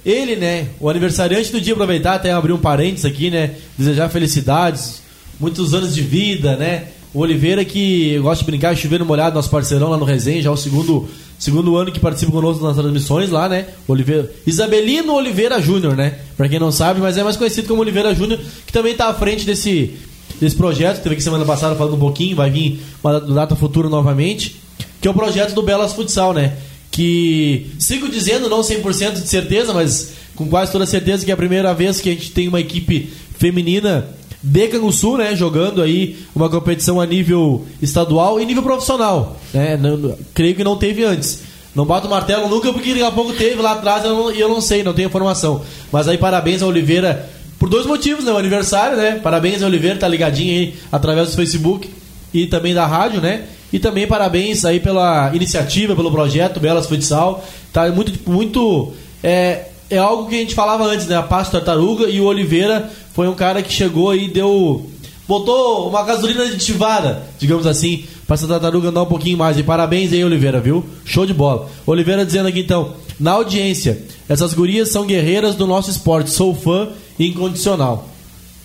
ele, 0.06 0.36
né, 0.36 0.68
o 0.80 0.88
aniversariante 0.88 1.52
do 1.52 1.60
dia, 1.60 1.74
aproveitar 1.74 2.14
até 2.14 2.32
abrir 2.32 2.54
um 2.54 2.60
parênteses 2.60 3.06
aqui, 3.06 3.32
né, 3.32 3.56
desejar 3.76 4.08
felicidades, 4.10 5.02
muitos 5.40 5.74
anos 5.74 5.96
de 5.96 6.02
vida, 6.02 6.56
né, 6.56 6.90
o 7.12 7.22
Oliveira 7.22 7.66
que 7.66 8.14
eu 8.14 8.22
gosto 8.22 8.42
de 8.42 8.46
brincar, 8.46 8.76
chovendo 8.78 9.06
molhado, 9.06 9.36
nosso 9.36 9.50
parceirão 9.50 9.90
lá 9.90 9.98
no 9.98 10.06
Resenha, 10.06 10.44
já 10.44 10.50
é 10.50 10.54
o 10.54 10.58
segundo, 10.58 11.10
segundo 11.40 11.76
ano 11.76 11.92
que 11.92 12.00
participa 12.00 12.32
conosco 12.32 12.64
nas 12.64 12.76
transmissões 12.76 13.32
lá, 13.32 13.50
né, 13.50 13.66
Oliveira, 13.88 14.32
Isabelino 14.46 15.14
Oliveira 15.14 15.60
Júnior, 15.60 15.96
né, 15.96 16.20
pra 16.38 16.48
quem 16.48 16.60
não 16.60 16.72
sabe, 16.72 17.02
mas 17.02 17.18
é 17.18 17.24
mais 17.24 17.36
conhecido 17.36 17.68
como 17.68 17.82
Oliveira 17.82 18.14
Júnior, 18.14 18.40
que 18.68 18.72
também 18.72 18.94
tá 18.94 19.08
à 19.08 19.14
frente 19.14 19.44
desse, 19.44 19.96
desse 20.40 20.56
projeto, 20.56 21.02
teve 21.02 21.16
aqui 21.16 21.24
semana 21.24 21.46
passada 21.46 21.76
falando 21.76 21.96
um 21.96 22.00
pouquinho, 22.00 22.36
vai 22.36 22.52
vir 22.52 22.80
uma 23.04 23.20
data 23.20 23.56
futura 23.56 23.90
novamente, 23.90 24.62
que 25.02 25.08
é 25.08 25.12
o 25.12 25.16
projeto 25.16 25.56
do 25.56 25.64
Belas 25.64 25.94
Futsal, 25.94 26.32
né, 26.32 26.58
que 26.96 27.72
sigo 27.78 28.08
dizendo, 28.08 28.48
não 28.48 28.62
100% 28.62 29.16
de 29.16 29.28
certeza, 29.28 29.74
mas 29.74 30.14
com 30.34 30.48
quase 30.48 30.72
toda 30.72 30.86
certeza 30.86 31.26
que 31.26 31.32
é 31.32 31.34
a 31.34 31.38
primeira 31.38 31.74
vez 31.74 32.00
que 32.00 32.10
a 32.10 32.14
gente 32.14 32.32
tem 32.32 32.48
uma 32.48 32.62
equipe 32.62 33.12
feminina 33.38 34.08
de 34.42 34.68
Canguçu, 34.70 35.18
né, 35.18 35.36
jogando 35.36 35.82
aí 35.82 36.16
uma 36.34 36.50
competição 36.50 37.02
a 37.02 37.06
nível 37.06 37.66
estadual 37.82 38.40
e 38.40 38.46
nível 38.46 38.64
profissional, 38.64 39.38
né, 39.54 39.76
não, 39.76 40.18
creio 40.34 40.56
que 40.56 40.64
não 40.64 40.78
teve 40.78 41.04
antes. 41.04 41.42
Não 41.76 41.86
bato 41.86 42.08
o 42.08 42.10
martelo 42.10 42.48
nunca 42.48 42.72
porque 42.72 42.92
daqui 42.92 43.04
a 43.04 43.12
pouco 43.12 43.34
teve 43.34 43.62
lá 43.62 43.74
atrás 43.74 44.06
e 44.06 44.08
eu, 44.08 44.32
eu, 44.32 44.48
não 44.48 44.62
sei, 44.62 44.82
não 44.82 44.94
tenho 44.94 45.08
informação. 45.08 45.64
Mas 45.92 46.08
aí 46.08 46.18
parabéns 46.18 46.64
a 46.64 46.68
Oliveira 46.68 47.30
por 47.60 47.68
dois 47.68 47.86
motivos, 47.86 48.24
né, 48.24 48.32
o 48.32 48.38
aniversário, 48.38 48.96
né, 48.96 49.20
parabéns 49.22 49.62
a 49.62 49.66
Oliveira, 49.66 50.00
tá 50.00 50.08
ligadinho 50.08 50.54
aí 50.54 50.76
através 50.90 51.32
do 51.32 51.36
Facebook 51.36 51.90
e 52.34 52.48
também 52.48 52.74
da 52.74 52.86
rádio, 52.86 53.20
né, 53.20 53.44
e 53.72 53.80
também 53.80 54.08
parabéns 54.08 54.64
aí 54.64 54.80
pela 54.80 55.32
iniciativa, 55.34 55.96
pelo 55.96 56.12
projeto 56.12 56.60
Belas 56.60 56.86
Futsal. 56.86 57.44
Tá 57.74 57.90
muito, 57.92 58.30
muito. 58.30 58.94
É, 59.24 59.66
é 59.90 59.98
algo 59.98 60.28
que 60.28 60.36
a 60.36 60.40
gente 60.40 60.56
falava 60.56 60.86
antes, 60.86 61.08
né? 61.08 61.18
A 61.18 61.24
Passo 61.24 61.52
Tartaruga 61.52 62.10
e 62.10 62.20
o 62.22 62.26
Oliveira 62.26 62.90
foi 63.14 63.28
um 63.28 63.34
cara 63.34 63.62
que 63.62 63.72
chegou 63.72 64.16
e 64.16 64.28
deu. 64.28 64.90
Botou 65.28 65.90
uma 65.90 66.04
gasolina 66.04 66.44
aditivada, 66.44 67.24
digamos 67.40 67.66
assim, 67.66 68.06
para 68.28 68.36
essa 68.36 68.48
tartaruga 68.48 68.90
andar 68.90 69.04
um 69.04 69.08
pouquinho 69.08 69.38
mais. 69.38 69.58
E 69.58 69.64
parabéns 69.64 70.14
aí, 70.14 70.24
Oliveira, 70.24 70.60
viu? 70.60 70.86
Show 71.04 71.26
de 71.26 71.34
bola. 71.34 71.70
Oliveira 71.86 72.26
dizendo 72.26 72.48
aqui 72.48 72.60
então, 72.60 72.94
na 73.20 73.32
audiência, 73.32 74.04
essas 74.30 74.54
gurias 74.54 74.90
são 74.90 75.06
guerreiras 75.06 75.56
do 75.56 75.66
nosso 75.66 75.90
esporte. 75.90 76.30
Sou 76.30 76.54
fã 76.54 76.90
incondicional. 77.20 78.15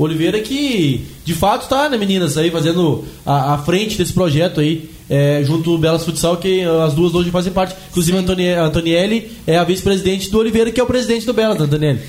Oliveira 0.02 0.40
que 0.40 1.04
de 1.24 1.34
fato 1.34 1.62
está, 1.62 1.88
né, 1.88 1.96
meninas, 1.96 2.36
aí 2.36 2.50
fazendo 2.50 3.04
a, 3.24 3.54
a 3.54 3.58
frente 3.58 3.98
desse 3.98 4.12
projeto 4.12 4.60
aí, 4.60 4.90
é, 5.08 5.42
junto 5.44 5.76
Belas 5.76 6.04
Futsal, 6.04 6.36
que 6.36 6.62
as 6.62 6.94
duas 6.94 7.14
hoje 7.14 7.30
fazem 7.30 7.52
parte. 7.52 7.76
Inclusive 7.90 8.16
a 8.16 8.64
Antonielli 8.64 9.30
é 9.46 9.58
a 9.58 9.64
vice-presidente 9.64 10.30
do 10.30 10.38
Oliveira, 10.38 10.70
que 10.70 10.80
é 10.80 10.82
o 10.82 10.86
presidente 10.86 11.26
do 11.26 11.34
Belas, 11.34 11.60
Antonielli. 11.60 12.00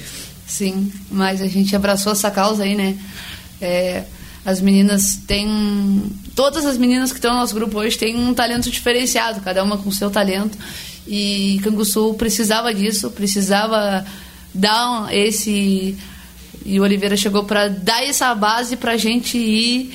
Sim, 0.48 0.92
mas 1.10 1.42
a 1.42 1.48
gente 1.48 1.76
abraçou 1.76 2.12
essa 2.12 2.30
causa 2.30 2.64
aí, 2.64 2.76
né? 2.76 2.98
É, 3.60 4.04
as 4.46 4.60
meninas 4.60 5.18
têm. 5.28 6.04
Todas 6.36 6.66
as 6.66 6.78
meninas 6.78 7.12
que 7.12 7.18
estão 7.18 7.34
no 7.34 7.40
nosso 7.40 7.54
grupo 7.54 7.80
hoje 7.80 7.98
têm 7.98 8.18
um 8.18 8.34
talento 8.34 8.70
diferenciado, 8.70 9.42
cada 9.42 9.64
uma 9.64 9.78
com 9.78 9.92
seu 9.92 10.10
talento. 10.10 10.58
E 11.08 11.60
Canguçu 11.64 12.14
precisava 12.16 12.74
disso, 12.74 13.10
precisava 13.12 14.06
dar 14.54 15.08
esse 15.12 15.98
e 16.66 16.80
o 16.80 16.84
Oliveira 16.84 17.16
chegou 17.18 17.44
para 17.44 17.68
dar 17.68 18.04
essa 18.04 18.34
base 18.36 18.76
para 18.76 18.94
a 18.94 18.98
gente 18.98 19.38
ir 19.38 19.94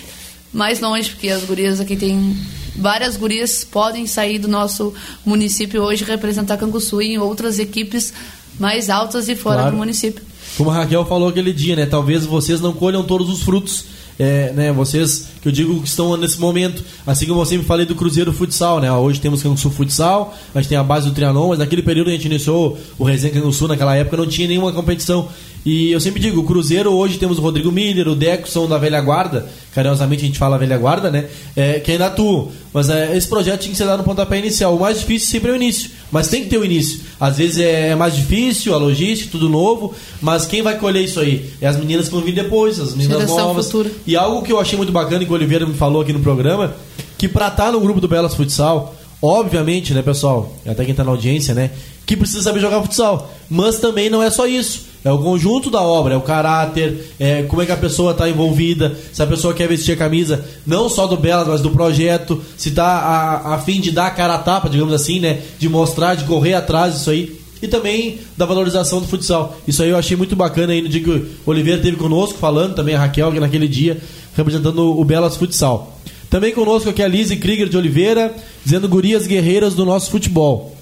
mais 0.53 0.81
longe, 0.81 1.11
porque 1.11 1.29
as 1.29 1.45
gurias 1.45 1.81
aqui 1.81 1.97
tem 1.97 2.37
várias 2.75 3.17
gurias 3.17 3.65
podem 3.65 4.07
sair 4.07 4.39
do 4.39 4.49
nosso 4.49 4.93
município 5.25 5.83
hoje 5.83 6.05
representar 6.05 6.57
Canguçu 6.57 7.01
em 7.01 7.19
outras 7.19 7.59
equipes 7.59 8.13
mais 8.59 8.91
altas 8.91 9.29
e 9.29 9.37
fora 9.37 9.57
claro. 9.57 9.71
do 9.73 9.77
município. 9.79 10.23
Como 10.57 10.71
a 10.71 10.75
Raquel 10.75 11.05
falou 11.05 11.29
aquele 11.29 11.53
dia, 11.53 11.77
né? 11.77 11.87
Talvez 11.87 12.25
vocês 12.25 12.61
não 12.61 12.73
colham 12.73 13.03
todos 13.03 13.29
os 13.29 13.43
frutos 13.43 13.85
é, 14.19 14.51
né, 14.53 14.73
vocês 14.73 15.29
que 15.43 15.49
eu 15.49 15.53
digo 15.53 15.81
que 15.83 15.89
estão 15.89 16.17
nesse 16.17 16.41
momento, 16.41 16.83
assim 17.07 17.27
como 17.27 17.41
eu 17.41 17.45
sempre 17.45 17.67
falei 17.67 17.85
do 17.85 17.95
Cruzeiro 17.95 18.33
Futsal, 18.33 18.81
né? 18.81 18.91
Hoje 18.91 19.21
temos 19.21 19.43
Canguçu 19.43 19.71
Futsal, 19.71 20.35
a 20.55 20.61
gente 20.61 20.71
tem 20.71 20.79
a 20.79 20.83
base 20.83 21.07
do 21.07 21.15
Trianon, 21.15 21.49
mas 21.49 21.59
naquele 21.59 21.83
período 21.83 22.09
a 22.09 22.13
gente 22.13 22.25
iniciou 22.25 22.79
o 22.99 23.05
Resenha 23.05 23.35
Canguçu, 23.35 23.69
naquela 23.69 23.95
época 23.95 24.17
não 24.17 24.27
tinha 24.27 24.49
nenhuma 24.49 24.73
competição. 24.73 25.29
E 25.67 25.91
eu 25.91 25.99
sempre 25.99 26.21
digo, 26.21 26.41
o 26.41 26.45
Cruzeiro 26.45 26.93
hoje 26.93 27.19
temos 27.19 27.39
o 27.39 27.43
Rodrigo 27.43 27.73
Miller, 27.73 28.07
o 28.07 28.15
Deco 28.15 28.49
são 28.49 28.69
da 28.69 28.79
velha 28.79 29.01
guarda, 29.01 29.49
carinhosamente 29.75 30.23
a 30.23 30.27
gente 30.27 30.39
fala 30.39 30.57
velha 30.57 30.79
guarda, 30.79 31.11
né? 31.11 31.25
É, 31.57 31.81
que 31.81 31.91
ainda 31.91 32.07
atuam. 32.07 32.53
Mas 32.73 32.89
é, 32.89 33.17
esse 33.17 33.27
projeto 33.27 33.63
tinha 33.63 33.73
que 33.73 33.77
ser 33.77 33.85
dado 33.85 33.99
no 33.99 34.05
pontapé 34.05 34.39
inicial. 34.39 34.77
O 34.77 34.79
mais 34.79 35.01
difícil 35.01 35.29
sempre 35.29 35.51
é 35.51 35.53
o 35.53 35.57
início. 35.57 35.91
Mas 36.13 36.29
tem 36.29 36.45
que 36.45 36.49
ter 36.51 36.57
o 36.57 36.65
início. 36.65 37.01
Às 37.19 37.39
vezes 37.39 37.59
é 37.59 37.97
mais 37.97 38.15
difícil, 38.15 38.75
a 38.75 38.77
logística, 38.77 39.29
tudo 39.33 39.49
novo, 39.49 39.93
mas 40.23 40.47
quem 40.47 40.63
vai 40.63 40.79
colher 40.79 41.03
isso 41.03 41.19
aí? 41.19 41.51
É 41.61 41.67
as 41.67 41.77
meninas 41.77 42.07
que 42.07 42.15
vão 42.15 42.23
vir 42.23 42.33
depois, 42.33 42.79
as 42.79 42.95
meninas 42.95 43.23
Geração 43.23 43.49
novas. 43.49 43.67
futura. 43.67 43.91
E 44.07 44.15
algo 44.15 44.43
que 44.43 44.53
eu 44.53 44.61
achei 44.61 44.77
muito 44.77 44.93
bacana 44.93 45.25
que 45.25 45.33
o 45.33 45.35
Oliveira 45.35 45.67
me 45.67 45.75
falou 45.75 46.01
aqui 46.01 46.13
no 46.13 46.21
programa, 46.21 46.77
que 47.19 47.27
pra 47.27 47.49
estar 47.49 47.73
no 47.73 47.81
grupo 47.81 48.01
do 48.01 48.07
Belas 48.07 48.37
Futsal, 48.37 48.95
obviamente, 49.21 49.93
né, 49.93 50.01
pessoal, 50.01 50.55
até 50.65 50.85
quem 50.85 50.95
tá 50.95 51.03
na 51.03 51.11
audiência, 51.11 51.55
né, 51.55 51.73
que 52.07 52.17
precisa 52.17 52.43
saber 52.43 52.61
jogar 52.61 52.81
futsal. 52.83 53.33
Mas 53.51 53.79
também 53.81 54.09
não 54.09 54.23
é 54.23 54.31
só 54.31 54.47
isso. 54.47 54.83
É 55.07 55.13
o 55.13 55.19
conjunto 55.19 55.71
da 55.71 55.81
obra, 55.81 56.15
é 56.15 56.17
o 56.17 56.21
caráter, 56.21 57.13
é 57.21 57.45
como 57.45 57.63
é 57.63 57.67
que 57.67 57.71
a 57.71 57.77
pessoa 57.77 58.11
está 58.11 58.29
envolvida, 58.29 58.99
se 59.13 59.23
a 59.23 59.27
pessoa 59.29 59.55
quer 59.55 59.69
vestir 59.69 59.93
a 59.93 59.97
camisa, 59.97 60.45
não 60.67 60.89
só 60.89 61.07
do 61.07 61.17
Belas, 61.17 61.47
mas 61.47 61.61
do 61.61 61.71
projeto, 61.71 62.43
se 62.57 62.71
está 62.71 62.85
a, 62.85 63.55
a 63.55 63.59
fim 63.59 63.81
de 63.81 63.93
dar 63.93 64.09
a 64.09 64.11
cara 64.11 64.35
a 64.35 64.39
tapa, 64.39 64.69
digamos 64.69 64.93
assim, 64.93 65.21
né? 65.21 65.43
De 65.61 65.69
mostrar, 65.69 66.17
de 66.17 66.25
correr 66.25 66.55
atrás 66.55 66.95
disso 66.95 67.11
aí. 67.11 67.39
E 67.63 67.69
também 67.69 68.19
da 68.37 68.45
valorização 68.45 69.01
do 69.01 69.07
futsal. 69.07 69.57
Isso 69.65 69.81
aí 69.81 69.91
eu 69.91 69.97
achei 69.97 70.17
muito 70.17 70.35
bacana 70.35 70.73
aí 70.73 70.83
no 70.83 70.89
dia 70.89 71.01
que 71.01 71.09
o 71.09 71.29
Oliveira 71.47 71.79
esteve 71.79 71.97
conosco, 71.97 72.37
falando 72.37 72.75
também 72.75 72.97
a 72.97 72.99
Raquel, 72.99 73.31
que 73.31 73.39
naquele 73.39 73.69
dia, 73.69 73.99
representando 74.35 74.99
o 74.99 75.05
Belas 75.05 75.37
Futsal. 75.37 76.01
Também 76.29 76.53
conosco 76.53 76.91
aqui 76.91 77.01
a 77.01 77.07
Lise 77.07 77.37
Krieger 77.37 77.69
de 77.69 77.77
Oliveira, 77.77 78.35
dizendo 78.65 78.89
gurias 78.89 79.25
guerreiras 79.25 79.73
do 79.73 79.85
nosso 79.85 80.11
futebol. 80.11 80.77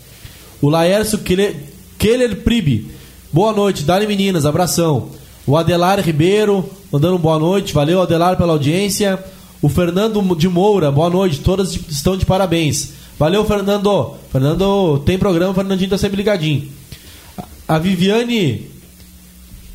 O 0.63 0.71
Laércio 0.71 1.19
Keller 1.19 1.57
Keller 1.99 2.37
Pribe. 2.37 3.04
Boa 3.35 3.53
noite, 3.53 3.83
Dali 3.83 4.07
meninas, 4.07 4.47
abração. 4.47 5.09
O 5.45 5.57
Adelar 5.57 5.99
Ribeiro, 5.99 6.71
mandando 6.93 7.19
boa 7.19 7.37
noite. 7.37 7.75
Valeu, 7.75 8.01
Adelar, 8.01 8.37
pela 8.37 8.53
audiência. 8.53 9.19
O 9.61 9.69
Fernando 9.69 10.23
de 10.37 10.49
Moura, 10.49 10.93
boa 10.93 11.11
noite. 11.11 11.41
Todas 11.41 11.75
estão 11.75 12.17
de 12.17 12.25
parabéns. 12.25 12.93
Valeu, 13.19 13.45
Fernando. 13.45 14.15
Fernando 14.31 15.01
tem 15.01 15.19
programa, 15.19 15.51
o 15.51 15.55
Fernandinho 15.55 15.91
tá 15.91 15.99
sempre 15.99 16.19
ligadinho. 16.19 16.69
A 17.67 17.77
Viviane. 17.77 18.71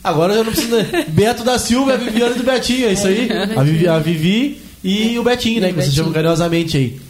Agora 0.02 0.36
eu 0.36 0.46
não 0.46 0.54
preciso. 0.54 0.78
Beto 1.12 1.44
da 1.44 1.60
Silva, 1.60 1.96
a 1.96 1.98
Viviane 1.98 2.36
do 2.36 2.44
Betinho, 2.44 2.88
é 2.88 2.94
isso 2.94 3.08
aí? 3.08 3.28
A 3.58 3.62
Vivi, 3.62 3.88
a 3.90 4.00
Vivi 4.00 4.62
e 4.82 5.20
o 5.20 5.24
Betinho, 5.24 5.60
né? 5.60 5.74
Que 5.74 5.82
vocês 5.82 5.94
chamam 5.94 6.14
carinhosamente 6.14 6.78
aí. 6.78 7.02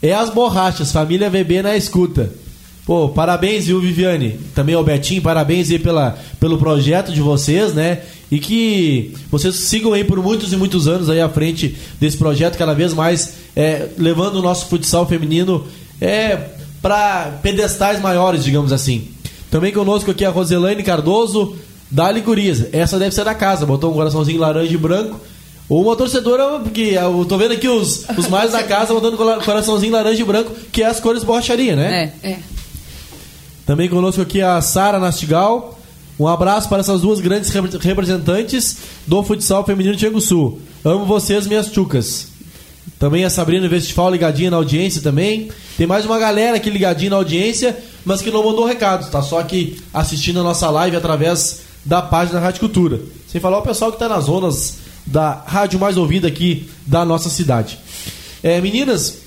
É 0.00 0.12
as 0.12 0.30
borrachas, 0.30 0.92
família 0.92 1.28
VB 1.28 1.60
na 1.60 1.76
escuta. 1.76 2.30
Pô, 2.84 3.08
parabéns, 3.08 3.66
viu, 3.66 3.80
Viviane? 3.80 4.40
Também 4.54 4.74
ao 4.74 4.82
Betinho, 4.82 5.22
parabéns 5.22 5.70
aí 5.70 5.78
pela, 5.78 6.18
pelo 6.40 6.58
projeto 6.58 7.12
de 7.12 7.20
vocês, 7.20 7.72
né? 7.72 8.00
E 8.30 8.40
que 8.40 9.14
vocês 9.30 9.54
sigam 9.54 9.92
aí 9.92 10.02
por 10.02 10.20
muitos 10.20 10.52
e 10.52 10.56
muitos 10.56 10.88
anos 10.88 11.08
aí 11.08 11.20
à 11.20 11.28
frente 11.28 11.76
desse 12.00 12.16
projeto, 12.16 12.58
cada 12.58 12.74
vez 12.74 12.92
mais 12.92 13.34
é, 13.54 13.88
levando 13.96 14.36
o 14.36 14.42
nosso 14.42 14.66
futsal 14.66 15.06
feminino 15.06 15.64
é, 16.00 16.38
para 16.80 17.38
pedestais 17.40 18.00
maiores, 18.00 18.42
digamos 18.42 18.72
assim. 18.72 19.08
Também 19.48 19.72
conosco 19.72 20.10
aqui 20.10 20.24
a 20.24 20.30
Roselaine 20.30 20.82
Cardoso, 20.82 21.54
da 21.88 22.10
Ligurias. 22.10 22.66
Essa 22.72 22.98
deve 22.98 23.14
ser 23.14 23.24
da 23.24 23.34
casa, 23.34 23.64
botou 23.64 23.92
um 23.92 23.94
coraçãozinho 23.94 24.40
laranja 24.40 24.72
e 24.72 24.78
branco. 24.78 25.20
Ou 25.68 25.82
uma 25.82 25.94
torcedora, 25.94 26.58
porque 26.58 26.98
eu 27.00 27.24
tô 27.26 27.38
vendo 27.38 27.52
aqui 27.52 27.68
os, 27.68 28.04
os 28.16 28.28
mais 28.28 28.52
da 28.52 28.62
casa 28.62 28.92
botando 28.92 29.16
coraçãozinho 29.16 29.92
laranja 29.92 30.20
e 30.20 30.24
branco, 30.24 30.50
que 30.72 30.82
é 30.82 30.86
as 30.86 31.00
cores 31.00 31.22
borracharia, 31.22 31.76
né? 31.76 32.12
É. 32.22 32.30
É. 32.30 32.38
Também 33.66 33.88
conosco 33.88 34.20
aqui 34.20 34.40
a 34.42 34.60
Sara 34.60 34.98
Nastigal. 34.98 35.78
Um 36.18 36.26
abraço 36.26 36.68
para 36.68 36.80
essas 36.80 37.00
duas 37.00 37.20
grandes 37.20 37.50
repre- 37.50 37.78
representantes 37.78 38.76
do 39.06 39.22
futsal 39.22 39.64
feminino 39.64 39.96
de 39.96 40.20
Sul. 40.20 40.60
Amo 40.84 41.04
vocês, 41.04 41.46
minhas 41.46 41.72
chucas. 41.72 42.28
Também 42.98 43.24
a 43.24 43.30
Sabrina 43.30 43.68
Vestival 43.68 44.10
ligadinha 44.10 44.50
na 44.50 44.56
audiência 44.56 45.00
também. 45.00 45.50
Tem 45.76 45.86
mais 45.86 46.04
uma 46.04 46.18
galera 46.18 46.56
aqui 46.56 46.70
ligadinha 46.70 47.10
na 47.10 47.16
audiência, 47.16 47.76
mas 48.04 48.20
que 48.20 48.30
não 48.30 48.44
mandou 48.44 48.64
recado, 48.64 49.10
tá 49.10 49.22
só 49.22 49.40
aqui 49.40 49.80
assistindo 49.92 50.40
a 50.40 50.42
nossa 50.42 50.68
live 50.70 50.96
através 50.96 51.60
da 51.84 52.02
página 52.02 52.38
Rádio 52.38 52.60
Cultura. 52.60 53.00
Sem 53.26 53.40
falar 53.40 53.58
o 53.58 53.62
pessoal 53.62 53.90
que 53.90 53.96
está 53.96 54.08
nas 54.08 54.24
zonas 54.24 54.78
da 55.06 55.42
rádio 55.46 55.80
mais 55.80 55.96
ouvida 55.96 56.28
aqui 56.28 56.68
da 56.86 57.04
nossa 57.04 57.28
cidade. 57.28 57.78
É, 58.42 58.60
meninas, 58.60 59.18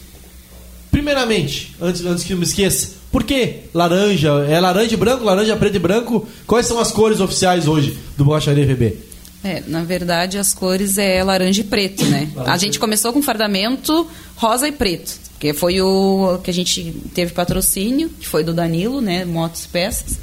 primeiramente, 0.91 1.75
antes, 1.81 2.05
antes 2.05 2.23
que 2.23 2.31
eu 2.33 2.37
me 2.37 2.43
esqueça, 2.43 2.94
por 3.15 3.23
que 3.23 3.61
laranja? 3.73 4.45
É 4.49 4.59
laranja 4.59 4.93
e 4.93 4.97
branco, 4.97 5.23
laranja, 5.23 5.55
preto 5.55 5.77
e 5.77 5.79
branco? 5.79 6.27
Quais 6.45 6.65
são 6.65 6.77
as 6.77 6.91
cores 6.91 7.21
oficiais 7.21 7.65
hoje 7.65 7.97
do 8.17 8.25
Borracharia 8.25 8.65
VB? 8.65 8.97
É, 9.41 9.63
na 9.67 9.85
verdade, 9.85 10.37
as 10.37 10.53
cores 10.53 10.97
é 10.97 11.23
laranja 11.23 11.61
e 11.61 11.63
preto, 11.63 12.03
né? 12.03 12.29
A 12.45 12.57
gente 12.57 12.77
começou 12.77 13.13
com 13.13 13.21
fardamento 13.21 14.05
rosa 14.35 14.67
e 14.67 14.71
preto, 14.73 15.17
que 15.39 15.53
foi 15.53 15.79
o 15.79 16.39
que 16.43 16.51
a 16.51 16.53
gente 16.53 16.93
teve 17.13 17.31
patrocínio, 17.31 18.09
que 18.09 18.27
foi 18.27 18.43
do 18.43 18.53
Danilo, 18.53 18.99
né? 18.99 19.23
Motos 19.23 19.63
e 19.63 19.69
Peças. 19.69 20.17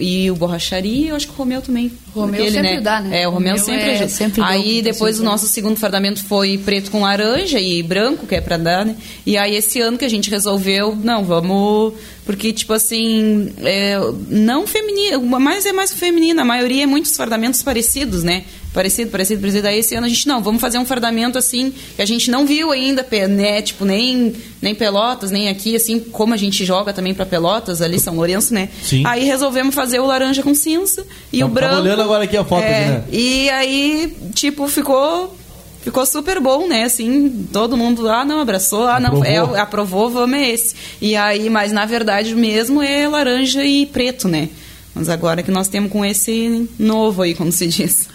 E 0.00 0.30
o 0.30 0.34
Borracharia, 0.34 1.10
eu 1.10 1.16
acho 1.16 1.26
que 1.26 1.32
o 1.32 1.36
Romeu 1.36 1.60
também. 1.60 1.92
Romeu 2.14 2.40
Aquele, 2.40 2.50
sempre 2.50 2.80
dá, 2.80 3.00
né? 3.00 3.22
É, 3.22 3.28
o 3.28 3.30
Romeu, 3.30 3.52
Romeu 3.52 3.64
sempre 3.64 3.90
é 3.90 3.94
ajuda. 3.94 4.08
sempre 4.08 4.42
Aí 4.42 4.80
depois 4.80 5.16
o 5.16 5.18
sempre 5.18 5.30
nosso 5.30 5.46
segundo 5.46 5.76
fardamento 5.76 6.24
foi 6.24 6.56
preto 6.58 6.90
com 6.90 7.02
laranja 7.02 7.60
e 7.60 7.82
branco, 7.82 8.26
que 8.26 8.34
é 8.34 8.40
pra 8.40 8.56
dar, 8.56 8.86
né? 8.86 8.96
E 9.26 9.36
aí 9.36 9.54
esse 9.54 9.80
ano 9.80 9.98
que 9.98 10.04
a 10.04 10.08
gente 10.08 10.30
resolveu, 10.30 10.96
não, 10.96 11.24
vamos. 11.24 11.94
Porque, 12.24 12.52
tipo 12.52 12.72
assim, 12.72 13.52
é, 13.58 13.98
não 14.28 14.66
feminino, 14.66 15.20
mas 15.40 15.64
é 15.64 15.72
mais 15.72 15.92
feminina, 15.92 16.42
a 16.42 16.44
maioria 16.44 16.82
é 16.82 16.86
muitos 16.86 17.16
fardamentos 17.16 17.62
parecidos, 17.62 18.22
né? 18.22 18.44
Parecido, 18.78 19.10
parecido, 19.10 19.40
parecido. 19.40 19.66
Aí 19.66 19.80
esse 19.80 19.96
ano 19.96 20.06
a 20.06 20.08
gente, 20.08 20.28
não, 20.28 20.40
vamos 20.40 20.60
fazer 20.60 20.78
um 20.78 20.86
fardamento 20.86 21.36
assim, 21.36 21.74
que 21.96 22.00
a 22.00 22.04
gente 22.06 22.30
não 22.30 22.46
viu 22.46 22.70
ainda, 22.70 23.04
né? 23.28 23.60
Tipo, 23.60 23.84
nem, 23.84 24.32
nem 24.62 24.72
Pelotas, 24.72 25.32
nem 25.32 25.48
aqui, 25.48 25.74
assim, 25.74 25.98
como 25.98 26.32
a 26.32 26.36
gente 26.36 26.64
joga 26.64 26.92
também 26.92 27.12
pra 27.12 27.26
Pelotas, 27.26 27.82
ali 27.82 27.98
São 27.98 28.14
Lourenço, 28.14 28.54
né? 28.54 28.68
Sim. 28.80 29.02
Aí 29.04 29.24
resolvemos 29.24 29.74
fazer 29.74 29.98
o 29.98 30.06
laranja 30.06 30.44
com 30.44 30.54
cinza 30.54 31.04
e 31.32 31.40
Tá- 31.40 31.46
o 31.46 31.48
branco. 31.48 31.74
olhando 31.80 32.02
agora 32.02 32.22
aqui 32.22 32.36
a 32.36 32.44
foto 32.44 32.62
é, 32.62 32.78
aqui, 32.84 32.90
né? 32.90 33.04
E 33.10 33.50
aí, 33.50 34.16
tipo, 34.32 34.68
ficou. 34.68 35.36
Ficou 35.82 36.06
super 36.06 36.38
bom, 36.40 36.68
né? 36.68 36.84
Assim, 36.84 37.48
todo 37.52 37.76
mundo, 37.76 38.08
ah, 38.08 38.24
não, 38.24 38.40
abraçou, 38.40 38.86
ah, 38.86 39.00
não, 39.00 39.24
é, 39.24 39.38
Aprovou. 39.38 39.56
aprovou, 39.60 40.10
vamos 40.10 40.38
é 40.38 40.50
esse. 40.50 40.74
E 41.00 41.16
aí, 41.16 41.50
mas 41.50 41.72
na 41.72 41.84
verdade 41.84 42.32
mesmo 42.34 42.80
é 42.80 43.08
laranja 43.08 43.64
e 43.64 43.86
preto, 43.86 44.28
né? 44.28 44.50
Mas 44.98 45.08
agora 45.08 45.44
que 45.44 45.50
nós 45.50 45.68
temos 45.68 45.92
com 45.92 46.04
esse 46.04 46.68
novo 46.76 47.22
aí, 47.22 47.32
como 47.32 47.52
se 47.52 47.68
diz. 47.68 48.08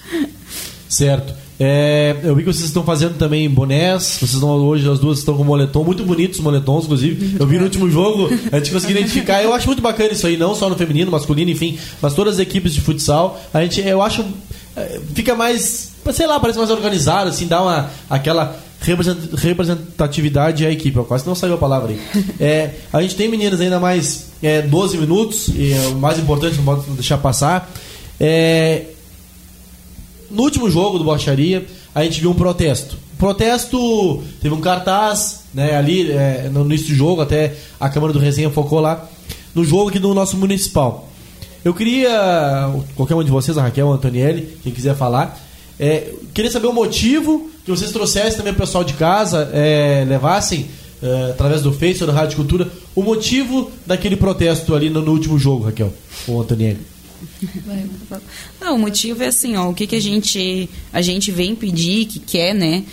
Certo. 0.89 1.33
É, 1.57 2.17
eu 2.23 2.35
vi 2.35 2.43
que 2.43 2.51
vocês 2.51 2.65
estão 2.65 2.83
fazendo 2.83 3.17
também 3.17 3.49
bonés. 3.49 4.17
Vocês 4.19 4.33
estão 4.33 4.49
hoje, 4.49 4.89
as 4.89 4.99
duas 4.99 5.19
estão 5.19 5.37
com 5.37 5.45
moletom, 5.45 5.83
muito 5.83 6.03
bonitos 6.03 6.39
os 6.39 6.43
moletons, 6.43 6.83
inclusive. 6.83 7.37
Eu 7.39 7.47
vi 7.47 7.57
no 7.57 7.63
último 7.63 7.89
jogo, 7.89 8.29
a 8.51 8.57
gente 8.57 8.71
conseguiu 8.71 8.97
identificar. 8.97 9.41
Eu 9.41 9.53
acho 9.53 9.65
muito 9.65 9.81
bacana 9.81 10.11
isso 10.11 10.27
aí, 10.27 10.35
não 10.35 10.53
só 10.53 10.69
no 10.69 10.75
feminino, 10.75 11.09
masculino, 11.09 11.49
enfim, 11.49 11.79
mas 12.01 12.13
todas 12.13 12.33
as 12.33 12.39
equipes 12.41 12.73
de 12.73 12.81
futsal. 12.81 13.41
A 13.53 13.61
gente, 13.61 13.79
eu 13.79 14.01
acho, 14.01 14.25
é, 14.75 14.99
fica 15.15 15.35
mais, 15.35 15.91
sei 16.11 16.27
lá, 16.27 16.37
parece 16.37 16.59
mais 16.59 16.69
organizado, 16.69 17.29
assim, 17.29 17.47
dá 17.47 17.61
uma 17.61 17.89
aquela 18.09 18.59
representatividade 18.83 20.65
à 20.65 20.71
equipe. 20.71 20.99
Ó, 20.99 21.03
Quase 21.03 21.25
não 21.25 21.35
saiu 21.35 21.53
a 21.53 21.57
palavra 21.57 21.91
aí. 21.91 21.99
É, 22.39 22.71
a 22.91 23.01
gente 23.01 23.15
tem 23.15 23.27
meninas 23.27 23.61
ainda 23.61 23.79
mais 23.79 24.31
é, 24.41 24.61
12 24.61 24.97
minutos, 24.97 25.47
e 25.49 25.71
é, 25.71 25.87
o 25.87 25.95
mais 25.95 26.19
importante, 26.19 26.57
não 26.57 26.65
pode 26.65 26.89
deixar 26.91 27.17
passar. 27.17 27.71
É, 28.19 28.85
no 30.29 30.43
último 30.43 30.69
jogo 30.69 30.97
do 30.97 31.03
Borracharia, 31.03 31.65
a 31.95 32.03
gente 32.03 32.19
viu 32.19 32.31
um 32.31 32.33
protesto. 32.33 32.97
Protesto 33.17 34.21
teve 34.41 34.53
um 34.53 34.59
cartaz, 34.59 35.43
né, 35.53 35.77
ali 35.77 36.11
é, 36.11 36.49
no 36.51 36.65
início 36.65 36.87
do 36.87 36.95
jogo, 36.95 37.21
até 37.21 37.53
a 37.79 37.87
Câmara 37.87 38.11
do 38.11 38.19
Resenha 38.19 38.49
focou 38.49 38.79
lá, 38.79 39.07
no 39.55 39.63
jogo 39.63 39.89
aqui 39.89 39.99
do 39.99 40.13
nosso 40.13 40.35
municipal. 40.35 41.09
Eu 41.63 41.73
queria, 41.73 42.69
qualquer 42.95 43.15
um 43.15 43.23
de 43.23 43.31
vocês, 43.31 43.57
a 43.57 43.61
Raquel, 43.61 43.89
a 43.91 43.95
Antonielli, 43.95 44.57
quem 44.61 44.73
quiser 44.73 44.95
falar, 44.97 45.39
é, 45.79 46.11
queria 46.33 46.51
saber 46.51 46.67
o 46.67 46.73
motivo 46.73 47.49
que 47.63 47.71
vocês 47.71 47.91
trouxessem 47.91 48.37
também 48.37 48.53
o 48.53 48.55
pessoal 48.55 48.83
de 48.83 48.93
casa, 48.93 49.49
é, 49.53 50.05
levassem, 50.07 50.67
é, 51.01 51.31
através 51.31 51.61
do 51.61 51.71
Face 51.73 52.01
ou 52.01 52.07
da 52.07 52.13
Rádio 52.13 52.37
Cultura, 52.37 52.69
o 52.95 53.01
motivo 53.01 53.71
daquele 53.85 54.15
protesto 54.15 54.75
ali 54.75 54.89
no, 54.89 55.01
no 55.01 55.11
último 55.11 55.37
jogo, 55.37 55.65
Raquel, 55.65 55.93
ou 56.27 56.41
Antonielli. 56.41 56.79
Não, 58.59 58.75
o 58.75 58.79
motivo 58.79 59.23
é 59.23 59.27
assim, 59.27 59.55
ó, 59.55 59.69
o 59.69 59.73
que, 59.73 59.87
que 59.87 59.95
a 59.95 60.01
gente 60.01 60.69
a 60.91 61.01
gente 61.01 61.31
vem 61.31 61.55
pedir, 61.55 62.05
que 62.05 62.19
quer, 62.19 62.53
né? 62.53 62.83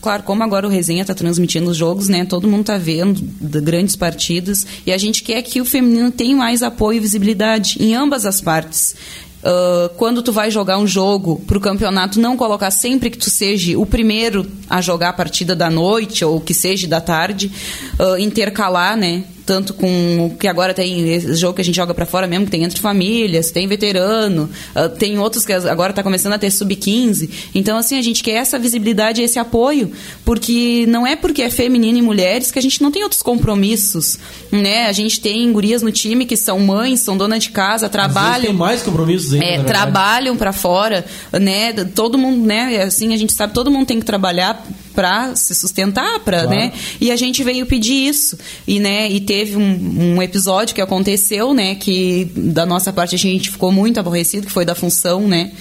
Claro, 0.00 0.24
como 0.24 0.42
agora 0.42 0.66
o 0.66 0.70
Resenha 0.70 1.02
está 1.02 1.14
transmitindo 1.14 1.70
os 1.70 1.76
jogos, 1.76 2.08
né? 2.08 2.24
Todo 2.24 2.48
mundo 2.48 2.62
está 2.62 2.76
vendo 2.76 3.20
de 3.20 3.60
grandes 3.60 3.94
partidas 3.94 4.66
e 4.84 4.92
a 4.92 4.98
gente 4.98 5.22
quer 5.22 5.42
que 5.42 5.60
o 5.60 5.64
feminino 5.64 6.10
tenha 6.10 6.36
mais 6.36 6.62
apoio 6.62 6.96
e 6.96 7.00
visibilidade 7.00 7.76
em 7.80 7.94
ambas 7.94 8.26
as 8.26 8.40
partes. 8.40 8.96
Ah, 9.42 9.90
quando 9.96 10.22
tu 10.22 10.32
vai 10.32 10.50
jogar 10.50 10.78
um 10.78 10.86
jogo 10.86 11.40
pro 11.46 11.60
campeonato, 11.60 12.20
não 12.20 12.36
colocar 12.36 12.70
sempre 12.70 13.10
que 13.10 13.18
tu 13.18 13.28
seja 13.28 13.78
o 13.78 13.84
primeiro 13.84 14.46
a 14.68 14.80
jogar 14.80 15.10
a 15.10 15.12
partida 15.12 15.54
da 15.56 15.68
noite 15.68 16.24
ou 16.24 16.40
que 16.40 16.54
seja 16.54 16.86
da 16.86 17.00
tarde, 17.00 17.50
ah, 17.98 18.20
intercalar, 18.20 18.96
né? 18.96 19.24
Tanto 19.44 19.74
com 19.74 20.26
o 20.26 20.36
que 20.36 20.46
agora 20.46 20.72
tem 20.72 21.12
esse 21.12 21.34
jogo 21.34 21.54
que 21.54 21.60
a 21.60 21.64
gente 21.64 21.74
joga 21.74 21.94
para 21.94 22.06
fora 22.06 22.26
mesmo, 22.26 22.44
que 22.44 22.50
tem 22.50 22.64
entre 22.64 22.80
famílias, 22.80 23.50
tem 23.50 23.66
veterano, 23.66 24.48
uh, 24.74 24.88
tem 24.88 25.18
outros 25.18 25.44
que 25.44 25.52
agora 25.52 25.90
está 25.90 26.02
começando 26.02 26.32
a 26.32 26.38
ter 26.38 26.50
sub-15. 26.50 27.28
Então, 27.54 27.76
assim, 27.76 27.98
a 27.98 28.02
gente 28.02 28.22
quer 28.22 28.32
essa 28.32 28.58
visibilidade 28.58 29.20
e 29.20 29.24
esse 29.24 29.38
apoio, 29.38 29.92
porque 30.24 30.84
não 30.88 31.06
é 31.06 31.16
porque 31.16 31.42
é 31.42 31.50
feminino 31.50 31.98
e 31.98 32.02
mulheres 32.02 32.50
que 32.50 32.58
a 32.58 32.62
gente 32.62 32.82
não 32.82 32.90
tem 32.90 33.02
outros 33.02 33.22
compromissos, 33.22 34.18
né? 34.50 34.86
A 34.86 34.92
gente 34.92 35.20
tem 35.20 35.52
gurias 35.52 35.82
no 35.82 35.90
time 35.90 36.24
que 36.24 36.36
são 36.36 36.58
mães, 36.58 37.00
são 37.00 37.16
donas 37.16 37.42
de 37.42 37.50
casa, 37.50 37.88
trabalham... 37.88 38.46
tem 38.46 38.54
mais 38.54 38.82
compromissos 38.82 39.34
ainda, 39.34 39.46
é, 39.46 39.62
Trabalham 39.62 40.36
para 40.36 40.52
fora, 40.52 41.04
né? 41.32 41.72
Todo 41.94 42.18
mundo, 42.18 42.46
né? 42.46 42.82
Assim, 42.82 43.12
a 43.12 43.16
gente 43.16 43.32
sabe, 43.32 43.52
todo 43.52 43.70
mundo 43.70 43.86
tem 43.86 43.98
que 43.98 44.06
trabalhar 44.06 44.64
para 44.94 45.34
se 45.34 45.54
sustentar, 45.54 46.20
para, 46.20 46.44
claro. 46.44 46.50
né? 46.50 46.72
E 47.00 47.10
a 47.10 47.16
gente 47.16 47.42
veio 47.42 47.66
pedir 47.66 48.08
isso 48.08 48.38
e, 48.66 48.78
né? 48.78 49.10
E 49.10 49.20
teve 49.20 49.56
um, 49.56 50.14
um, 50.16 50.22
episódio 50.22 50.74
que 50.74 50.80
aconteceu, 50.80 51.52
né? 51.52 51.74
Que 51.74 52.30
da 52.34 52.64
nossa 52.64 52.92
parte 52.92 53.14
a 53.14 53.18
gente 53.18 53.50
ficou 53.50 53.72
muito 53.72 53.98
aborrecido, 53.98 54.46
que 54.46 54.52
foi 54.52 54.64
da 54.64 54.74
função, 54.74 55.26
né? 55.26 55.52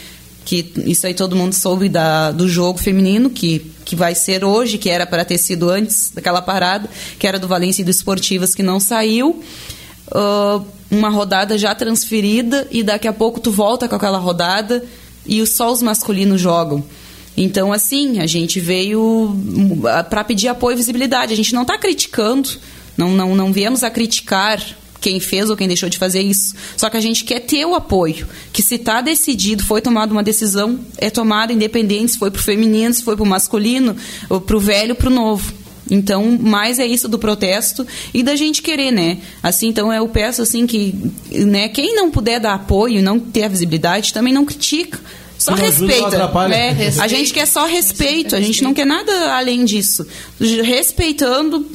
Que 0.44 0.72
isso 0.86 1.06
aí 1.06 1.14
todo 1.14 1.36
mundo 1.36 1.54
soube 1.54 1.88
da, 1.88 2.32
do 2.32 2.50
jogo 2.50 2.80
feminino 2.80 3.30
que 3.30 3.72
que 3.92 3.96
vai 3.96 4.16
ser 4.16 4.46
hoje, 4.46 4.78
que 4.78 4.90
era 4.90 5.06
para 5.06 5.26
ter 5.26 5.38
sido 5.38 5.70
antes 5.70 6.12
daquela 6.16 6.42
parada, 6.42 6.90
que 7.20 7.28
era 7.28 7.38
do 7.38 7.46
Valência 7.46 7.82
e 7.82 7.86
do 7.86 7.92
Esportivas 7.92 8.56
que 8.56 8.64
não 8.64 8.80
saiu. 8.80 9.44
Uh, 10.08 10.66
uma 10.90 11.10
rodada 11.10 11.58
já 11.58 11.76
transferida 11.76 12.66
e 12.72 12.84
daqui 12.84 13.06
a 13.06 13.12
pouco 13.12 13.42
tu 13.42 13.52
volta 13.52 13.90
com 13.90 13.96
aquela 13.96 14.18
rodada 14.18 14.84
e 15.26 15.46
só 15.46 15.72
os 15.72 15.82
masculinos 15.82 16.40
jogam. 16.40 16.84
Então, 17.36 17.72
assim, 17.72 18.20
a 18.20 18.28
gente 18.28 18.60
veio 18.60 19.36
para 20.10 20.24
pedir 20.24 20.48
apoio 20.48 20.76
e 20.76 20.78
visibilidade. 20.78 21.34
A 21.34 21.36
gente 21.36 21.54
não 21.54 21.62
está 21.62 21.78
criticando, 21.78 22.50
não, 22.98 23.12
não, 23.12 23.36
não 23.36 23.54
viemos 23.54 23.84
a 23.84 23.90
criticar 23.90 24.62
quem 25.00 25.20
fez 25.20 25.50
ou 25.50 25.58
quem 25.58 25.68
deixou 25.68 25.90
de 25.90 25.98
fazer 25.98 26.22
isso. 26.22 26.54
Só 26.78 26.90
que 26.90 26.96
a 26.96 27.02
gente 27.02 27.24
quer 27.24 27.40
ter 27.40 27.66
o 27.66 27.74
apoio. 27.74 28.28
Que 28.54 28.62
se 28.62 28.76
está 28.76 29.02
decidido, 29.02 29.64
foi 29.64 29.82
tomada 29.82 30.14
uma 30.14 30.22
decisão, 30.22 30.80
é 30.98 31.10
tomada 31.10 31.52
independente 31.52 32.12
se 32.12 32.20
foi 32.20 32.30
para 32.30 32.40
o 32.40 32.44
feminino, 32.44 32.94
se 32.94 33.04
foi 33.04 33.16
para 33.16 33.24
o 33.24 33.28
masculino, 33.28 33.96
para 34.46 34.56
o 34.56 34.60
velho, 34.60 34.94
para 34.94 35.08
o 35.08 35.14
novo. 35.14 35.62
Então, 35.90 36.38
mais 36.40 36.80
é 36.80 36.86
isso 36.86 37.10
do 37.10 37.18
protesto 37.18 37.86
e 38.14 38.22
da 38.22 38.36
gente 38.36 38.62
querer, 38.62 38.92
né? 38.92 39.18
Assim, 39.42 39.68
então 39.68 39.92
eu 39.92 40.08
peço 40.08 40.42
assim 40.42 40.68
que, 40.68 40.96
né, 41.32 41.68
quem 41.68 41.96
não 41.96 42.12
puder 42.12 42.40
dar 42.40 42.54
apoio, 42.54 43.02
não 43.02 43.20
ter 43.20 43.44
a 43.44 43.48
visibilidade, 43.48 44.14
também 44.14 44.32
não 44.32 44.46
critica 44.46 45.00
só 45.42 45.56
respeita. 45.56 46.28
Né? 46.48 46.94
A 47.00 47.08
gente 47.08 47.34
quer 47.34 47.48
só 47.48 47.66
respeito, 47.66 48.36
a 48.36 48.40
gente 48.40 48.64
não 48.64 48.76
quer 48.76 48.86
nada 48.86 49.36
além 49.36 49.66
disso. 49.66 50.06
Respeitando, 50.40 51.66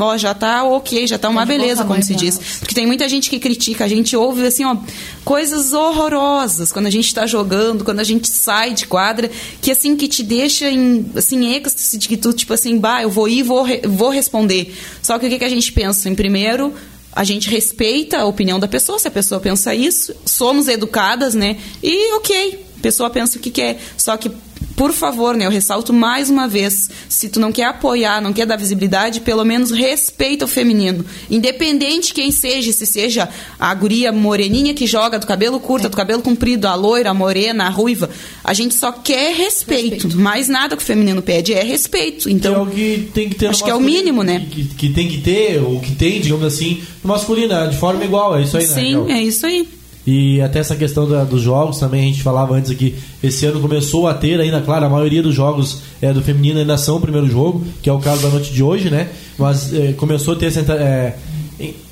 ó, 0.00 0.16
já 0.16 0.32
tá 0.32 0.62
ok, 0.62 1.08
já 1.08 1.18
tá 1.18 1.28
uma 1.28 1.44
beleza, 1.44 1.84
como 1.84 2.00
se 2.02 2.14
diz. 2.14 2.38
Porque 2.60 2.72
tem 2.72 2.86
muita 2.86 3.08
gente 3.08 3.28
que 3.28 3.40
critica, 3.40 3.84
a 3.84 3.88
gente 3.88 4.16
ouve 4.16 4.46
assim, 4.46 4.64
ó, 4.64 4.76
coisas 5.24 5.72
horrorosas 5.72 6.70
quando 6.70 6.86
a 6.86 6.90
gente 6.90 7.08
está 7.08 7.26
jogando, 7.26 7.84
quando 7.84 7.98
a 7.98 8.04
gente 8.04 8.28
sai 8.28 8.72
de 8.72 8.86
quadra, 8.86 9.28
que 9.60 9.72
assim, 9.72 9.96
que 9.96 10.06
te 10.06 10.22
deixa 10.22 10.70
em, 10.70 11.04
assim, 11.16 11.52
êxtase 11.52 11.98
de 11.98 12.06
que 12.06 12.16
tu, 12.16 12.32
tipo 12.32 12.52
assim, 12.52 12.78
bah, 12.78 13.02
eu 13.02 13.10
vou 13.10 13.28
ir, 13.28 13.42
vou, 13.42 13.66
vou 13.88 14.10
responder. 14.10 14.72
Só 15.02 15.18
que 15.18 15.26
o 15.26 15.28
que, 15.28 15.38
que 15.40 15.44
a 15.44 15.48
gente 15.48 15.72
pensa? 15.72 16.08
Em 16.08 16.14
primeiro, 16.14 16.72
a 17.16 17.24
gente 17.24 17.48
respeita 17.48 18.18
a 18.18 18.26
opinião 18.26 18.60
da 18.60 18.68
pessoa, 18.68 18.98
se 18.98 19.08
a 19.08 19.10
pessoa 19.10 19.40
pensa 19.40 19.74
isso, 19.74 20.14
somos 20.26 20.68
educadas, 20.68 21.34
né? 21.34 21.56
E 21.82 22.14
ok, 22.14 22.65
a 22.78 22.82
pessoa 22.82 23.10
pensa 23.10 23.38
o 23.38 23.40
que 23.40 23.50
quer. 23.50 23.78
Só 23.96 24.16
que, 24.16 24.30
por 24.76 24.92
favor, 24.92 25.34
né, 25.36 25.46
eu 25.46 25.50
ressalto 25.50 25.92
mais 25.92 26.28
uma 26.28 26.46
vez, 26.46 26.90
se 27.08 27.28
tu 27.28 27.40
não 27.40 27.50
quer 27.50 27.64
apoiar, 27.64 28.20
não 28.20 28.32
quer 28.32 28.46
dar 28.46 28.56
visibilidade, 28.56 29.20
pelo 29.20 29.44
menos 29.44 29.70
respeita 29.70 30.44
o 30.44 30.48
feminino. 30.48 31.04
Independente 31.30 32.12
quem 32.12 32.30
seja, 32.30 32.70
se 32.72 32.86
seja 32.86 33.28
a 33.58 33.74
guria 33.74 34.12
moreninha 34.12 34.74
que 34.74 34.86
joga 34.86 35.18
do 35.18 35.26
cabelo 35.26 35.58
curto, 35.58 35.86
é. 35.86 35.90
do 35.90 35.96
cabelo 35.96 36.22
comprido, 36.22 36.66
a 36.66 36.74
loira, 36.74 37.10
a 37.10 37.14
morena, 37.14 37.64
a 37.64 37.70
ruiva, 37.70 38.10
a 38.44 38.52
gente 38.52 38.74
só 38.74 38.92
quer 38.92 39.34
respeito. 39.34 39.94
respeito. 39.94 40.18
Mais 40.18 40.48
nada 40.48 40.76
que 40.76 40.82
o 40.82 40.86
feminino 40.86 41.22
pede 41.22 41.54
é 41.54 41.62
respeito. 41.62 42.28
Então, 42.28 42.54
é 42.54 42.58
o 42.58 42.66
que 42.66 43.10
tem 43.14 43.28
que 43.28 43.34
ter 43.34 43.46
acho 43.46 43.64
que 43.64 43.70
é 43.70 43.74
o 43.74 43.80
mínimo, 43.80 44.22
né? 44.22 44.46
Que, 44.50 44.64
que, 44.64 44.90
tem 44.90 45.08
que 45.08 45.18
ter, 45.18 45.62
ou 45.62 45.80
que 45.80 45.94
tem, 45.94 46.20
digamos 46.20 46.44
assim, 46.44 46.82
masculina, 47.02 47.66
de 47.66 47.78
forma 47.78 48.04
igual, 48.04 48.36
é 48.36 48.42
isso 48.42 48.56
aí, 48.56 48.66
né? 48.66 48.74
Sim, 48.74 49.10
é 49.10 49.22
isso 49.22 49.46
aí. 49.46 49.66
E 50.06 50.40
até 50.40 50.60
essa 50.60 50.76
questão 50.76 51.08
da, 51.08 51.24
dos 51.24 51.42
jogos 51.42 51.78
também, 51.78 52.02
a 52.02 52.06
gente 52.06 52.22
falava 52.22 52.54
antes 52.54 52.70
aqui, 52.70 52.94
esse 53.22 53.44
ano 53.44 53.60
começou 53.60 54.06
a 54.06 54.14
ter 54.14 54.38
ainda, 54.40 54.60
claro, 54.60 54.84
a 54.84 54.88
maioria 54.88 55.20
dos 55.20 55.34
jogos 55.34 55.80
é, 56.00 56.12
do 56.12 56.22
feminino 56.22 56.60
ainda 56.60 56.78
são 56.78 56.96
o 56.96 57.00
primeiro 57.00 57.28
jogo, 57.28 57.64
que 57.82 57.90
é 57.90 57.92
o 57.92 57.98
caso 57.98 58.22
da 58.22 58.28
noite 58.28 58.52
de 58.52 58.62
hoje, 58.62 58.88
né? 58.88 59.08
Mas 59.36 59.74
é, 59.74 59.92
começou 59.94 60.34
a 60.34 60.36
ter 60.36 60.46
essa 60.46 60.60
é, 60.60 61.14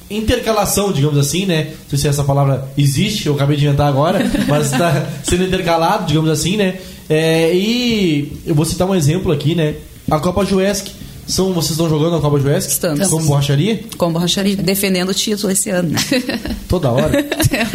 intercalação, 0.08 0.92
digamos 0.92 1.18
assim, 1.18 1.44
né? 1.44 1.64
Não 1.64 1.90
sei 1.90 1.98
se 1.98 2.08
essa 2.08 2.22
palavra 2.22 2.68
existe, 2.78 3.26
eu 3.26 3.34
acabei 3.34 3.56
de 3.56 3.66
inventar 3.66 3.88
agora, 3.88 4.20
mas 4.46 4.70
está 4.72 5.08
sendo 5.24 5.44
intercalado, 5.44 6.06
digamos 6.06 6.30
assim, 6.30 6.56
né? 6.56 6.76
É, 7.08 7.52
e 7.54 8.32
eu 8.46 8.54
vou 8.54 8.64
citar 8.64 8.88
um 8.88 8.94
exemplo 8.94 9.32
aqui, 9.32 9.56
né? 9.56 9.74
A 10.08 10.20
Copa 10.20 10.44
Juesc 10.44 10.92
são, 11.26 11.52
vocês 11.52 11.72
estão 11.72 11.88
jogando 11.88 12.12
na 12.12 12.20
Copa 12.20 12.38
Juesc? 12.38 12.70
Estamos. 12.70 13.08
Com 13.08 13.24
borracharia? 13.24 13.80
Com 13.96 14.12
borracharia. 14.12 14.56
Defendendo 14.56 15.10
o 15.10 15.14
título 15.14 15.52
esse 15.52 15.70
ano, 15.70 15.90
né? 15.90 15.98
Toda 16.68 16.90
hora. 16.90 17.12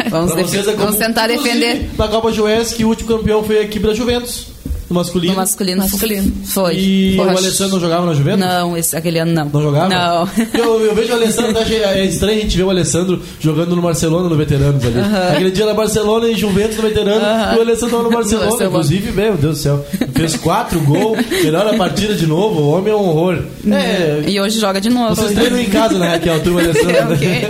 vamos, 0.08 0.32
é 0.32 0.62
vamos 0.74 0.96
tentar 0.96 1.26
defender. 1.26 1.90
Na 1.96 2.08
Copa 2.08 2.32
Juesc, 2.32 2.82
o 2.84 2.88
último 2.88 3.08
campeão 3.08 3.42
foi 3.42 3.58
a 3.58 3.62
equipe 3.62 3.86
da 3.86 3.94
Juventus. 3.94 4.49
No 4.90 4.96
masculino? 4.96 5.32
No 5.32 5.38
masculino. 5.38 5.82
masculino. 5.82 6.32
Foi. 6.46 6.74
E 6.76 7.16
o 7.16 7.22
Alessandro 7.22 7.74
não 7.74 7.80
jogava 7.80 8.06
na 8.06 8.12
Juventus? 8.12 8.40
Não, 8.40 8.76
esse, 8.76 8.96
aquele 8.96 9.20
ano 9.20 9.32
não. 9.32 9.44
Não 9.44 9.62
jogava? 9.62 9.88
Não. 9.88 10.28
Eu, 10.52 10.84
eu 10.84 10.94
vejo 10.94 11.12
o 11.12 11.14
Alessandro, 11.14 11.62
é 11.62 12.04
estranho 12.04 12.38
a 12.38 12.42
gente 12.42 12.56
ver 12.56 12.64
o 12.64 12.70
Alessandro 12.70 13.22
jogando 13.38 13.76
no 13.76 13.82
Barcelona 13.82 14.28
no 14.28 14.36
Veteranos 14.36 14.84
ali. 14.84 14.98
Uh 14.98 15.02
-huh. 15.02 15.32
Aquele 15.32 15.50
dia 15.52 15.64
na 15.64 15.74
Barcelona 15.74 16.28
e 16.28 16.34
Juventus 16.34 16.76
no 16.76 16.82
Veterano, 16.82 17.20
uh 17.20 17.22
-huh. 17.22 17.54
e 17.54 17.58
o 17.58 17.60
Alessandro 17.60 18.02
no 18.02 18.10
Barcelona. 18.10 18.50
Barcelona. 18.50 18.66
Inclusive, 18.66 19.12
meu 19.12 19.36
Deus 19.36 19.58
do 19.58 19.62
céu, 19.62 19.86
fez 20.12 20.36
quatro 20.36 20.80
gols, 20.80 21.18
melhor 21.42 21.66
a 21.66 21.76
partida 21.76 22.14
de 22.14 22.26
novo, 22.26 22.60
o 22.60 22.70
homem 22.70 22.92
é 22.92 22.96
um 22.96 23.08
horror. 23.08 23.38
É, 23.70 24.24
e 24.26 24.40
hoje 24.40 24.58
joga 24.58 24.80
de 24.80 24.90
novo. 24.90 25.14
Vocês 25.14 25.32
treinam 25.32 25.60
em 25.60 25.68
casa, 25.68 25.98
né, 25.98 26.18
que 26.18 26.28
é 26.28 26.34
o 26.34 26.40
turma 26.40 26.60
Alessandro. 26.62 27.14
Okay. 27.14 27.42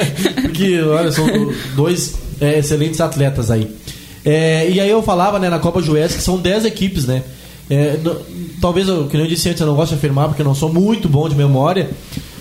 Porque, 0.43 0.81
olha, 0.83 1.11
são 1.11 1.27
dois 1.75 2.15
é, 2.41 2.59
excelentes 2.59 3.01
atletas 3.01 3.51
aí. 3.51 3.69
É, 4.25 4.69
e 4.71 4.81
aí 4.81 4.91
eu 4.91 5.03
falava, 5.03 5.39
né, 5.39 5.49
na 5.49 5.59
Copa 5.59 5.81
Jués 5.81 6.15
que 6.15 6.23
são 6.23 6.39
10 6.39 6.65
equipes, 6.65 7.07
né? 7.07 7.23
É, 7.69 7.99
talvez, 8.61 8.89
eu, 8.89 9.07
como 9.09 9.23
eu 9.23 9.29
disse 9.29 9.49
antes, 9.49 9.61
eu 9.61 9.67
não 9.67 9.77
gosto 9.77 9.91
de 9.91 9.99
afirmar 9.99 10.29
porque 10.29 10.43
eu 10.43 10.47
não 10.47 10.55
sou 10.55 10.73
muito 10.73 11.09
bom 11.09 11.29
de 11.29 11.37
memória, 11.37 11.91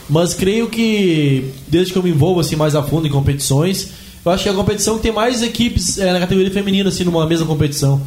mas 0.09 0.33
creio 0.33 0.67
que 0.67 1.51
desde 1.67 1.93
que 1.93 1.99
eu 1.99 2.03
me 2.03 2.09
envolvo 2.09 2.39
assim 2.39 2.55
mais 2.55 2.75
a 2.75 2.81
fundo 2.81 3.07
em 3.07 3.11
competições, 3.11 3.89
eu 4.25 4.31
acho 4.31 4.43
que 4.43 4.49
é 4.49 4.51
a 4.51 4.55
competição 4.55 4.97
que 4.97 5.03
tem 5.03 5.11
mais 5.11 5.41
equipes 5.43 5.99
é, 5.99 6.11
na 6.11 6.19
categoria 6.19 6.51
feminina 6.51 6.89
assim 6.89 7.03
numa 7.03 7.25
mesma 7.27 7.45
competição. 7.45 8.01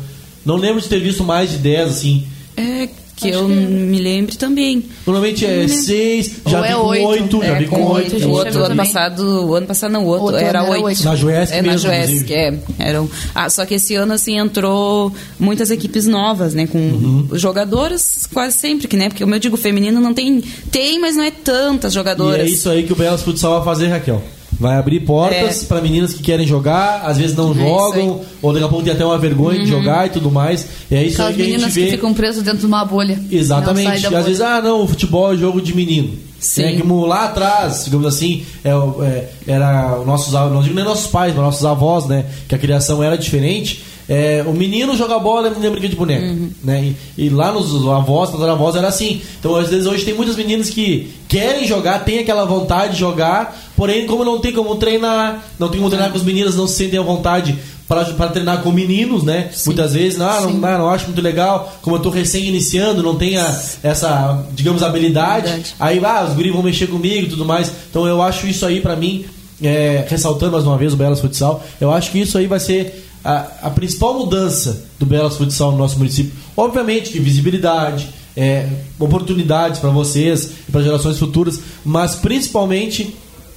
Não 0.44 0.56
lembro 0.56 0.80
de 0.80 0.88
ter 0.88 0.98
visto 0.98 1.22
mais 1.22 1.50
de 1.50 1.58
10 1.58 1.90
assim. 1.90 2.26
É, 2.56 2.88
que 3.22 3.30
Acho 3.30 3.38
eu 3.38 3.46
que... 3.46 3.54
me 3.54 3.98
lembre 4.00 4.36
também. 4.36 4.84
Normalmente 5.06 5.46
é 5.46 5.68
seis, 5.68 6.32
já 6.46 6.58
Ou 6.58 6.62
vi 6.62 6.68
é 6.68 6.74
com 6.74 7.06
oito, 7.06 7.44
já 7.44 7.54
vi 7.54 7.66
com 7.66 7.84
oito. 7.84 8.26
O 8.26 8.30
outro 8.30 8.64
ano 8.64 8.76
passado, 8.76 9.46
o 9.46 9.54
ano 9.54 9.66
passado 9.66 9.92
não, 9.92 10.04
o 10.04 10.08
outro, 10.08 10.26
outro 10.26 10.40
era 10.40 10.64
oito. 10.64 11.04
Na 11.04 11.14
Juesc 11.14 11.52
é, 11.52 11.62
mesmo, 11.62 11.88
na 11.88 12.04
Juesc, 12.04 12.32
é. 12.32 12.58
Eram, 12.78 13.08
ah, 13.34 13.48
só 13.48 13.64
que 13.64 13.74
esse 13.74 13.94
ano, 13.94 14.12
assim, 14.12 14.38
entrou 14.38 15.12
muitas 15.38 15.70
equipes 15.70 16.06
novas, 16.06 16.54
né, 16.54 16.66
com 16.66 16.78
uhum. 16.78 17.28
jogadoras 17.32 18.26
quase 18.32 18.58
sempre, 18.58 18.88
que, 18.88 18.96
né, 18.96 19.08
porque 19.08 19.22
como 19.22 19.34
eu 19.34 19.38
digo, 19.38 19.56
feminino 19.56 20.00
não 20.00 20.12
tem, 20.12 20.42
tem, 20.70 20.98
mas 21.00 21.16
não 21.16 21.24
é 21.24 21.30
tantas 21.30 21.92
jogadoras. 21.92 22.48
E 22.48 22.52
é 22.52 22.52
isso 22.52 22.68
aí 22.68 22.82
que 22.82 22.92
o 22.92 22.96
Belas 22.96 23.22
Futsal 23.22 23.56
vai 23.56 23.64
fazer, 23.64 23.88
Raquel. 23.88 24.22
Vai 24.58 24.76
abrir 24.76 25.00
portas 25.00 25.62
é. 25.62 25.66
para 25.66 25.80
meninas 25.80 26.12
que 26.12 26.22
querem 26.22 26.46
jogar, 26.46 27.02
às 27.04 27.18
vezes 27.18 27.36
não 27.36 27.52
é 27.52 27.54
jogam, 27.54 28.20
ou 28.40 28.52
daqui 28.52 28.64
a 28.64 28.68
pouco 28.68 28.84
tem 28.84 28.92
até 28.92 29.04
uma 29.04 29.18
vergonha 29.18 29.58
uhum. 29.58 29.64
de 29.64 29.70
jogar 29.70 30.06
e 30.06 30.10
tudo 30.10 30.30
mais. 30.30 30.66
É 30.90 31.02
isso 31.02 31.14
Aquelas 31.16 31.30
aí 31.30 31.34
que 31.36 31.42
a 31.42 31.44
gente 31.44 31.52
meninas 31.54 31.74
vê. 31.74 31.84
que 31.84 31.90
ficam 31.92 32.14
presas 32.14 32.42
dentro 32.42 32.60
de 32.60 32.66
uma 32.66 32.84
bolha. 32.84 33.20
Exatamente. 33.30 34.02
E 34.02 34.14
às 34.14 34.24
vezes, 34.24 34.40
ah, 34.40 34.60
não, 34.60 34.82
o 34.82 34.88
futebol 34.88 35.32
é 35.32 35.36
jogo 35.36 35.60
de 35.60 35.74
menino. 35.74 36.12
Sim. 36.42 36.64
É, 36.64 36.72
que 36.72 36.82
lá 36.82 37.26
atrás, 37.26 37.84
digamos 37.84 38.06
assim, 38.06 38.44
é, 38.64 38.70
é, 38.70 39.28
era 39.46 40.02
nossos, 40.04 40.32
não 40.32 40.60
digo 40.60 40.74
nem 40.74 40.84
nossos 40.84 41.06
pais, 41.06 41.32
mas 41.32 41.44
nossos 41.44 41.64
avós, 41.64 42.06
né? 42.06 42.26
Que 42.48 42.54
a 42.56 42.58
criação 42.58 43.02
era 43.02 43.16
diferente. 43.16 43.82
É, 44.12 44.44
o 44.46 44.52
menino 44.52 44.94
joga 44.94 45.18
bola, 45.18 45.48
a 45.48 45.50
menina 45.50 45.70
brinca 45.70 45.88
de 45.88 45.96
boneca. 45.96 46.26
Uhum. 46.26 46.50
Né? 46.62 46.92
E, 47.16 47.24
e, 47.24 47.30
lá 47.30 47.50
nos 47.50 47.74
avós, 47.88 48.30
nas 48.30 48.42
avós 48.42 48.76
era 48.76 48.88
assim. 48.88 49.22
Então, 49.40 49.56
às 49.56 49.70
vezes, 49.70 49.86
hoje 49.86 50.04
tem 50.04 50.12
muitas 50.12 50.36
meninas 50.36 50.68
que 50.68 51.14
querem 51.26 51.66
jogar, 51.66 52.04
têm 52.04 52.18
aquela 52.18 52.44
vontade 52.44 52.92
de 52.92 52.98
jogar, 52.98 53.58
porém, 53.74 54.06
como 54.06 54.22
não 54.22 54.38
tem 54.38 54.52
como 54.52 54.74
treinar, 54.74 55.42
não 55.58 55.70
tem 55.70 55.78
como 55.78 55.88
treinar 55.88 56.10
com 56.10 56.18
os 56.18 56.24
meninos, 56.24 56.54
não 56.54 56.66
se 56.66 56.74
sentem 56.74 57.00
à 57.00 57.02
vontade 57.02 57.56
para 57.88 58.28
treinar 58.28 58.60
com 58.62 58.70
meninos, 58.70 59.22
né? 59.22 59.48
Sim. 59.50 59.70
Muitas 59.70 59.94
vezes, 59.94 60.20
ah, 60.20 60.42
não, 60.42 60.50
não, 60.50 60.78
não, 60.78 60.90
acho 60.90 61.06
muito 61.06 61.22
legal, 61.22 61.72
como 61.80 61.96
eu 61.96 61.98
estou 61.98 62.12
recém 62.12 62.44
iniciando, 62.44 63.02
não 63.02 63.16
tenho 63.16 63.40
essa, 63.82 64.44
digamos, 64.52 64.82
habilidade. 64.82 65.46
Verdade. 65.46 65.74
Aí, 65.80 65.98
ah, 66.04 66.26
os 66.28 66.34
guris 66.34 66.52
vão 66.52 66.62
mexer 66.62 66.86
comigo 66.86 67.28
e 67.28 67.30
tudo 67.30 67.46
mais. 67.46 67.72
Então, 67.88 68.06
eu 68.06 68.20
acho 68.20 68.46
isso 68.46 68.66
aí, 68.66 68.78
para 68.82 68.94
mim, 68.94 69.24
é, 69.62 70.04
ressaltando 70.06 70.52
mais 70.52 70.66
uma 70.66 70.76
vez 70.76 70.92
o 70.92 70.96
Belas 70.96 71.18
Futsal, 71.18 71.64
eu 71.80 71.90
acho 71.90 72.10
que 72.10 72.20
isso 72.20 72.36
aí 72.36 72.46
vai 72.46 72.60
ser 72.60 73.08
a, 73.24 73.46
a 73.62 73.70
principal 73.70 74.14
mudança 74.14 74.84
do 74.98 75.06
Belas 75.06 75.36
Futsal 75.36 75.72
no 75.72 75.78
nosso 75.78 75.98
município, 75.98 76.32
obviamente 76.56 77.10
que 77.10 77.18
visibilidade, 77.18 78.08
é, 78.36 78.68
oportunidades 78.98 79.78
para 79.78 79.90
vocês 79.90 80.50
e 80.68 80.72
para 80.72 80.82
gerações 80.82 81.18
futuras, 81.18 81.60
mas 81.84 82.16
principalmente 82.16 83.14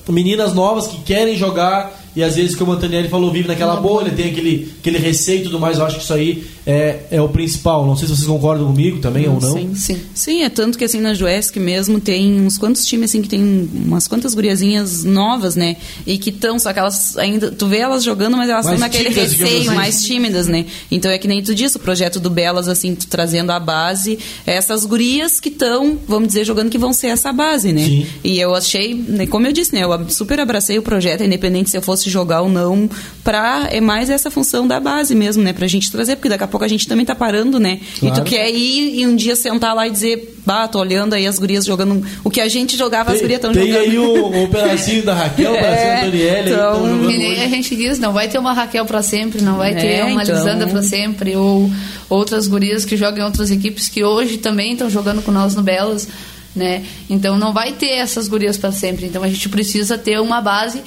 meninas 0.09 0.53
novas 0.53 0.88
que 0.88 0.97
querem 1.01 1.36
jogar 1.36 2.05
e 2.16 2.24
às 2.24 2.36
vezes, 2.36 2.55
como 2.55 2.72
o 2.72 2.76
Antonielli 2.76 3.09
falou, 3.09 3.32
vive 3.32 3.47
naquela 3.47 3.76
bolha, 3.76 4.11
tem 4.11 4.32
aquele, 4.32 4.72
aquele 4.80 4.97
receio 4.97 5.41
e 5.41 5.43
tudo 5.43 5.59
mais. 5.59 5.78
Eu 5.78 5.86
acho 5.86 5.97
que 5.97 6.03
isso 6.03 6.13
aí 6.13 6.45
é, 6.66 6.99
é 7.11 7.22
o 7.22 7.28
principal. 7.28 7.86
Não 7.86 7.95
sei 7.95 8.07
se 8.07 8.16
vocês 8.16 8.28
concordam 8.28 8.68
comigo 8.68 8.99
também 8.99 9.28
ou 9.28 9.39
não. 9.39 9.53
Sim, 9.53 9.76
sim. 9.76 10.01
Sim, 10.13 10.43
é 10.43 10.49
tanto 10.49 10.78
que 10.78 10.86
assim 10.86 11.01
na 11.01 11.13
Joesc 11.13 11.59
mesmo 11.59 11.99
tem 11.99 12.41
uns 12.41 12.57
quantos 12.57 12.86
times 12.86 13.11
assim 13.11 13.22
que 13.22 13.28
tem 13.28 13.70
umas 13.74 14.07
quantas 14.07 14.34
guriazinhas 14.34 15.03
novas, 15.03 15.55
né? 15.55 15.76
E 16.07 16.18
que 16.18 16.30
estão, 16.30 16.57
só 16.57 16.72
que 16.72 16.80
elas 16.80 17.18
ainda. 17.18 17.51
Tu 17.51 17.68
vê 17.68 17.80
elas 17.80 18.03
jogando, 18.03 18.38
mas 18.38 18.49
elas 18.49 18.66
estão 18.66 18.80
naquele 18.80 19.09
receio, 19.09 19.61
assim. 19.61 19.76
mais 19.76 20.03
tímidas, 20.05 20.47
né? 20.47 20.66
Então 20.89 21.11
é 21.11 21.18
que 21.18 21.28
nem 21.28 21.43
tu 21.43 21.53
disse, 21.53 21.76
o 21.76 21.80
projeto 21.80 22.20
do 22.20 22.30
Belas, 22.30 22.68
assim, 22.70 22.95
trazendo 22.95 23.51
a 23.51 23.59
base, 23.59 24.18
essas 24.45 24.86
gurias 24.86 25.39
que 25.39 25.49
estão, 25.49 25.99
vamos 26.07 26.30
dizer, 26.30 26.45
jogando 26.45 26.70
que 26.70 26.78
vão 26.78 26.93
ser 26.93 27.07
essa 27.07 27.34
base, 27.34 27.74
né? 27.74 27.86
Sim. 27.86 28.07
E 28.24 28.39
eu 28.39 28.55
achei, 28.55 28.93
né, 28.93 29.28
como 29.28 29.45
eu 29.45 29.51
disse, 29.51 29.74
né? 29.74 29.84
Eu 29.84 30.09
super 30.09 30.39
abracei 30.39 30.80
o 30.80 30.82
projeto, 30.82 31.24
independente 31.24 31.70
se 31.70 31.78
eu 31.78 31.82
fosse 31.82 32.05
jogar 32.10 32.41
ou 32.41 32.49
não, 32.49 32.89
pra. 33.24 33.68
É 33.72 33.82
mais 33.82 34.10
essa 34.10 34.30
função 34.30 34.68
da 34.68 34.80
base 34.80 35.16
mesmo, 35.16 35.43
né? 35.43 35.53
Pra 35.53 35.68
gente 35.68 35.91
trazer, 35.91 36.16
porque 36.16 36.30
daqui 36.30 36.43
a 36.43 36.47
pouco 36.47 36.64
a 36.64 36.68
gente 36.68 36.88
também 36.88 37.06
tá 37.06 37.16
parando, 37.16 37.60
né? 37.60 37.80
Claro. 37.99 38.16
E 38.16 38.20
tu 38.20 38.24
quer 38.24 38.49
ir 38.49 38.99
e 38.99 39.08
um 39.08 39.16
dia 39.16 39.36
sentar 39.36 39.76
lá 39.76 39.88
e 39.88 39.91
dizer, 39.91 40.36
bah, 40.45 40.68
tô 40.68 40.80
olhando 40.80 41.14
aí 41.14 41.26
as 41.26 41.39
gurias 41.39 41.66
jogando 41.66 42.06
o 42.24 42.30
que 42.30 42.39
a 42.39 42.47
gente 42.47 42.78
jogava, 42.78 43.12
tem, 43.12 43.16
as 43.16 43.22
gurias 43.22 43.38
estão 43.38 43.53
jogando. 43.53 43.72
Tem 43.72 43.82
aí 43.82 43.97
o, 43.97 44.43
o 44.43 44.47
pedacinho 44.47 45.03
da 45.03 45.14
Raquel, 45.14 45.51
o 45.51 45.56
pedacinho 45.56 45.88
é, 45.88 45.95
da 45.95 46.01
Daniela. 46.06 46.49
Então, 46.49 47.08
que 47.08 47.18
nem 47.18 47.43
a 47.43 47.47
gente 47.47 47.76
diz, 47.76 47.99
não 47.99 48.14
vai 48.14 48.28
ter 48.28 48.38
uma 48.38 48.53
Raquel 48.53 48.86
para 48.86 49.01
sempre, 49.01 49.41
não 49.41 49.58
vai 49.58 49.72
é, 49.72 49.76
ter 49.76 50.06
uma 50.06 50.24
então... 50.24 50.36
Lisandra 50.36 50.68
para 50.68 50.82
sempre, 50.84 51.36
ou 51.36 51.70
outras 52.10 52.47
gurias 52.47 52.86
que 52.86 52.95
jogam 52.95 53.20
em 53.20 53.26
outras 53.26 53.51
equipes 53.51 53.88
que 53.88 54.03
hoje 54.03 54.38
também 54.38 54.74
estão 54.74 54.89
jogando 54.89 55.22
com 55.22 55.32
nós 55.32 55.56
no 55.56 55.64
Belas. 55.64 56.08
Né? 56.56 56.86
Então 57.10 57.38
não 57.38 57.51
vai 57.51 57.74
ter 57.74 57.89
essas 57.89 58.30
gurias 58.30 58.58
para 58.58 58.72
sempre. 58.72 59.06
Então 59.06 59.22
a 59.22 59.28
gente 59.28 59.49
precisa 59.49 59.97
ter 59.97 60.22
uma 60.22 60.39
base 60.39 60.82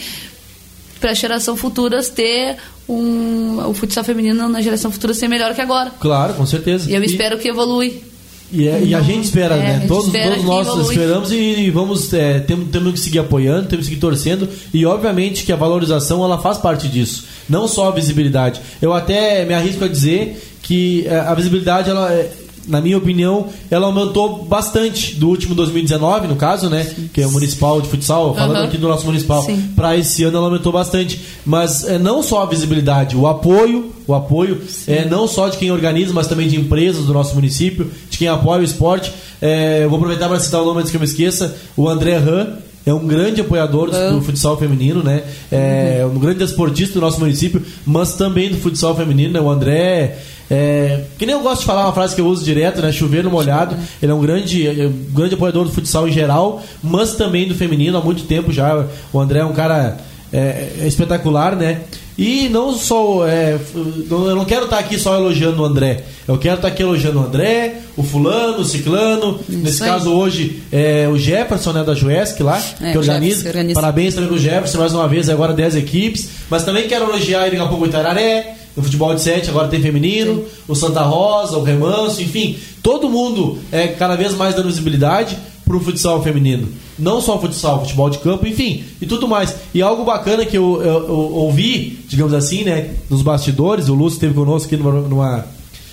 para 0.98 1.10
a 1.10 1.14
geração 1.14 1.56
futuras 1.56 2.08
ter 2.08 2.56
um, 2.88 3.58
o 3.68 3.74
futsal 3.74 4.02
feminino 4.02 4.48
na 4.48 4.62
geração 4.62 4.90
futura 4.90 5.14
ser 5.14 5.28
melhor 5.28 5.54
que 5.54 5.60
agora. 5.60 5.90
Claro, 6.00 6.34
com 6.34 6.46
certeza. 6.46 6.90
E 6.90 6.94
eu 6.94 7.02
e, 7.02 7.06
espero 7.06 7.38
que 7.38 7.48
evolui. 7.48 8.02
E, 8.50 8.66
é, 8.66 8.82
e, 8.82 8.94
a 8.94 9.00
gente 9.02 9.24
espera, 9.24 9.56
é, 9.56 9.58
né? 9.58 9.84
Todos, 9.86 10.06
espera 10.06 10.30
todos 10.30 10.44
nós 10.44 10.66
evolui. 10.66 10.94
esperamos 10.94 11.32
e, 11.32 11.36
e 11.36 11.70
vamos 11.70 12.12
é, 12.14 12.40
temos, 12.40 12.70
temos 12.70 12.92
que 12.94 13.00
seguir 13.00 13.18
apoiando, 13.18 13.68
temos 13.68 13.84
que 13.84 13.90
seguir 13.90 14.00
torcendo 14.00 14.48
e 14.72 14.86
obviamente 14.86 15.44
que 15.44 15.52
a 15.52 15.56
valorização 15.56 16.24
ela 16.24 16.38
faz 16.38 16.56
parte 16.56 16.88
disso, 16.88 17.26
não 17.46 17.68
só 17.68 17.88
a 17.88 17.90
visibilidade. 17.90 18.60
Eu 18.80 18.94
até 18.94 19.44
me 19.44 19.52
arrisco 19.52 19.84
a 19.84 19.88
dizer 19.88 20.42
que 20.62 21.06
é, 21.06 21.18
a 21.18 21.34
visibilidade 21.34 21.90
ela 21.90 22.10
é, 22.10 22.32
na 22.68 22.80
minha 22.80 22.96
opinião, 22.96 23.46
ela 23.70 23.86
aumentou 23.86 24.44
bastante 24.44 25.14
do 25.14 25.28
último 25.28 25.54
2019, 25.54 26.28
no 26.28 26.36
caso, 26.36 26.68
né? 26.68 26.86
Que 27.12 27.22
é 27.22 27.26
o 27.26 27.32
municipal 27.32 27.80
de 27.80 27.88
futsal, 27.88 28.34
falando 28.34 28.58
uhum. 28.58 28.64
aqui 28.64 28.76
do 28.76 28.86
nosso 28.86 29.06
municipal, 29.06 29.46
para 29.74 29.96
esse 29.96 30.22
ano 30.24 30.36
ela 30.36 30.46
aumentou 30.46 30.70
bastante. 30.70 31.20
Mas 31.44 31.84
é, 31.84 31.98
não 31.98 32.22
só 32.22 32.42
a 32.42 32.46
visibilidade, 32.46 33.16
o 33.16 33.26
apoio, 33.26 33.92
o 34.06 34.14
apoio 34.14 34.60
é 34.86 35.04
não 35.04 35.26
só 35.26 35.48
de 35.48 35.56
quem 35.56 35.70
organiza, 35.70 36.12
mas 36.12 36.26
também 36.26 36.48
de 36.48 36.56
empresas 36.56 37.06
do 37.06 37.12
nosso 37.12 37.34
município, 37.34 37.90
de 38.08 38.18
quem 38.18 38.28
apoia 38.28 38.60
o 38.60 38.64
esporte. 38.64 39.12
É, 39.40 39.84
eu 39.84 39.90
vou 39.90 39.96
aproveitar 39.96 40.28
para 40.28 40.38
citar 40.40 40.62
o 40.62 40.64
nome 40.64 40.80
antes 40.80 40.90
que 40.90 40.96
eu 40.96 41.00
me 41.00 41.06
esqueça, 41.06 41.56
o 41.76 41.88
André 41.88 42.16
Han, 42.16 42.58
é 42.86 42.94
um 42.94 43.06
grande 43.06 43.40
apoiador 43.40 43.90
do, 43.90 44.12
do 44.12 44.22
futsal 44.22 44.56
feminino, 44.56 45.02
né? 45.02 45.22
É 45.52 46.00
uhum. 46.02 46.16
um 46.16 46.18
grande 46.18 46.42
esportista 46.42 46.94
do 46.94 47.00
nosso 47.00 47.20
município, 47.20 47.62
mas 47.84 48.14
também 48.14 48.48
do 48.48 48.56
futsal 48.56 48.96
feminino, 48.96 49.34
né? 49.34 49.40
O 49.40 49.50
André 49.50 50.18
é, 50.50 51.04
que 51.18 51.26
nem 51.26 51.34
eu 51.34 51.42
gosto 51.42 51.60
de 51.60 51.66
falar 51.66 51.84
uma 51.84 51.92
frase 51.92 52.14
que 52.14 52.20
eu 52.20 52.26
uso 52.26 52.44
direto, 52.44 52.80
né? 52.80 52.90
Chover 52.90 53.22
no 53.22 53.30
molhado. 53.30 53.76
Ele 54.02 54.10
é 54.10 54.14
um 54.14 54.20
grande, 54.20 54.66
é 54.66 54.86
um 54.86 55.14
grande 55.14 55.34
apoiador 55.34 55.64
do 55.64 55.70
futsal 55.70 56.08
em 56.08 56.12
geral, 56.12 56.62
mas 56.82 57.14
também 57.14 57.46
do 57.46 57.54
feminino 57.54 57.98
há 57.98 58.00
muito 58.00 58.24
tempo 58.24 58.52
já. 58.52 58.86
O 59.12 59.20
André 59.20 59.40
é 59.40 59.44
um 59.44 59.52
cara 59.52 59.98
é, 60.32 60.70
é 60.80 60.86
espetacular, 60.86 61.54
né? 61.54 61.82
E 62.18 62.48
não 62.48 62.76
só. 62.76 63.28
É, 63.28 63.56
eu 63.74 64.34
não 64.34 64.44
quero 64.44 64.64
estar 64.64 64.78
aqui 64.78 64.98
só 64.98 65.16
elogiando 65.16 65.62
o 65.62 65.64
André. 65.64 66.02
Eu 66.26 66.36
quero 66.36 66.56
estar 66.56 66.66
aqui 66.66 66.82
elogiando 66.82 67.20
o 67.20 67.24
André, 67.24 67.76
o 67.96 68.02
fulano, 68.02 68.58
o 68.58 68.64
ciclano. 68.64 69.38
Isso 69.48 69.58
Nesse 69.58 69.82
aí. 69.84 69.88
caso, 69.88 70.12
hoje, 70.12 70.60
é, 70.72 71.08
o 71.08 71.16
Jefferson, 71.16 71.72
né, 71.72 71.84
da 71.84 71.94
Juesc 71.94 72.42
lá, 72.42 72.60
é, 72.80 72.90
que 72.90 72.98
organiza. 72.98 73.46
organiza. 73.46 73.80
Parabéns 73.80 74.14
também 74.14 74.28
pro 74.28 74.38
Jefferson, 74.38 74.78
mais 74.78 74.92
uma 74.92 75.06
vez, 75.06 75.28
agora 75.28 75.52
10 75.52 75.76
equipes. 75.76 76.28
Mas 76.50 76.64
também 76.64 76.88
quero 76.88 77.04
elogiar 77.04 77.46
ele 77.46 77.56
daqui 77.56 77.62
a 77.62 77.68
pouco 77.68 77.84
o 77.84 77.86
Itararé, 77.86 78.56
no 78.78 78.84
futebol 78.84 79.12
de 79.12 79.20
sete 79.20 79.50
agora 79.50 79.66
tem 79.66 79.82
feminino, 79.82 80.36
Sim. 80.36 80.46
o 80.68 80.74
Santa 80.76 81.02
Rosa, 81.02 81.58
o 81.58 81.64
Remanso, 81.64 82.22
enfim, 82.22 82.56
todo 82.80 83.10
mundo 83.10 83.58
é 83.72 83.88
cada 83.88 84.14
vez 84.14 84.34
mais 84.34 84.54
dando 84.54 84.68
visibilidade 84.68 85.36
para 85.64 85.76
o 85.76 85.80
futsal 85.80 86.22
feminino. 86.22 86.68
Não 86.96 87.20
só 87.20 87.36
o 87.36 87.40
futsal, 87.40 87.80
futebol 87.80 88.08
de 88.08 88.18
campo, 88.18 88.46
enfim, 88.46 88.84
e 89.02 89.06
tudo 89.06 89.26
mais. 89.26 89.52
E 89.74 89.82
algo 89.82 90.04
bacana 90.04 90.46
que 90.46 90.56
eu, 90.56 90.80
eu, 90.80 91.08
eu 91.08 91.14
ouvi, 91.14 91.98
digamos 92.06 92.32
assim, 92.32 92.62
né, 92.62 92.94
nos 93.10 93.20
bastidores, 93.20 93.88
o 93.88 93.94
Lúcio 93.94 94.14
esteve 94.14 94.34
conosco 94.34 94.72
aqui 94.72 94.80
numa, 94.80 95.00
numa 95.00 95.44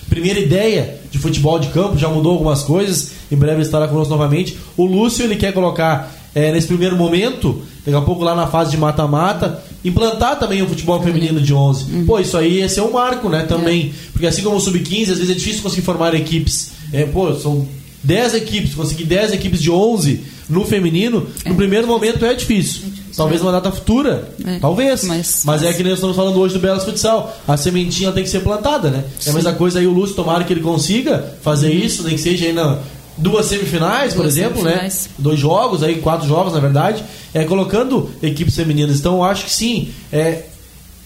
primeira 0.07 0.39
ideia 0.39 0.99
de 1.09 1.17
futebol 1.17 1.57
de 1.57 1.69
campo, 1.69 1.97
já 1.97 2.07
mudou 2.07 2.33
algumas 2.33 2.61
coisas, 2.61 3.13
em 3.31 3.35
breve 3.35 3.63
estará 3.63 3.87
conosco 3.87 4.13
novamente. 4.13 4.55
O 4.77 4.85
Lúcio, 4.85 5.25
ele 5.25 5.37
quer 5.37 5.51
colocar 5.53 6.15
é, 6.35 6.51
nesse 6.51 6.67
primeiro 6.67 6.95
momento, 6.95 7.63
daqui 7.85 7.97
a 7.97 8.01
pouco 8.01 8.23
lá 8.23 8.35
na 8.35 8.47
fase 8.47 8.71
de 8.71 8.77
mata-mata, 8.77 9.63
implantar 9.83 10.39
também 10.39 10.61
o 10.61 10.67
futebol 10.67 11.01
feminino 11.01 11.39
de 11.39 11.53
11. 11.53 11.91
Uhum. 11.91 12.05
Pô, 12.05 12.19
isso 12.19 12.35
aí 12.35 12.59
ia 12.59 12.69
ser 12.69 12.81
um 12.81 12.91
marco, 12.91 13.29
né, 13.29 13.43
também. 13.43 13.93
É. 13.93 14.11
Porque 14.11 14.25
assim 14.25 14.41
como 14.41 14.55
o 14.55 14.59
Sub-15, 14.59 15.11
às 15.11 15.17
vezes 15.17 15.29
é 15.29 15.33
difícil 15.33 15.61
conseguir 15.61 15.83
formar 15.83 16.13
equipes. 16.15 16.71
É, 16.91 17.05
pô, 17.05 17.33
são 17.35 17.67
10 18.03 18.35
equipes, 18.35 18.73
conseguir 18.73 19.05
10 19.05 19.33
equipes 19.33 19.61
de 19.61 19.69
11 19.69 20.21
no 20.49 20.65
feminino, 20.65 21.27
é. 21.43 21.49
no 21.49 21.55
primeiro 21.55 21.87
momento 21.87 22.25
é 22.25 22.33
difícil. 22.33 22.81
É 22.85 22.89
difícil 22.89 23.05
talvez 23.15 23.41
uma 23.41 23.51
data 23.51 23.71
futura, 23.71 24.29
é. 24.45 24.59
talvez. 24.59 25.03
Mas, 25.05 25.43
mas, 25.45 25.63
é 25.63 25.73
que 25.73 25.83
nós 25.83 25.93
estamos 25.93 26.15
falando 26.15 26.39
hoje 26.39 26.53
do 26.53 26.59
Belas 26.59 26.83
Futsal. 26.83 27.35
A 27.47 27.57
sementinha 27.57 28.11
tem 28.11 28.23
que 28.23 28.29
ser 28.29 28.41
plantada, 28.41 28.89
né? 28.89 29.03
Sim. 29.19 29.29
É 29.29 29.31
a 29.31 29.35
mesma 29.35 29.53
coisa 29.53 29.79
aí 29.79 29.87
o 29.87 29.91
Lúcio, 29.91 30.15
tomara 30.15 30.43
que 30.43 30.53
ele 30.53 30.61
consiga 30.61 31.35
fazer 31.41 31.69
uhum. 31.69 31.85
isso, 31.85 32.03
nem 32.03 32.15
que 32.15 32.21
seja 32.21 32.45
aí 32.45 32.53
na, 32.53 32.79
duas 33.17 33.45
semifinais, 33.45 34.13
por 34.13 34.25
exemplo, 34.25 34.63
né? 34.63 34.71
semifinais. 34.71 35.05
né? 35.07 35.15
Dois 35.19 35.39
jogos, 35.39 35.83
aí 35.83 35.95
quatro 35.95 36.27
jogos, 36.27 36.53
na 36.53 36.59
verdade, 36.59 37.03
é, 37.33 37.43
colocando 37.43 38.09
equipes 38.21 38.55
femininas. 38.55 38.99
Então, 38.99 39.15
eu 39.15 39.23
acho 39.23 39.45
que 39.45 39.51
sim. 39.51 39.89
É, 40.11 40.43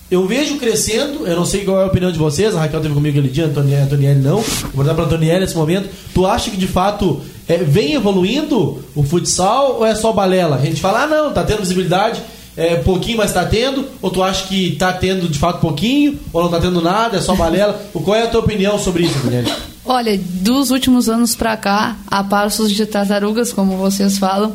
eu 0.09 0.25
vejo 0.25 0.57
crescendo, 0.57 1.27
eu 1.27 1.35
não 1.35 1.45
sei 1.45 1.63
qual 1.63 1.79
é 1.79 1.83
a 1.83 1.87
opinião 1.87 2.11
de 2.11 2.17
vocês, 2.17 2.55
a 2.55 2.61
Raquel 2.61 2.81
teve 2.81 2.95
comigo 2.95 3.17
aquele 3.17 3.31
dia, 3.31 3.45
a 3.45 3.47
Antonielli, 3.47 3.83
Antonielli 3.83 4.19
não. 4.19 4.43
Vou 4.73 4.83
dar 4.83 4.95
para 4.95 5.03
a 5.03 5.07
Antonielli 5.07 5.41
nesse 5.41 5.55
momento. 5.55 5.87
Tu 6.13 6.25
acha 6.25 6.49
que 6.49 6.57
de 6.57 6.65
fato 6.65 7.21
é, 7.47 7.57
vem 7.57 7.93
evoluindo 7.93 8.83
o 8.95 9.03
futsal 9.03 9.77
ou 9.77 9.85
é 9.85 9.93
só 9.93 10.11
balela? 10.11 10.55
A 10.55 10.65
gente 10.65 10.81
fala, 10.81 11.03
ah, 11.03 11.07
não, 11.07 11.31
tá 11.31 11.43
tendo 11.43 11.59
visibilidade, 11.59 12.23
é, 12.57 12.77
pouquinho, 12.77 13.17
mas 13.17 13.31
tá 13.31 13.45
tendo? 13.45 13.85
Ou 14.01 14.09
tu 14.09 14.23
acha 14.23 14.47
que 14.47 14.75
tá 14.77 14.91
tendo 14.91 15.29
de 15.29 15.37
fato 15.37 15.59
pouquinho, 15.59 16.19
ou 16.33 16.41
não 16.41 16.49
tá 16.49 16.59
tendo 16.59 16.81
nada, 16.81 17.17
é 17.17 17.21
só 17.21 17.35
balela? 17.35 17.79
Qual 17.93 18.15
é 18.15 18.23
a 18.23 18.27
tua 18.27 18.39
opinião 18.39 18.79
sobre 18.79 19.03
isso, 19.03 19.15
Antonielli? 19.19 19.68
Olha, 19.91 20.19
dos 20.23 20.69
últimos 20.69 21.09
anos 21.09 21.33
para 21.35 21.57
cá, 21.57 21.97
a 22.05 22.23
Passos 22.23 22.71
de 22.71 22.85
Tartarugas, 22.85 23.51
como 23.51 23.75
vocês 23.75 24.19
falam, 24.19 24.53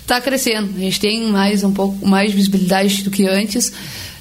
está 0.00 0.20
crescendo. 0.20 0.76
A 0.76 0.78
gente 0.78 1.00
tem 1.00 1.26
mais 1.26 1.64
um 1.64 1.72
pouco 1.72 2.06
mais 2.06 2.32
visibilidade 2.32 3.02
do 3.02 3.10
que 3.10 3.26
antes. 3.26 3.70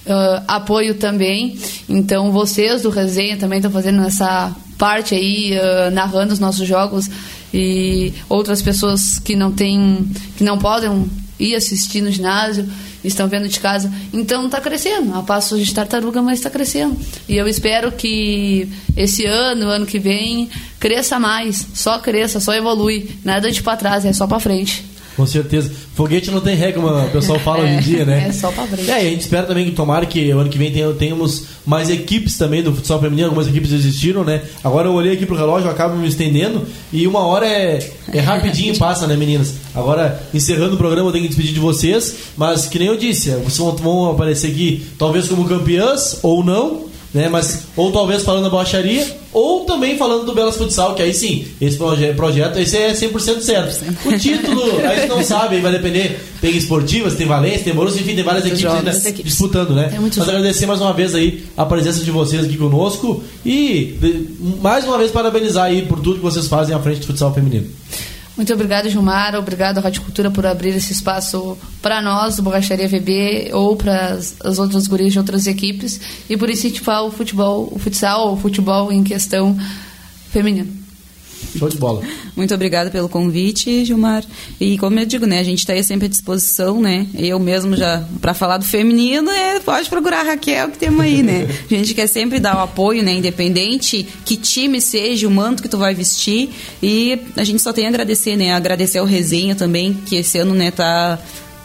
Uh, 0.07 0.41
apoio 0.47 0.95
também. 0.95 1.55
Então, 1.87 2.31
vocês 2.31 2.81
do 2.81 2.89
Resenha 2.89 3.37
também 3.37 3.59
estão 3.59 3.71
fazendo 3.71 4.01
essa 4.01 4.55
parte 4.75 5.13
aí, 5.13 5.51
uh, 5.55 5.91
narrando 5.91 6.33
os 6.33 6.39
nossos 6.39 6.67
jogos 6.67 7.11
e 7.53 8.11
outras 8.27 8.59
pessoas 8.59 9.19
que 9.19 9.35
não 9.35 9.51
têm, 9.51 10.09
que 10.35 10.43
não 10.43 10.57
podem 10.57 11.07
ir 11.39 11.55
assistir 11.55 12.01
no 12.01 12.11
ginásio 12.11 12.67
estão 13.03 13.27
vendo 13.27 13.47
de 13.47 13.59
casa. 13.59 13.91
Então 14.13 14.45
está 14.45 14.59
crescendo, 14.59 15.13
a 15.15 15.23
passos 15.23 15.65
de 15.65 15.73
tartaruga, 15.73 16.21
mas 16.21 16.39
está 16.39 16.49
crescendo. 16.49 16.97
E 17.27 17.35
eu 17.35 17.47
espero 17.47 17.91
que 17.91 18.67
esse 18.95 19.25
ano, 19.25 19.67
ano 19.67 19.85
que 19.85 19.99
vem, 19.99 20.49
cresça 20.79 21.19
mais, 21.19 21.67
só 21.73 21.99
cresça, 21.99 22.39
só 22.39 22.53
evolui. 22.53 23.09
Nada 23.23 23.51
de 23.51 23.61
para 23.61 23.77
trás, 23.77 24.05
é 24.05 24.13
só 24.13 24.25
para 24.27 24.39
frente. 24.39 24.94
Com 25.15 25.25
certeza. 25.25 25.71
Foguete 25.93 26.29
não 26.29 26.41
tem 26.41 26.55
ré, 26.55 26.71
como 26.71 26.87
o 26.87 27.09
pessoal 27.09 27.39
fala 27.39 27.59
é, 27.59 27.63
hoje 27.63 27.73
em 27.73 27.79
dia, 27.79 28.05
né? 28.05 28.27
É 28.27 28.31
só 28.31 28.51
pra 28.51 28.67
frente. 28.67 28.91
É, 28.91 29.03
e 29.03 29.07
a 29.07 29.09
gente 29.11 29.21
espera 29.21 29.45
também 29.45 29.65
que 29.65 29.71
tomara 29.71 30.05
que 30.05 30.33
o 30.33 30.39
ano 30.39 30.49
que 30.49 30.57
vem 30.57 30.71
tenhamos 30.97 31.45
mais 31.65 31.89
equipes 31.89 32.37
também 32.37 32.61
do 32.61 32.73
futsal 32.73 32.99
feminino, 32.99 33.27
algumas 33.27 33.47
equipes 33.47 33.71
existiram, 33.71 34.23
né? 34.23 34.41
Agora 34.63 34.87
eu 34.87 34.93
olhei 34.93 35.13
aqui 35.13 35.25
pro 35.25 35.35
relógio, 35.35 35.67
eu 35.67 35.71
acabo 35.71 35.95
me 35.95 36.07
estendendo 36.07 36.65
e 36.91 37.07
uma 37.07 37.25
hora 37.25 37.47
é, 37.47 37.91
é 38.13 38.19
rapidinho 38.19 38.77
passa, 38.77 39.07
né, 39.07 39.15
meninas? 39.15 39.55
Agora, 39.73 40.21
encerrando 40.33 40.75
o 40.75 40.77
programa, 40.77 41.07
eu 41.07 41.11
tenho 41.13 41.23
que 41.23 41.29
despedir 41.29 41.53
de 41.53 41.59
vocês, 41.59 42.15
mas 42.35 42.65
que 42.65 42.77
nem 42.77 42.89
eu 42.89 42.97
disse, 42.97 43.29
vocês 43.31 43.57
vão 43.79 44.11
aparecer 44.11 44.51
aqui 44.51 44.85
talvez 44.97 45.27
como 45.27 45.45
campeãs 45.45 46.19
ou 46.21 46.43
não, 46.43 46.85
né? 47.15 47.29
Mas, 47.29 47.61
ou 47.77 47.93
talvez 47.93 48.23
falando 48.23 48.43
da 48.43 48.49
baixaria, 48.49 49.07
ou 49.31 49.61
também 49.61 49.97
falando 49.97 50.25
do 50.25 50.33
Belas 50.33 50.57
Futsal, 50.57 50.93
que 50.95 51.01
aí 51.01 51.13
sim, 51.13 51.47
esse 51.61 51.77
proje 51.77 52.13
projeto 52.13 52.59
esse 52.59 52.75
é 52.75 52.91
100% 52.91 53.39
certo. 53.39 53.85
O 54.05 54.17
título, 54.17 54.61
a 54.85 54.95
gente 54.95 55.07
não 55.07 55.23
sabe, 55.23 55.61
vai 55.61 55.71
depender. 55.71 56.19
Tem 56.41 56.55
esportivas, 56.57 57.15
tem 57.15 57.25
Valência, 57.25 57.63
tem 57.63 57.73
Borussia, 57.73 58.01
enfim, 58.01 58.15
tem 58.15 58.23
várias 58.23 58.45
equipes, 58.45 58.65
ainda 58.65 58.91
disputando, 59.23 59.73
né? 59.73 59.93
É 59.95 59.99
Mas 59.99 60.19
agradecer 60.19 60.65
mais 60.65 60.81
uma 60.81 60.91
vez 60.91 61.15
aí 61.15 61.45
a 61.55 61.65
presença 61.65 62.03
de 62.03 62.11
vocês 62.11 62.43
aqui 62.43 62.57
conosco 62.57 63.23
e 63.45 63.97
mais 64.61 64.83
uma 64.83 64.97
vez 64.97 65.09
parabenizar 65.09 65.65
aí 65.65 65.83
por 65.83 66.01
tudo 66.01 66.15
que 66.15 66.23
vocês 66.23 66.47
fazem 66.47 66.75
à 66.75 66.79
frente 66.79 66.99
do 66.99 67.07
futsal 67.07 67.33
feminino. 67.33 67.67
Muito 68.35 68.53
obrigado, 68.53 68.89
Gilmar. 68.89 69.33
Obrigado, 69.35 69.79
Rádio 69.79 70.01
Cultura, 70.01 70.29
por 70.29 70.45
abrir 70.45 70.75
esse 70.75 70.91
espaço 70.91 71.57
para 71.81 72.01
nós, 72.01 72.35
do 72.35 72.43
Borracharia 72.43 72.87
VB, 72.87 73.51
ou 73.53 73.75
para 73.75 74.13
as 74.13 74.59
outras 74.59 74.87
gurias 74.87 75.13
de 75.13 75.19
outras 75.19 75.47
equipes, 75.47 76.01
e 76.29 76.35
por 76.35 76.49
incentivar 76.49 77.03
o 77.03 77.11
futebol, 77.11 77.69
o 77.71 77.79
futsal, 77.79 78.33
o 78.33 78.37
futebol 78.37 78.91
em 78.91 79.03
questão 79.03 79.57
feminino. 80.31 80.84
Show 81.57 81.69
de 81.69 81.77
bola. 81.77 82.01
Muito 82.35 82.53
obrigada 82.53 82.89
pelo 82.89 83.07
convite, 83.07 83.85
Gilmar. 83.85 84.23
E 84.59 84.77
como 84.77 84.99
eu 84.99 85.05
digo, 85.05 85.25
né, 85.25 85.39
a 85.39 85.43
gente 85.43 85.59
está 85.59 85.73
aí 85.73 85.83
sempre 85.83 86.07
à 86.07 86.09
disposição, 86.09 86.81
né? 86.81 87.07
Eu 87.13 87.39
mesmo 87.39 87.75
já, 87.75 88.03
para 88.21 88.33
falar 88.33 88.57
do 88.57 88.65
feminino, 88.65 89.29
é, 89.29 89.59
pode 89.59 89.89
procurar 89.89 90.21
a 90.21 90.23
Raquel 90.23 90.69
que 90.69 90.77
temos 90.77 91.01
aí, 91.01 91.23
né? 91.23 91.47
A 91.69 91.73
gente 91.73 91.93
quer 91.93 92.07
sempre 92.07 92.39
dar 92.39 92.57
o 92.57 92.61
apoio, 92.61 93.03
né? 93.03 93.13
Independente 93.13 94.07
que 94.25 94.35
time 94.35 94.81
seja, 94.81 95.27
o 95.27 95.31
manto 95.31 95.63
que 95.63 95.69
tu 95.69 95.77
vai 95.77 95.93
vestir. 95.93 96.49
E 96.81 97.19
a 97.35 97.43
gente 97.43 97.61
só 97.61 97.71
tem 97.71 97.85
a 97.85 97.89
agradecer, 97.89 98.35
né? 98.35 98.53
Agradecer 98.53 98.99
ao 98.99 99.05
Resenha 99.05 99.55
também, 99.55 99.93
que 99.93 100.15
esse 100.15 100.37
ano, 100.37 100.53
né, 100.53 100.71
tá 100.71 101.19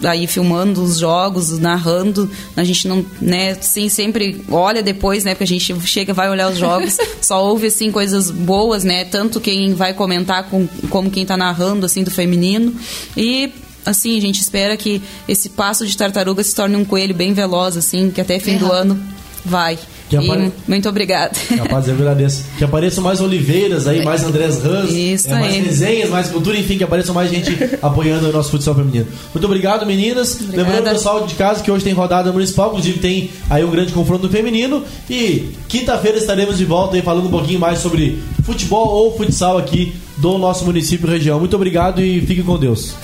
aí 0.04 0.26
filmando 0.26 0.82
os 0.82 0.98
jogos, 0.98 1.58
narrando. 1.58 2.30
A 2.56 2.64
gente 2.64 2.88
não, 2.88 3.04
né, 3.20 3.54
sim, 3.54 3.88
sempre 3.88 4.44
olha 4.50 4.82
depois, 4.82 5.24
né, 5.24 5.34
porque 5.34 5.44
a 5.44 5.46
gente 5.46 5.78
chega 5.86 6.12
vai 6.12 6.30
olhar 6.30 6.50
os 6.50 6.58
jogos, 6.58 6.96
só 7.20 7.44
ouve 7.44 7.66
assim 7.68 7.90
coisas 7.90 8.30
boas, 8.30 8.84
né, 8.84 9.04
tanto 9.04 9.40
quem 9.40 9.74
vai 9.74 9.94
comentar 9.94 10.44
com, 10.44 10.66
como 10.88 11.10
quem 11.10 11.22
está 11.22 11.36
narrando 11.36 11.86
assim 11.86 12.02
do 12.02 12.10
feminino. 12.10 12.74
E 13.16 13.52
assim, 13.84 14.16
a 14.16 14.20
gente 14.20 14.40
espera 14.40 14.76
que 14.76 15.02
esse 15.28 15.50
passo 15.50 15.86
de 15.86 15.96
tartaruga 15.96 16.42
se 16.42 16.54
torne 16.54 16.76
um 16.76 16.84
coelho 16.84 17.14
bem 17.14 17.32
veloz 17.32 17.76
assim, 17.76 18.10
que 18.10 18.20
até 18.20 18.38
fim 18.38 18.56
do 18.56 18.70
ano 18.70 19.00
vai. 19.44 19.78
Que 20.10 20.16
apare... 20.16 20.52
Muito 20.66 20.88
obrigada. 20.88 21.32
Capaz, 21.56 21.86
eu 21.86 21.94
agradeço. 21.94 22.44
Que 22.58 22.64
apareçam 22.64 23.02
mais 23.02 23.20
Oliveiras 23.20 23.86
aí, 23.86 24.04
mais 24.04 24.24
Andrés 24.24 24.60
Rans, 24.60 24.90
é, 24.92 25.30
mais 25.30 25.54
aí. 25.54 25.60
resenhas, 25.60 26.10
mais 26.10 26.28
cultura, 26.28 26.58
enfim, 26.58 26.76
que 26.76 26.82
apareçam 26.82 27.14
mais 27.14 27.30
gente 27.30 27.56
apoiando 27.80 28.28
o 28.28 28.32
nosso 28.32 28.50
futsal 28.50 28.74
feminino. 28.74 29.06
Muito 29.32 29.44
obrigado, 29.44 29.86
meninas. 29.86 30.34
Obrigada. 30.34 30.62
Lembrando 30.62 30.88
o 30.88 30.90
pessoal 30.90 31.26
de 31.26 31.34
casa 31.36 31.62
que 31.62 31.70
hoje 31.70 31.84
tem 31.84 31.92
rodada 31.92 32.32
municipal, 32.32 32.70
inclusive 32.70 32.98
tem 32.98 33.30
aí 33.48 33.64
um 33.64 33.70
grande 33.70 33.92
confronto 33.92 34.28
feminino. 34.28 34.82
E 35.08 35.50
quinta-feira 35.68 36.18
estaremos 36.18 36.58
de 36.58 36.64
volta 36.64 36.96
aí 36.96 37.02
falando 37.02 37.26
um 37.26 37.30
pouquinho 37.30 37.60
mais 37.60 37.78
sobre 37.78 38.18
futebol 38.42 38.88
ou 38.88 39.16
futsal 39.16 39.56
aqui 39.56 39.92
do 40.16 40.36
nosso 40.38 40.64
município 40.64 41.08
e 41.08 41.12
região. 41.12 41.38
Muito 41.38 41.54
obrigado 41.54 42.02
e 42.02 42.20
fique 42.22 42.42
com 42.42 42.58
Deus. 42.58 42.96